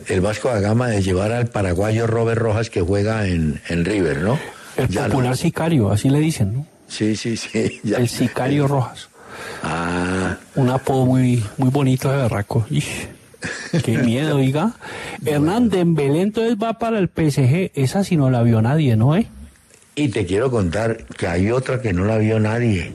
[0.08, 4.22] el Vasco da Gama de llevar al paraguayo Robert Rojas que juega en, en River,
[4.22, 4.38] ¿no?
[4.78, 5.08] El Ya no.
[5.10, 6.66] popular sicario, así le dicen, ¿no?
[6.88, 7.80] Sí, sí, sí.
[7.84, 7.98] ya.
[7.98, 9.10] El sicario Rojas.
[9.64, 12.66] Ah, Un apodo muy, muy bonito de berraco.
[12.70, 13.08] Ish,
[13.84, 14.74] Qué miedo, oiga.
[15.26, 17.72] Hernán Dembélé entonces va para el PSG.
[17.76, 19.28] Esa si no la vio nadie, ¿no, eh?
[19.96, 22.94] y te quiero contar que hay otra que no la vio nadie.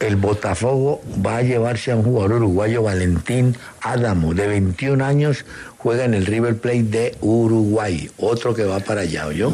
[0.00, 5.44] El Botafogo va a llevarse a un jugador uruguayo, Valentín Adamo, de 21 años,
[5.82, 8.08] juega en el River Plate de Uruguay.
[8.18, 9.52] Otro que va para allá, ¿oyó?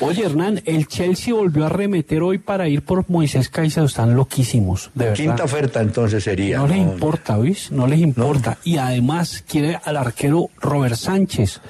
[0.00, 3.86] Oye, Hernán, el Chelsea volvió a remeter hoy para ir por Moisés Caicedo.
[3.86, 5.16] Están loquísimos, de verdad.
[5.16, 6.58] Quinta oferta entonces sería.
[6.58, 7.70] No les importa, ¿ves?
[7.72, 8.58] No les importa.
[8.64, 11.60] Y además quiere al arquero Robert Sánchez.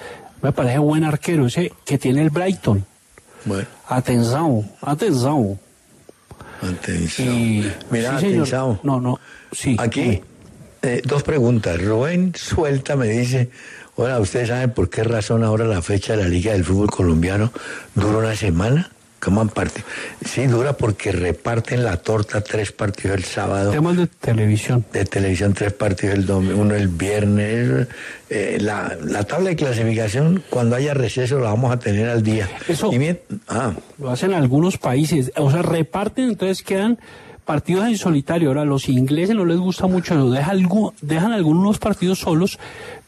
[0.42, 2.84] Me parece buen arquero ese que tiene el Brighton.
[3.46, 5.58] Bueno, Atención, atención.
[6.62, 7.34] atención.
[7.34, 8.42] Y- Mira, sí, señor.
[8.42, 8.80] atención.
[8.82, 9.18] No, no,
[9.52, 9.76] sí.
[9.78, 10.20] Aquí,
[10.82, 11.80] eh, dos preguntas.
[11.82, 13.50] Rubén Suelta me dice,
[13.96, 17.52] hola, ¿ustedes saben por qué razón ahora la fecha de la Liga del Fútbol Colombiano
[17.94, 18.90] dura una semana?
[19.20, 19.82] ¿Cómo han parte?
[20.22, 23.70] Sí, dura porque reparten la torta tres partidos el sábado.
[23.70, 24.84] Temas de televisión.
[24.92, 27.88] De televisión, tres partidos el domingo, uno el viernes.
[28.28, 32.50] Eh, la, la tabla de clasificación, cuando haya receso, la vamos a tener al día.
[32.68, 32.92] Eso.
[32.92, 33.18] Y mien-
[33.48, 35.32] ah, Lo hacen algunos países.
[35.36, 36.98] O sea, reparten, entonces quedan
[37.46, 38.48] partidos en solitario.
[38.48, 40.30] Ahora, los ingleses no les gusta mucho eso.
[40.30, 40.68] Dejan,
[41.00, 42.58] dejan algunos partidos solos,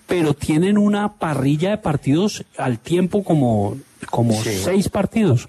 [0.06, 3.76] pero tienen una parrilla de partidos al tiempo como,
[4.10, 4.50] como Sí.
[4.62, 5.48] seis partidos.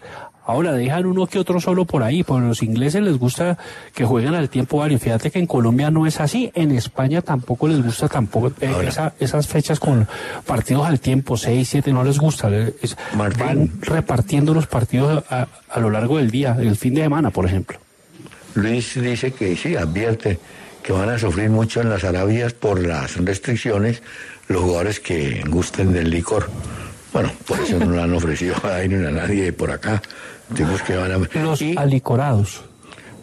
[0.49, 3.57] Ahora dejan uno que otro solo por ahí, porque a los ingleses les gusta
[3.93, 5.01] que jueguen al tiempo varios.
[5.01, 9.13] Fíjate que en Colombia no es así, en España tampoco les gusta tampoco eh, esa-
[9.19, 10.07] esas fechas con
[10.45, 12.49] partidos al tiempo, seis, siete, no les gusta.
[12.81, 12.95] es-
[13.37, 17.45] van repartiendo los partidos a, a lo largo del día, el fin de semana, por
[17.45, 17.77] ejemplo.
[18.55, 20.39] Luis dice que sí, advierte
[20.81, 24.01] que van a sufrir mucho en las Arabias por las restricciones
[24.47, 26.49] los jugadores que gusten del licor.
[27.13, 30.01] Bueno, por eso no le han ofrecido a ni a nadie por acá.
[30.55, 31.17] Tipos que van a...
[31.41, 32.61] Los Y- alicorados,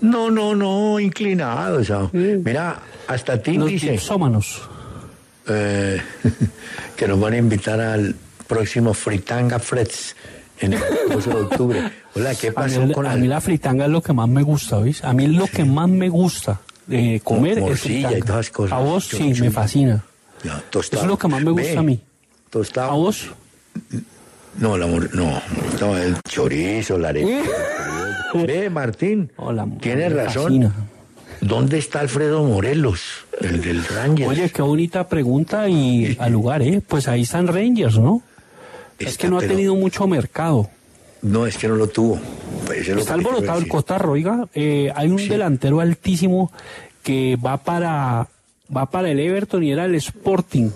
[0.00, 1.90] No, no, no, inclinados.
[2.12, 4.62] Mira, hasta ti los dice dipsómanos.
[5.48, 6.00] eh,
[6.96, 8.14] que nos van a invitar al
[8.46, 10.16] próximo Fritanga Freds
[10.60, 10.80] en el
[11.10, 11.90] 12 de octubre.
[12.14, 14.28] Hola, ¿qué A pasó mí, con a el- mí la fritanga es lo que más
[14.28, 15.02] me gusta, ¿ves?
[15.04, 18.72] A mí lo que más me gusta de comer es y todas cosas.
[18.78, 20.04] A vos Yo- sí, yo- me fascina.
[20.44, 21.02] Ya, tostado.
[21.02, 22.00] Eso es lo que más me gusta Ve, a mí.
[22.50, 22.90] Tostado.
[22.90, 23.30] ¿A vos?
[24.58, 25.42] No, la no,
[25.72, 27.48] estaba el chorizo, la arepa.
[28.46, 30.44] Ve, Martín, Hola, tienes razón.
[30.44, 30.74] fascina.
[31.40, 33.02] ¿Dónde está Alfredo Morelos,
[33.40, 34.30] el del Rangers?
[34.30, 36.80] Oye, qué bonita pregunta y al lugar, ¿eh?
[36.86, 38.22] Pues ahí están Rangers, ¿no?
[38.98, 40.70] es que no ha tenido mucho mercado.
[41.20, 42.18] No, es que no lo tuvo.
[42.66, 43.68] Pues Está alborotado el.
[43.68, 44.46] Cotarro, oiga.
[44.54, 46.52] eh, hay un delantero altísimo
[47.02, 48.28] que va para,
[48.74, 50.70] va para el Everton y era el Sporting.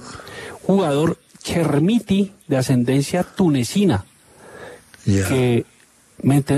[0.67, 4.05] Jugador Chermiti de ascendencia tunecina.
[5.05, 5.65] Que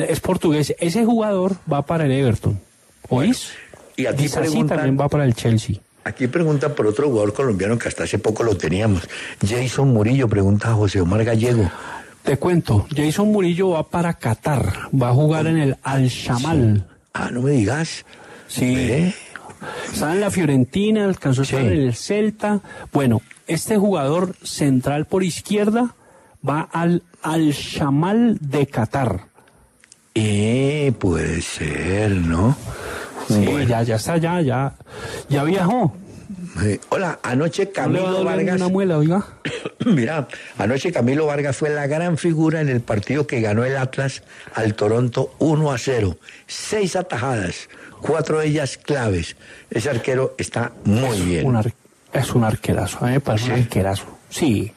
[0.08, 0.74] es portugués.
[0.80, 2.60] Ese jugador va para el Everton.
[3.08, 3.50] ¿Oís?
[3.96, 5.76] Y aquí preguntan- también va para el Chelsea.
[6.04, 9.06] Aquí pregunta por otro jugador colombiano que hasta hace poco lo teníamos.
[9.46, 11.70] Jason Murillo pregunta a José Omar Gallego.
[12.22, 16.86] Te cuento, Jason Murillo va para Qatar, va a jugar en el Al-Shamal.
[17.12, 18.04] Ah, no me digas.
[18.48, 18.74] Sí.
[18.76, 19.14] ¿Eh?
[19.92, 22.60] Está en la Fiorentina, alcanzó a estar en el Celta.
[22.92, 25.94] Bueno, este jugador central por izquierda
[26.46, 29.26] va al Al-Shamal de Qatar.
[30.14, 32.56] Eh, puede ser, ¿no?
[33.28, 34.74] Sí, ya, ya está, ya, ya,
[35.28, 35.94] ya viajó.
[36.62, 38.56] Eh, hola, anoche No Camilo ni Vargas.
[38.56, 39.26] una muela, oiga.
[39.86, 40.28] Mira,
[40.58, 44.22] anoche Camilo Vargas fue la gran figura en el partido que ganó el Atlas
[44.54, 46.16] al Toronto 1 a 0.
[46.46, 47.68] Seis atajadas,
[48.02, 49.36] cuatro de ellas claves.
[49.70, 51.46] Ese arquero está muy bien.
[51.46, 51.72] Un ar-
[52.12, 53.62] es un arquerazo, a mí me parece un Sí.
[53.62, 54.04] arquerazo.
[54.28, 54.72] Sí,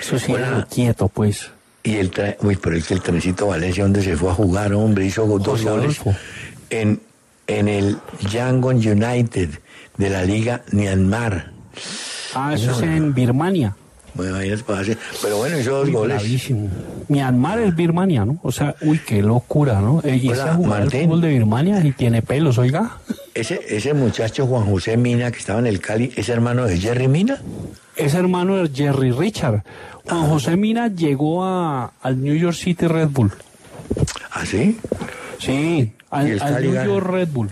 [0.00, 0.66] eso sí, Hola.
[0.70, 1.50] quieto, pues.
[1.84, 4.72] Y el tre- uy, pero es que el trencito Valencia, donde se fue a jugar,
[4.72, 6.00] hombre, hizo dos goles
[6.70, 7.00] en,
[7.46, 7.98] en el
[8.30, 9.50] Yangon United
[10.02, 11.52] de la Liga Myanmar.
[12.34, 13.76] Ah, eso es en Birmania.
[14.14, 16.16] Bueno, imagínate, pues, hace- pero bueno, hizo dos goles.
[16.18, 16.68] bravísimo.
[17.08, 18.38] Myanmar es Birmania, ¿no?
[18.42, 20.02] O sea, uy, qué locura, ¿no?
[20.04, 21.04] Y Hola, Martín.
[21.04, 22.98] fútbol de Birmania y tiene pelos, oiga.
[23.34, 27.08] Ese, ese muchacho Juan José Mina que estaba en el Cali, ¿es hermano de Jerry
[27.08, 27.40] Mina?
[27.96, 29.62] Es hermano de Jerry Richard.
[30.04, 33.32] Juan José Mina llegó a, al New York City Red Bull.
[34.32, 34.78] ¿Ah, sí?
[35.38, 36.74] Sí, ¿Y al, New?
[36.84, 37.48] York Red Bull.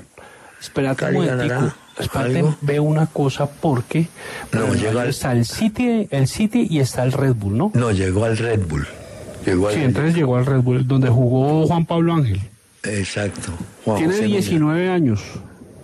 [0.61, 1.49] Espérate un ¿Cali momentico.
[1.55, 1.75] ganará
[2.13, 2.57] Algo?
[2.61, 4.07] veo una cosa porque No,
[4.51, 7.71] pero llega al- está el City, el City y está el Red Bull, ¿no?
[7.75, 8.87] No, llegó al Red Bull.
[9.47, 12.41] Llegó al Sí, entonces llegó al Red Bull, donde jugó Juan Pablo Ángel.
[12.83, 13.53] Exacto.
[13.85, 14.37] Juan Tiene José Mina.
[14.39, 15.21] 19 años.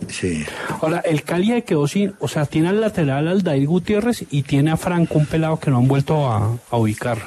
[0.09, 0.45] Sí.
[0.81, 4.71] Ahora, el Cali quedó sin, o sea, tiene al lateral al Dair Gutiérrez y tiene
[4.71, 7.19] a Franco, un pelado que no han vuelto a, a ubicar.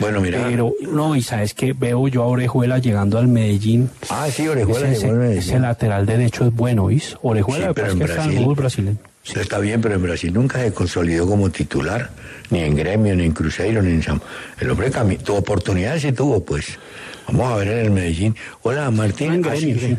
[0.00, 0.42] Bueno, mira.
[0.46, 3.88] Pero, no, y sabes que veo yo a Orejuela llegando al Medellín.
[4.10, 5.38] Ah, sí, Orejuela ese, llegó al Medellín.
[5.40, 7.16] ese lateral derecho es bueno, ¿viste?
[7.22, 8.98] Orejuela, Sí, pero en que está en Brasil- brasileño.
[9.34, 12.10] Está bien, pero en Brasil nunca se consolidó como titular,
[12.50, 14.20] ni en Gremio, ni en Cruzeiro, ni en Sam.
[14.60, 14.90] El hombre
[15.24, 16.78] tuvo oportunidades y tuvo, pues.
[17.26, 18.36] Vamos a ver en el Medellín.
[18.62, 19.32] Hola, Martín.
[19.32, 19.98] En Gremio, hace, sí.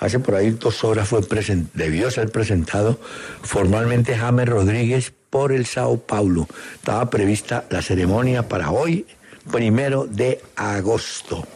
[0.00, 2.98] Hace por ahí dos horas fue presen- debió ser presentado
[3.42, 6.46] formalmente James Rodríguez por el Sao Paulo.
[6.74, 9.06] Estaba prevista la ceremonia para hoy,
[9.50, 11.46] primero de agosto.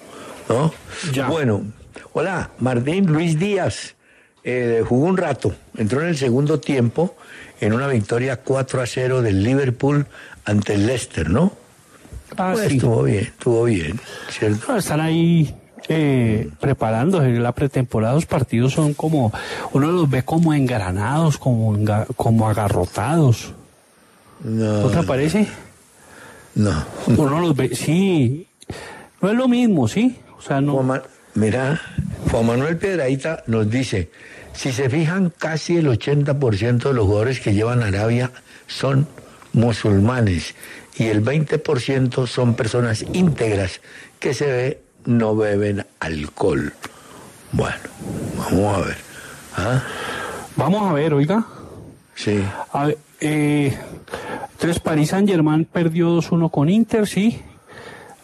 [0.48, 0.72] ¿No?
[1.12, 1.28] Ya.
[1.28, 1.64] Bueno,
[2.12, 3.94] hola, Martín Luis Díaz.
[4.44, 7.16] eh, jugó un rato, entró en el segundo tiempo
[7.60, 10.04] en una victoria 4 a 0 del Liverpool
[10.44, 11.52] ante el Leicester, ¿no?
[12.36, 12.74] Ah, Pues sí.
[12.76, 14.00] estuvo bien, estuvo bien,
[14.30, 14.72] ¿cierto?
[14.72, 15.54] No, están ahí
[15.94, 17.30] eh, preparándose.
[17.38, 19.32] La pretemporada, los partidos son como,
[19.72, 23.52] uno los ve como engranados, como, enga- como agarrotados.
[24.44, 25.46] No, ¿No te parece?
[26.54, 26.84] no.
[27.06, 28.46] Uno los ve, sí.
[29.20, 30.18] No es lo mismo, ¿sí?
[30.38, 30.72] O sea, no.
[30.74, 31.02] Juan
[31.34, 31.80] mira,
[32.30, 34.10] Juan Manuel Piedradita nos dice,
[34.52, 38.32] si se fijan, casi el 80% de los jugadores que llevan a Arabia
[38.66, 39.06] son
[39.52, 40.54] musulmanes
[40.96, 43.80] y el 20% son personas íntegras
[44.18, 46.72] que se ve no beben alcohol.
[47.52, 47.76] Bueno,
[48.38, 48.96] vamos a ver.
[49.56, 49.82] ¿Ah?
[50.56, 51.46] Vamos a ver, oiga.
[52.14, 52.42] Sí.
[52.72, 53.76] A ver, eh,
[54.52, 57.40] entonces París Saint Germain perdió 2-1 con Inter, sí.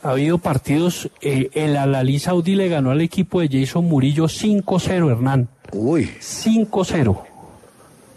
[0.02, 5.10] Ha habido partidos, eh, el Al-Ali Saudí le ganó al equipo de Jason Murillo 5-0,
[5.10, 5.48] Hernán.
[5.72, 6.10] Uy.
[6.20, 7.24] 5-0.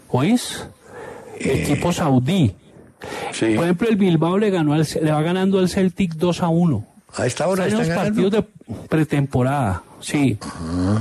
[0.08, 0.66] ¿Oís?
[1.38, 2.54] Equipo saudí.
[3.32, 3.54] Sí.
[3.56, 6.86] Por ejemplo, el Bilbao le ganó al, le va ganando al Celtic 2 a 1.
[7.16, 8.22] A esta hora los están ganando.
[8.22, 10.38] partidos de pretemporada, sí.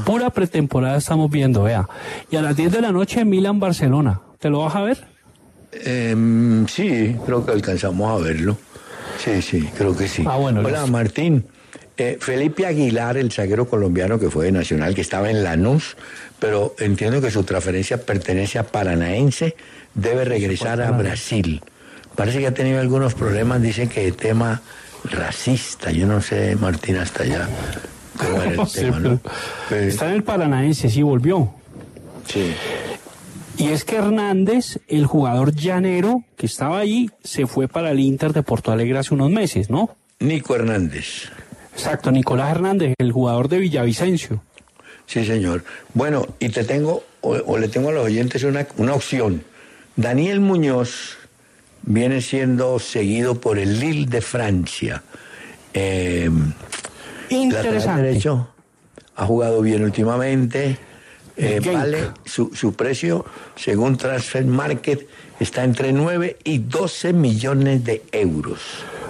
[0.05, 1.87] Pura pretemporada estamos viendo, vea.
[2.29, 4.19] Y a las 10 de la noche Milan Barcelona.
[4.39, 5.05] ¿Te lo vas a ver?
[5.71, 8.57] Em, sí, creo que alcanzamos a verlo.
[9.23, 10.23] Sí, sí, creo que sí.
[10.27, 10.85] Ah, bueno, Hola.
[10.87, 11.45] Martín.
[11.97, 15.95] Eh, Felipe Aguilar, el zaguero colombiano que fue de Nacional, que estaba en Lanús,
[16.39, 19.55] pero entiendo que su transferencia pertenece a Paranaense,
[19.93, 21.61] debe regresar a Brasil.
[22.15, 24.61] Parece que ha tenido algunos problemas, dicen que de tema
[25.03, 25.91] racista.
[25.91, 27.47] Yo no sé, Martín, hasta allá.
[28.17, 29.19] cómo era el No sé, tema, ¿no?
[29.69, 31.53] pero Está en el Paranaense, sí volvió.
[32.27, 32.53] Sí.
[33.57, 38.33] Y es que Hernández, el jugador llanero que estaba ahí, se fue para el Inter
[38.33, 39.95] de Porto Alegre hace unos meses, ¿no?
[40.19, 41.29] Nico Hernández.
[41.73, 44.41] Exacto, Nicolás Hernández, el jugador de Villavicencio.
[45.05, 45.63] Sí, señor.
[45.93, 49.43] Bueno, y te tengo o, o le tengo a los oyentes una, una opción.
[49.95, 51.17] Daniel Muñoz
[51.83, 55.03] viene siendo seguido por el Lille de Francia.
[55.73, 56.29] Eh,
[57.29, 58.03] Interesante.
[58.03, 58.49] derecho,
[59.15, 60.77] ha jugado bien últimamente.
[61.37, 63.25] Eh, vale, su, su precio,
[63.55, 65.07] según Transfer Market,
[65.39, 68.59] está entre 9 y 12 millones de euros.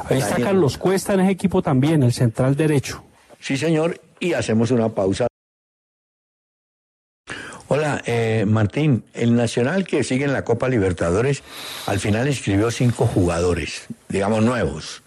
[0.09, 3.03] Ahí está Carlos Cuesta en ese equipo también, el central derecho.
[3.39, 5.27] Sí, señor, y hacemos una pausa.
[7.73, 11.41] Hola, eh, Martín, el Nacional que sigue en la Copa Libertadores
[11.87, 15.03] al final inscribió cinco jugadores, digamos nuevos.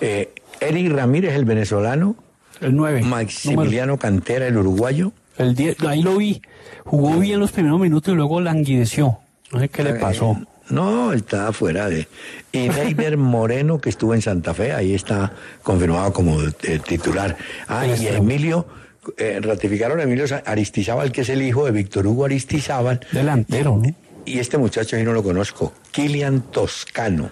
[0.00, 2.16] Eh, Eric Ramírez, el venezolano.
[2.62, 3.02] El 9.
[3.02, 5.12] Maximiliano Cantera, el uruguayo.
[5.36, 6.40] El 10, ahí lo vi.
[6.86, 9.18] Jugó bien los primeros minutos y luego languideció.
[9.52, 10.38] No sé qué le pasó.
[10.70, 12.08] No, está fuera de.
[12.50, 17.36] Y Neider Moreno, que estuvo en Santa Fe, ahí está confirmado como eh, titular.
[17.68, 18.66] Ah, y Emilio,
[19.16, 23.00] eh, ratificaron a Emilio Aristizábal, que es el hijo de Víctor Hugo Aristizábal.
[23.12, 23.94] Delantero, ¿no?
[24.24, 27.30] Y este muchacho yo no lo conozco, Kilian Toscano.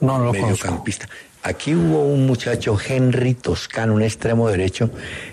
[0.00, 1.08] No, no lo mediocampista.
[1.42, 4.90] Aquí hubo un muchacho, Henry Toscano, un extremo derecho,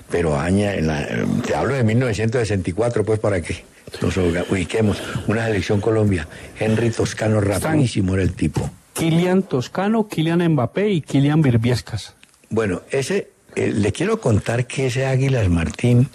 [0.10, 1.08] pero aña, en la-
[1.46, 3.64] te hablo de 1964, pues para que
[4.02, 5.02] nos ubiquemos.
[5.28, 6.28] Una selección Colombia.
[6.60, 8.70] Henry Toscano, rapidísimo era el tipo.
[8.94, 12.14] Kilian Toscano, Kilian Mbappé y Kilian Birbiescas.
[12.50, 16.10] Bueno, ese, eh, le quiero contar que ese Águilas Martín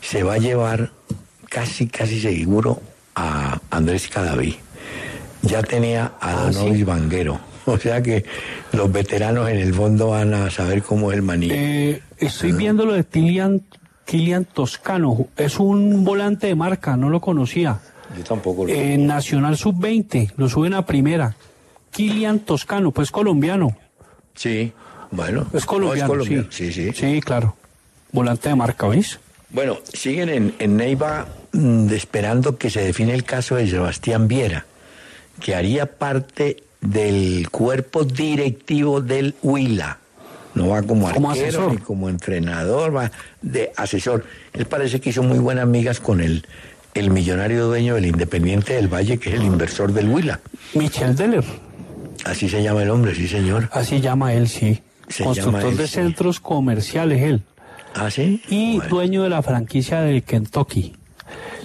[0.00, 0.90] se va a llevar
[1.48, 2.80] casi, casi seguro
[3.14, 4.56] a Andrés Cadaví.
[5.42, 7.40] Ya tenía a Ah, Donovis Vanguero.
[7.66, 8.26] O sea que
[8.72, 11.48] los veteranos en el fondo van a saber cómo es el maní.
[11.50, 13.62] Eh, estoy viendo lo de Kilian,
[14.04, 15.28] Kilian Toscano.
[15.34, 17.80] Es un volante de marca, no lo conocía.
[18.18, 21.36] Yo tampoco lo Eh, Nacional Sub-20, lo suben a primera.
[21.90, 23.74] Kilian Toscano, pues colombiano.
[24.34, 24.70] Sí,
[25.10, 25.46] bueno.
[25.52, 26.72] Es colombiano, No, es colombiano, sí.
[26.72, 26.92] sí, sí.
[26.94, 27.56] Sí, claro.
[28.12, 29.18] Volante de marca, ¿veis?
[29.50, 34.66] Bueno, siguen en, en Neiva mm, esperando que se define el caso de Sebastián Viera,
[35.40, 39.98] que haría parte del cuerpo directivo del Huila.
[40.54, 41.72] No va como arquero asesor.
[41.72, 43.10] ni como entrenador, va
[43.42, 44.24] de asesor.
[44.52, 46.46] Él parece que hizo muy buenas amigas con el,
[46.94, 50.38] el millonario dueño del Independiente del Valle, que es el inversor del Huila.
[50.74, 51.44] Michel Deller.
[52.24, 53.68] Así se llama el hombre, sí, señor.
[53.72, 54.80] Así llama él, sí.
[55.08, 57.42] Se Constructor llama de centros comerciales, él.
[57.94, 58.42] ¿Ah, sí?
[58.48, 60.96] Y dueño de la franquicia del Kentucky.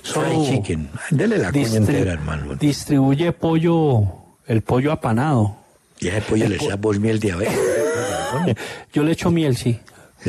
[0.03, 0.89] Fried chicken.
[1.09, 2.55] Dele la Distri- entera, hermano.
[2.55, 4.03] Distribuye pollo,
[4.47, 5.57] el pollo apanado.
[5.99, 7.53] Y ese pollo le echas vos miel de abeja.
[8.93, 9.79] Yo le echo miel, sí.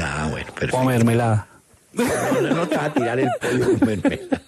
[0.00, 0.78] Ah, bueno, perfecto.
[0.78, 1.46] O mermelada.
[1.92, 2.04] No,
[2.54, 4.40] no, te va a tirar el pollo con mermelada.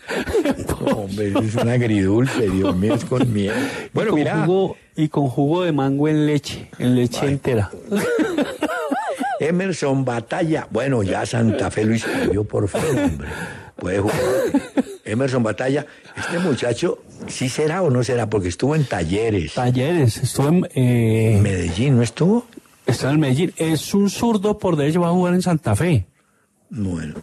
[0.96, 3.54] Hombre, es un agridulce, Dios mío, es con miel.
[3.92, 7.70] Bueno, y con mira, Jugo, y con jugo de mango en leche, en leche entera.
[9.42, 10.68] Emerson Batalla.
[10.70, 13.28] Bueno, ya Santa Fe lo inscribió por fin, hombre.
[13.76, 14.20] Puede jugar.
[15.04, 15.86] Emerson Batalla,
[16.16, 18.30] este muchacho, ¿sí será o no será?
[18.30, 19.54] Porque estuvo en talleres.
[19.54, 22.46] Talleres, estuvo en eh, Medellín, ¿no estuvo?
[22.86, 23.52] Está en Medellín.
[23.56, 26.06] Es un zurdo por derecho, va a jugar en Santa Fe.
[26.70, 27.14] Bueno.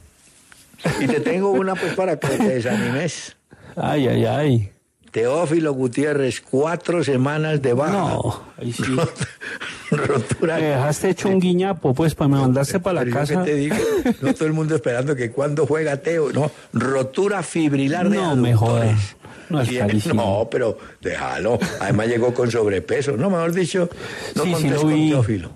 [0.99, 3.35] Y te tengo una pues para que te desanimes.
[3.75, 4.71] Ay, ay, ay.
[5.11, 7.91] Teófilo Gutiérrez, cuatro semanas de baja.
[7.93, 8.83] No, ahí sí.
[9.91, 10.57] Rotura.
[10.57, 13.43] Me dejaste hecho un guiñapo, pues, para me mandaste para la casa.
[13.43, 13.75] te digo,
[14.21, 18.55] no todo el mundo esperando que cuando juega Teo, no, rotura fibrilar de No aductores.
[18.57, 19.15] jodas.
[19.49, 20.05] No es.
[20.13, 21.57] No, pero déjalo.
[21.79, 23.13] Además llegó con sobrepeso.
[23.17, 23.89] No, mejor dicho,
[24.35, 25.09] no Sí, sí lo vi.
[25.09, 25.49] Teófilo.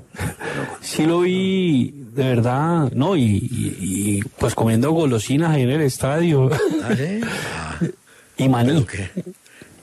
[0.82, 5.82] Sí lo vi, de verdad, no, y, y- y, pues comiendo golosinas ahí en el
[5.82, 6.50] estadio.
[6.84, 7.22] ¿Ah, sí?
[7.24, 7.78] Ah,
[8.38, 8.84] y maní.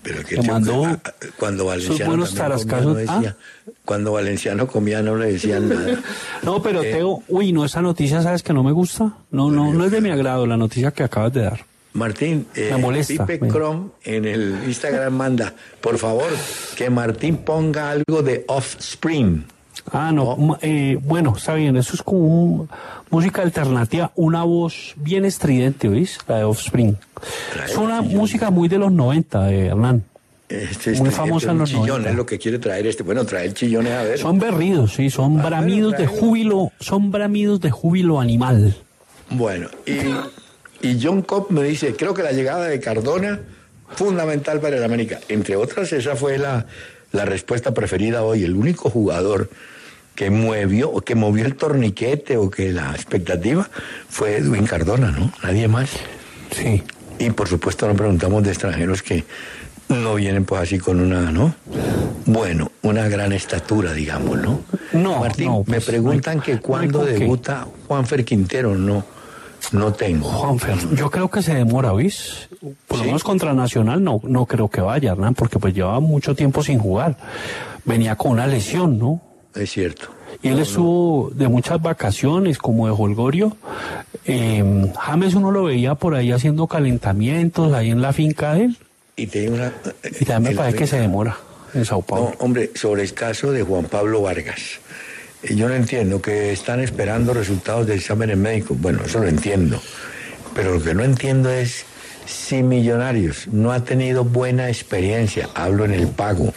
[0.02, 0.60] Pero que ah,
[1.04, 3.36] ah, cuando Valenciano comía, no decía,
[3.84, 6.00] cuando Valenciano comía no le decían nada.
[6.42, 9.14] No, pero Eh, Teo, uy, no, esa noticia, ¿sabes que no me gusta?
[9.30, 11.66] No, no, no es de mi agrado la noticia que acabas de dar.
[11.92, 16.28] Martín, eh, molesta, Pipe Crom en el Instagram manda, por favor,
[16.76, 19.44] que Martín ponga algo de Offspring.
[19.92, 22.68] Ah, no, ma- eh, bueno, está bien, eso es como un-
[23.10, 26.18] música alternativa, una voz bien estridente, ¿oís?
[26.28, 26.96] La de Offspring.
[27.66, 30.04] Es una música muy de los 90, eh, Hernán.
[30.48, 32.10] Este, Muy este, famosa en un los chillón 90.
[32.10, 33.04] es lo que quiere traer este.
[33.04, 34.18] Bueno, trae el chillón a ver.
[34.18, 38.76] Son berridos, sí, son Ah, bramidos de júbilo, son bramidos de júbilo animal.
[39.30, 43.38] Bueno, y, y John Cobb me dice, creo que la llegada de Cardona,
[43.94, 45.20] fundamental para el América.
[45.28, 46.66] Entre otras, esa fue la,
[47.12, 48.44] la respuesta preferida hoy.
[48.44, 49.50] El único jugador
[50.14, 53.68] que movió, o que movió el torniquete o que la expectativa
[54.08, 55.32] fue Edwin Cardona, ¿no?
[55.42, 55.90] Nadie más.
[56.54, 56.82] Sí.
[57.18, 59.24] Y por supuesto nos preguntamos de extranjeros que
[59.88, 61.54] no vienen pues así con una, ¿no?
[62.26, 64.60] Bueno, una gran estatura, digamos, ¿no?
[64.92, 67.12] No, Martín, no, me pues, preguntan no hay- que no cuándo qué.
[67.12, 69.04] debuta Juanfer Quintero, no.
[69.72, 70.28] No tengo.
[70.28, 72.48] Juanfer, yo creo que se demora, ¿oís?
[72.86, 76.34] Por lo menos contra Nacional no, no creo que vaya, Hernán, porque pues llevaba mucho
[76.34, 77.16] tiempo sin jugar.
[77.84, 79.20] Venía con una lesión, ¿no?
[79.54, 80.08] Es cierto.
[80.42, 83.56] Y él estuvo de muchas vacaciones, como de Holgorio.
[84.24, 88.76] Eh, James uno lo veía por ahí haciendo calentamientos, ahí en la finca de él.
[89.16, 89.72] Y, tiene una,
[90.20, 91.36] y también me parece que se demora
[91.74, 92.32] en Sao Paulo.
[92.38, 94.80] No, hombre, sobre el caso de Juan Pablo Vargas.
[95.42, 98.80] eh, Yo no entiendo que están esperando resultados de exámenes médicos.
[98.80, 99.80] Bueno, eso lo entiendo.
[100.54, 101.84] Pero lo que no entiendo es
[102.30, 106.52] si Millonarios no ha tenido buena experiencia, hablo en el pago,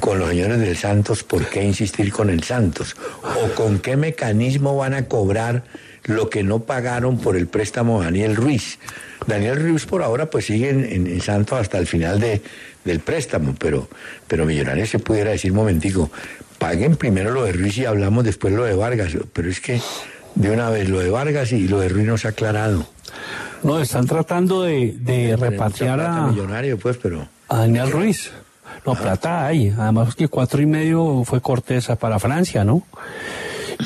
[0.00, 2.94] con los señores del Santos, ¿por qué insistir con el Santos?
[3.42, 5.64] ¿O con qué mecanismo van a cobrar
[6.04, 8.78] lo que no pagaron por el préstamo Daniel Ruiz?
[9.26, 12.42] Daniel Ruiz por ahora pues sigue en Santos hasta el final de,
[12.84, 13.88] del préstamo, pero,
[14.26, 16.10] pero Millonarios se pudiera decir, momentico,
[16.58, 19.80] paguen primero lo de Ruiz y hablamos después lo de Vargas, pero es que
[20.34, 22.86] de una vez lo de Vargas y lo de Ruiz no se ha aclarado.
[23.62, 27.28] No, están tratando de, de repatriar a, millonario, pues, pero...
[27.48, 28.30] a Daniel Ruiz.
[28.86, 29.74] No, plata hay.
[29.76, 32.84] Además que cuatro y medio fue Corteza para Francia, ¿no?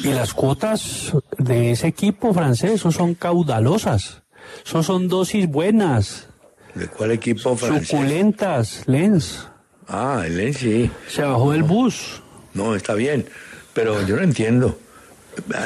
[0.05, 4.23] Y las cuotas de ese equipo francés eso son caudalosas.
[4.65, 6.29] Eso son dosis buenas,
[6.75, 7.89] ¿De cuál equipo francés?
[7.89, 9.49] suculentas, Lens.
[9.89, 10.91] Ah, el Lens, sí.
[11.09, 12.23] Se bajó del bus.
[12.55, 13.27] No, está bien,
[13.75, 14.79] pero yo no entiendo.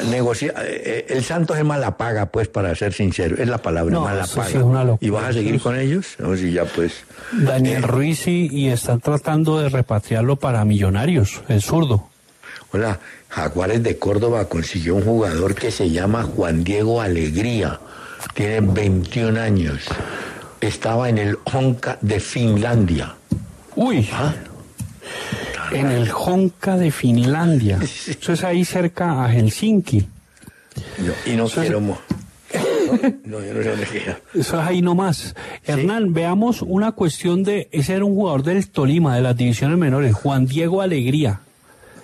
[0.09, 4.01] Negocia, eh, el Santos es mala paga, pues, para ser sincero, es la palabra, No,
[4.01, 4.47] mala paga.
[4.47, 4.97] sí locura.
[5.01, 6.15] ¿Y vas a seguir con ellos?
[6.19, 6.93] No, si ya, pues...
[7.33, 12.07] Daniel Ruiz y, y están tratando de repatriarlo para Millonarios, el zurdo.
[12.71, 12.99] Hola,
[13.29, 17.79] Jaguares de Córdoba consiguió un jugador que se llama Juan Diego Alegría.
[18.33, 19.83] Tiene 21 años.
[20.61, 23.15] Estaba en el Honka de Finlandia.
[23.75, 24.09] Uy,
[25.71, 27.79] en el Honka de Finlandia.
[27.81, 30.07] Eso es ahí cerca a Helsinki.
[31.03, 31.81] Yo- y no quiero...
[33.25, 33.59] No, yo no.
[33.59, 35.35] Eso es ahí nomás.
[35.65, 40.13] Hernán, veamos una cuestión de, ese era un jugador del Tolima, de las divisiones menores,
[40.13, 41.41] Juan Diego Alegría.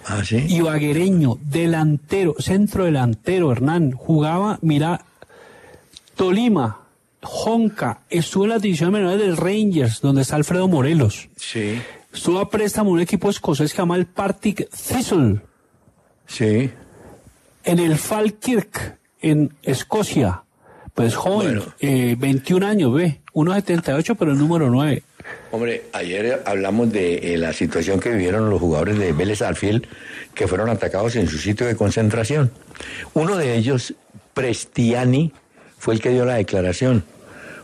[0.05, 0.45] Ah, sí.
[0.49, 3.91] Ibaguereño, delantero, centro delantero, Hernán.
[3.93, 5.05] Jugaba, mira,
[6.15, 6.79] Tolima,
[7.21, 11.29] Honka, estuvo en las divisiones menores del Rangers, donde está Alfredo Morelos.
[11.37, 11.79] Sí,
[12.13, 15.41] Estuvo a préstamo un equipo escocés que se llama el Partick Thistle,
[16.27, 16.69] sí.
[17.63, 20.43] en el Falkirk, en Escocia.
[20.93, 25.01] Pues joven, eh, 21 años, ve, 1.78, pero el número 9.
[25.51, 29.87] Hombre, ayer hablamos de eh, la situación que vivieron los jugadores de Vélez Arfield
[30.35, 32.51] que fueron atacados en su sitio de concentración.
[33.15, 33.95] Uno de ellos,
[34.35, 35.33] Prestiani,
[35.79, 37.03] fue el que dio la declaración.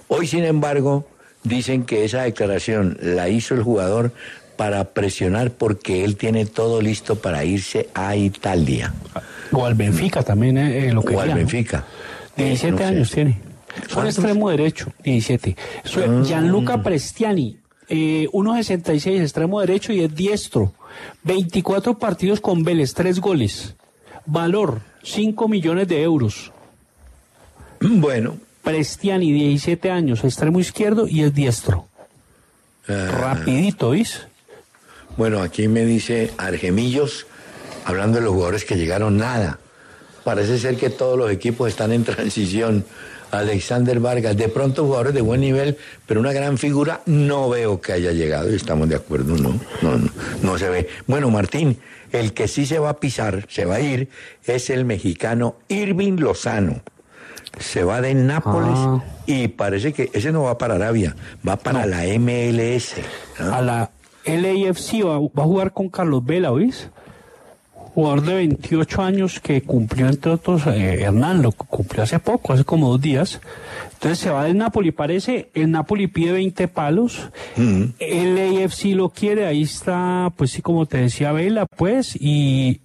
[0.07, 1.07] Hoy, sin embargo,
[1.49, 4.13] dicen que esa declaración la hizo el jugador
[4.55, 8.93] para presionar porque él tiene todo listo para irse a Italia.
[9.51, 11.33] O al Benfica también, eh, eh, lo que O al.
[11.33, 11.85] Benfica.
[12.37, 12.83] 17 No sé.
[12.85, 13.39] años tiene.
[13.87, 15.55] Son extremo derecho, 17.
[15.83, 16.21] Eso es Ah.
[16.25, 17.57] Gianluca Prestiani,
[17.87, 20.73] eh, 1.66, extremo derecho y es diestro.
[21.23, 23.75] 24 partidos con Vélez, 3 goles.
[24.25, 26.51] Valor, 5 millones de euros.
[27.81, 28.37] Bueno.
[28.69, 31.87] Prestiani, 17 años, extremo izquierdo y es diestro.
[32.87, 33.07] Ah.
[33.19, 34.19] Rapidito, ¿viste?
[35.17, 37.25] Bueno, aquí me dice Argemillos,
[37.83, 39.57] hablando de los jugadores que llegaron, nada.
[40.23, 42.85] Parece ser que todos los equipos están en transición.
[43.31, 45.75] Alexander Vargas, de pronto jugadores de buen nivel,
[46.05, 49.97] pero una gran figura, no veo que haya llegado y estamos de acuerdo, no, no,
[49.97, 50.09] no,
[50.43, 50.87] no se ve.
[51.07, 51.79] Bueno, Martín,
[52.11, 54.09] el que sí se va a pisar, se va a ir,
[54.45, 56.83] es el mexicano Irving Lozano.
[57.59, 59.03] Se va de Nápoles Ah.
[59.25, 61.15] y parece que ese no va para Arabia,
[61.47, 62.95] va para la MLS.
[63.39, 63.53] ¿no?
[63.53, 63.91] A la
[64.25, 66.89] LAFC va, va a jugar con Carlos Vela, ¿oís?
[67.73, 72.63] Jugador de 28 años que cumplió, entre otros, eh, Hernán, lo cumplió hace poco, hace
[72.63, 73.41] como dos días.
[73.93, 79.45] Entonces se va del Napoli, parece, el Napoli pide 20 palos, el AFC lo quiere,
[79.47, 82.79] ahí está, pues sí, como te decía Vela, pues, y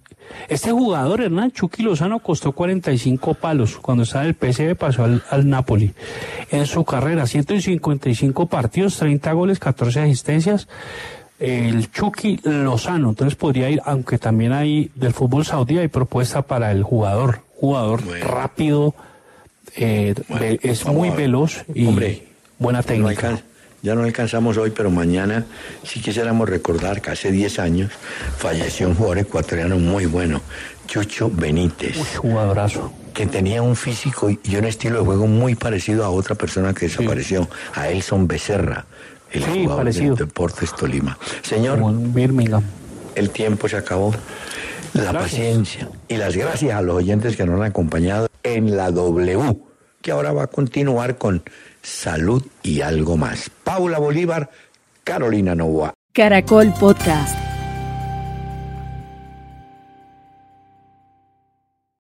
[0.47, 3.77] este jugador, Hernán Chucky Lozano, costó 45 palos.
[3.77, 5.93] Cuando estaba en el PSV pasó al, al Napoli.
[6.51, 10.67] En su carrera, 155 partidos, 30 goles, 14 asistencias.
[11.39, 16.71] El Chucky Lozano, entonces podría ir, aunque también hay del fútbol saudí, hay propuesta para
[16.71, 17.41] el jugador.
[17.59, 18.95] Jugador rápido,
[19.75, 20.15] eh,
[20.61, 22.27] es muy veloz y Hombre,
[22.57, 23.41] buena técnica.
[23.85, 25.45] Ya no alcanzamos hoy, pero mañana
[25.83, 27.91] sí quisiéramos recordar que hace 10 años
[28.37, 30.41] falleció un jugador ecuatoriano muy bueno,
[30.87, 31.95] Chucho Benítez.
[32.17, 32.91] jugadorazo.
[33.13, 36.87] Que tenía un físico y un estilo de juego muy parecido a otra persona que
[36.87, 38.85] desapareció, a Elson Becerra,
[39.31, 40.15] el Sí, jugador parecido.
[40.15, 41.17] de Deportes Tolima.
[41.43, 41.79] Señor,
[42.11, 42.63] Birmingham.
[43.13, 44.13] el tiempo se acabó.
[44.93, 45.23] La Gracias.
[45.23, 49.57] paciencia y las gracias a los oyentes que nos han acompañado en la W
[50.01, 51.41] que ahora va a continuar con
[51.85, 53.49] salud y algo más.
[53.63, 54.49] Paula Bolívar,
[55.03, 55.93] Carolina Novoa.
[56.13, 57.54] Caracol Podcast.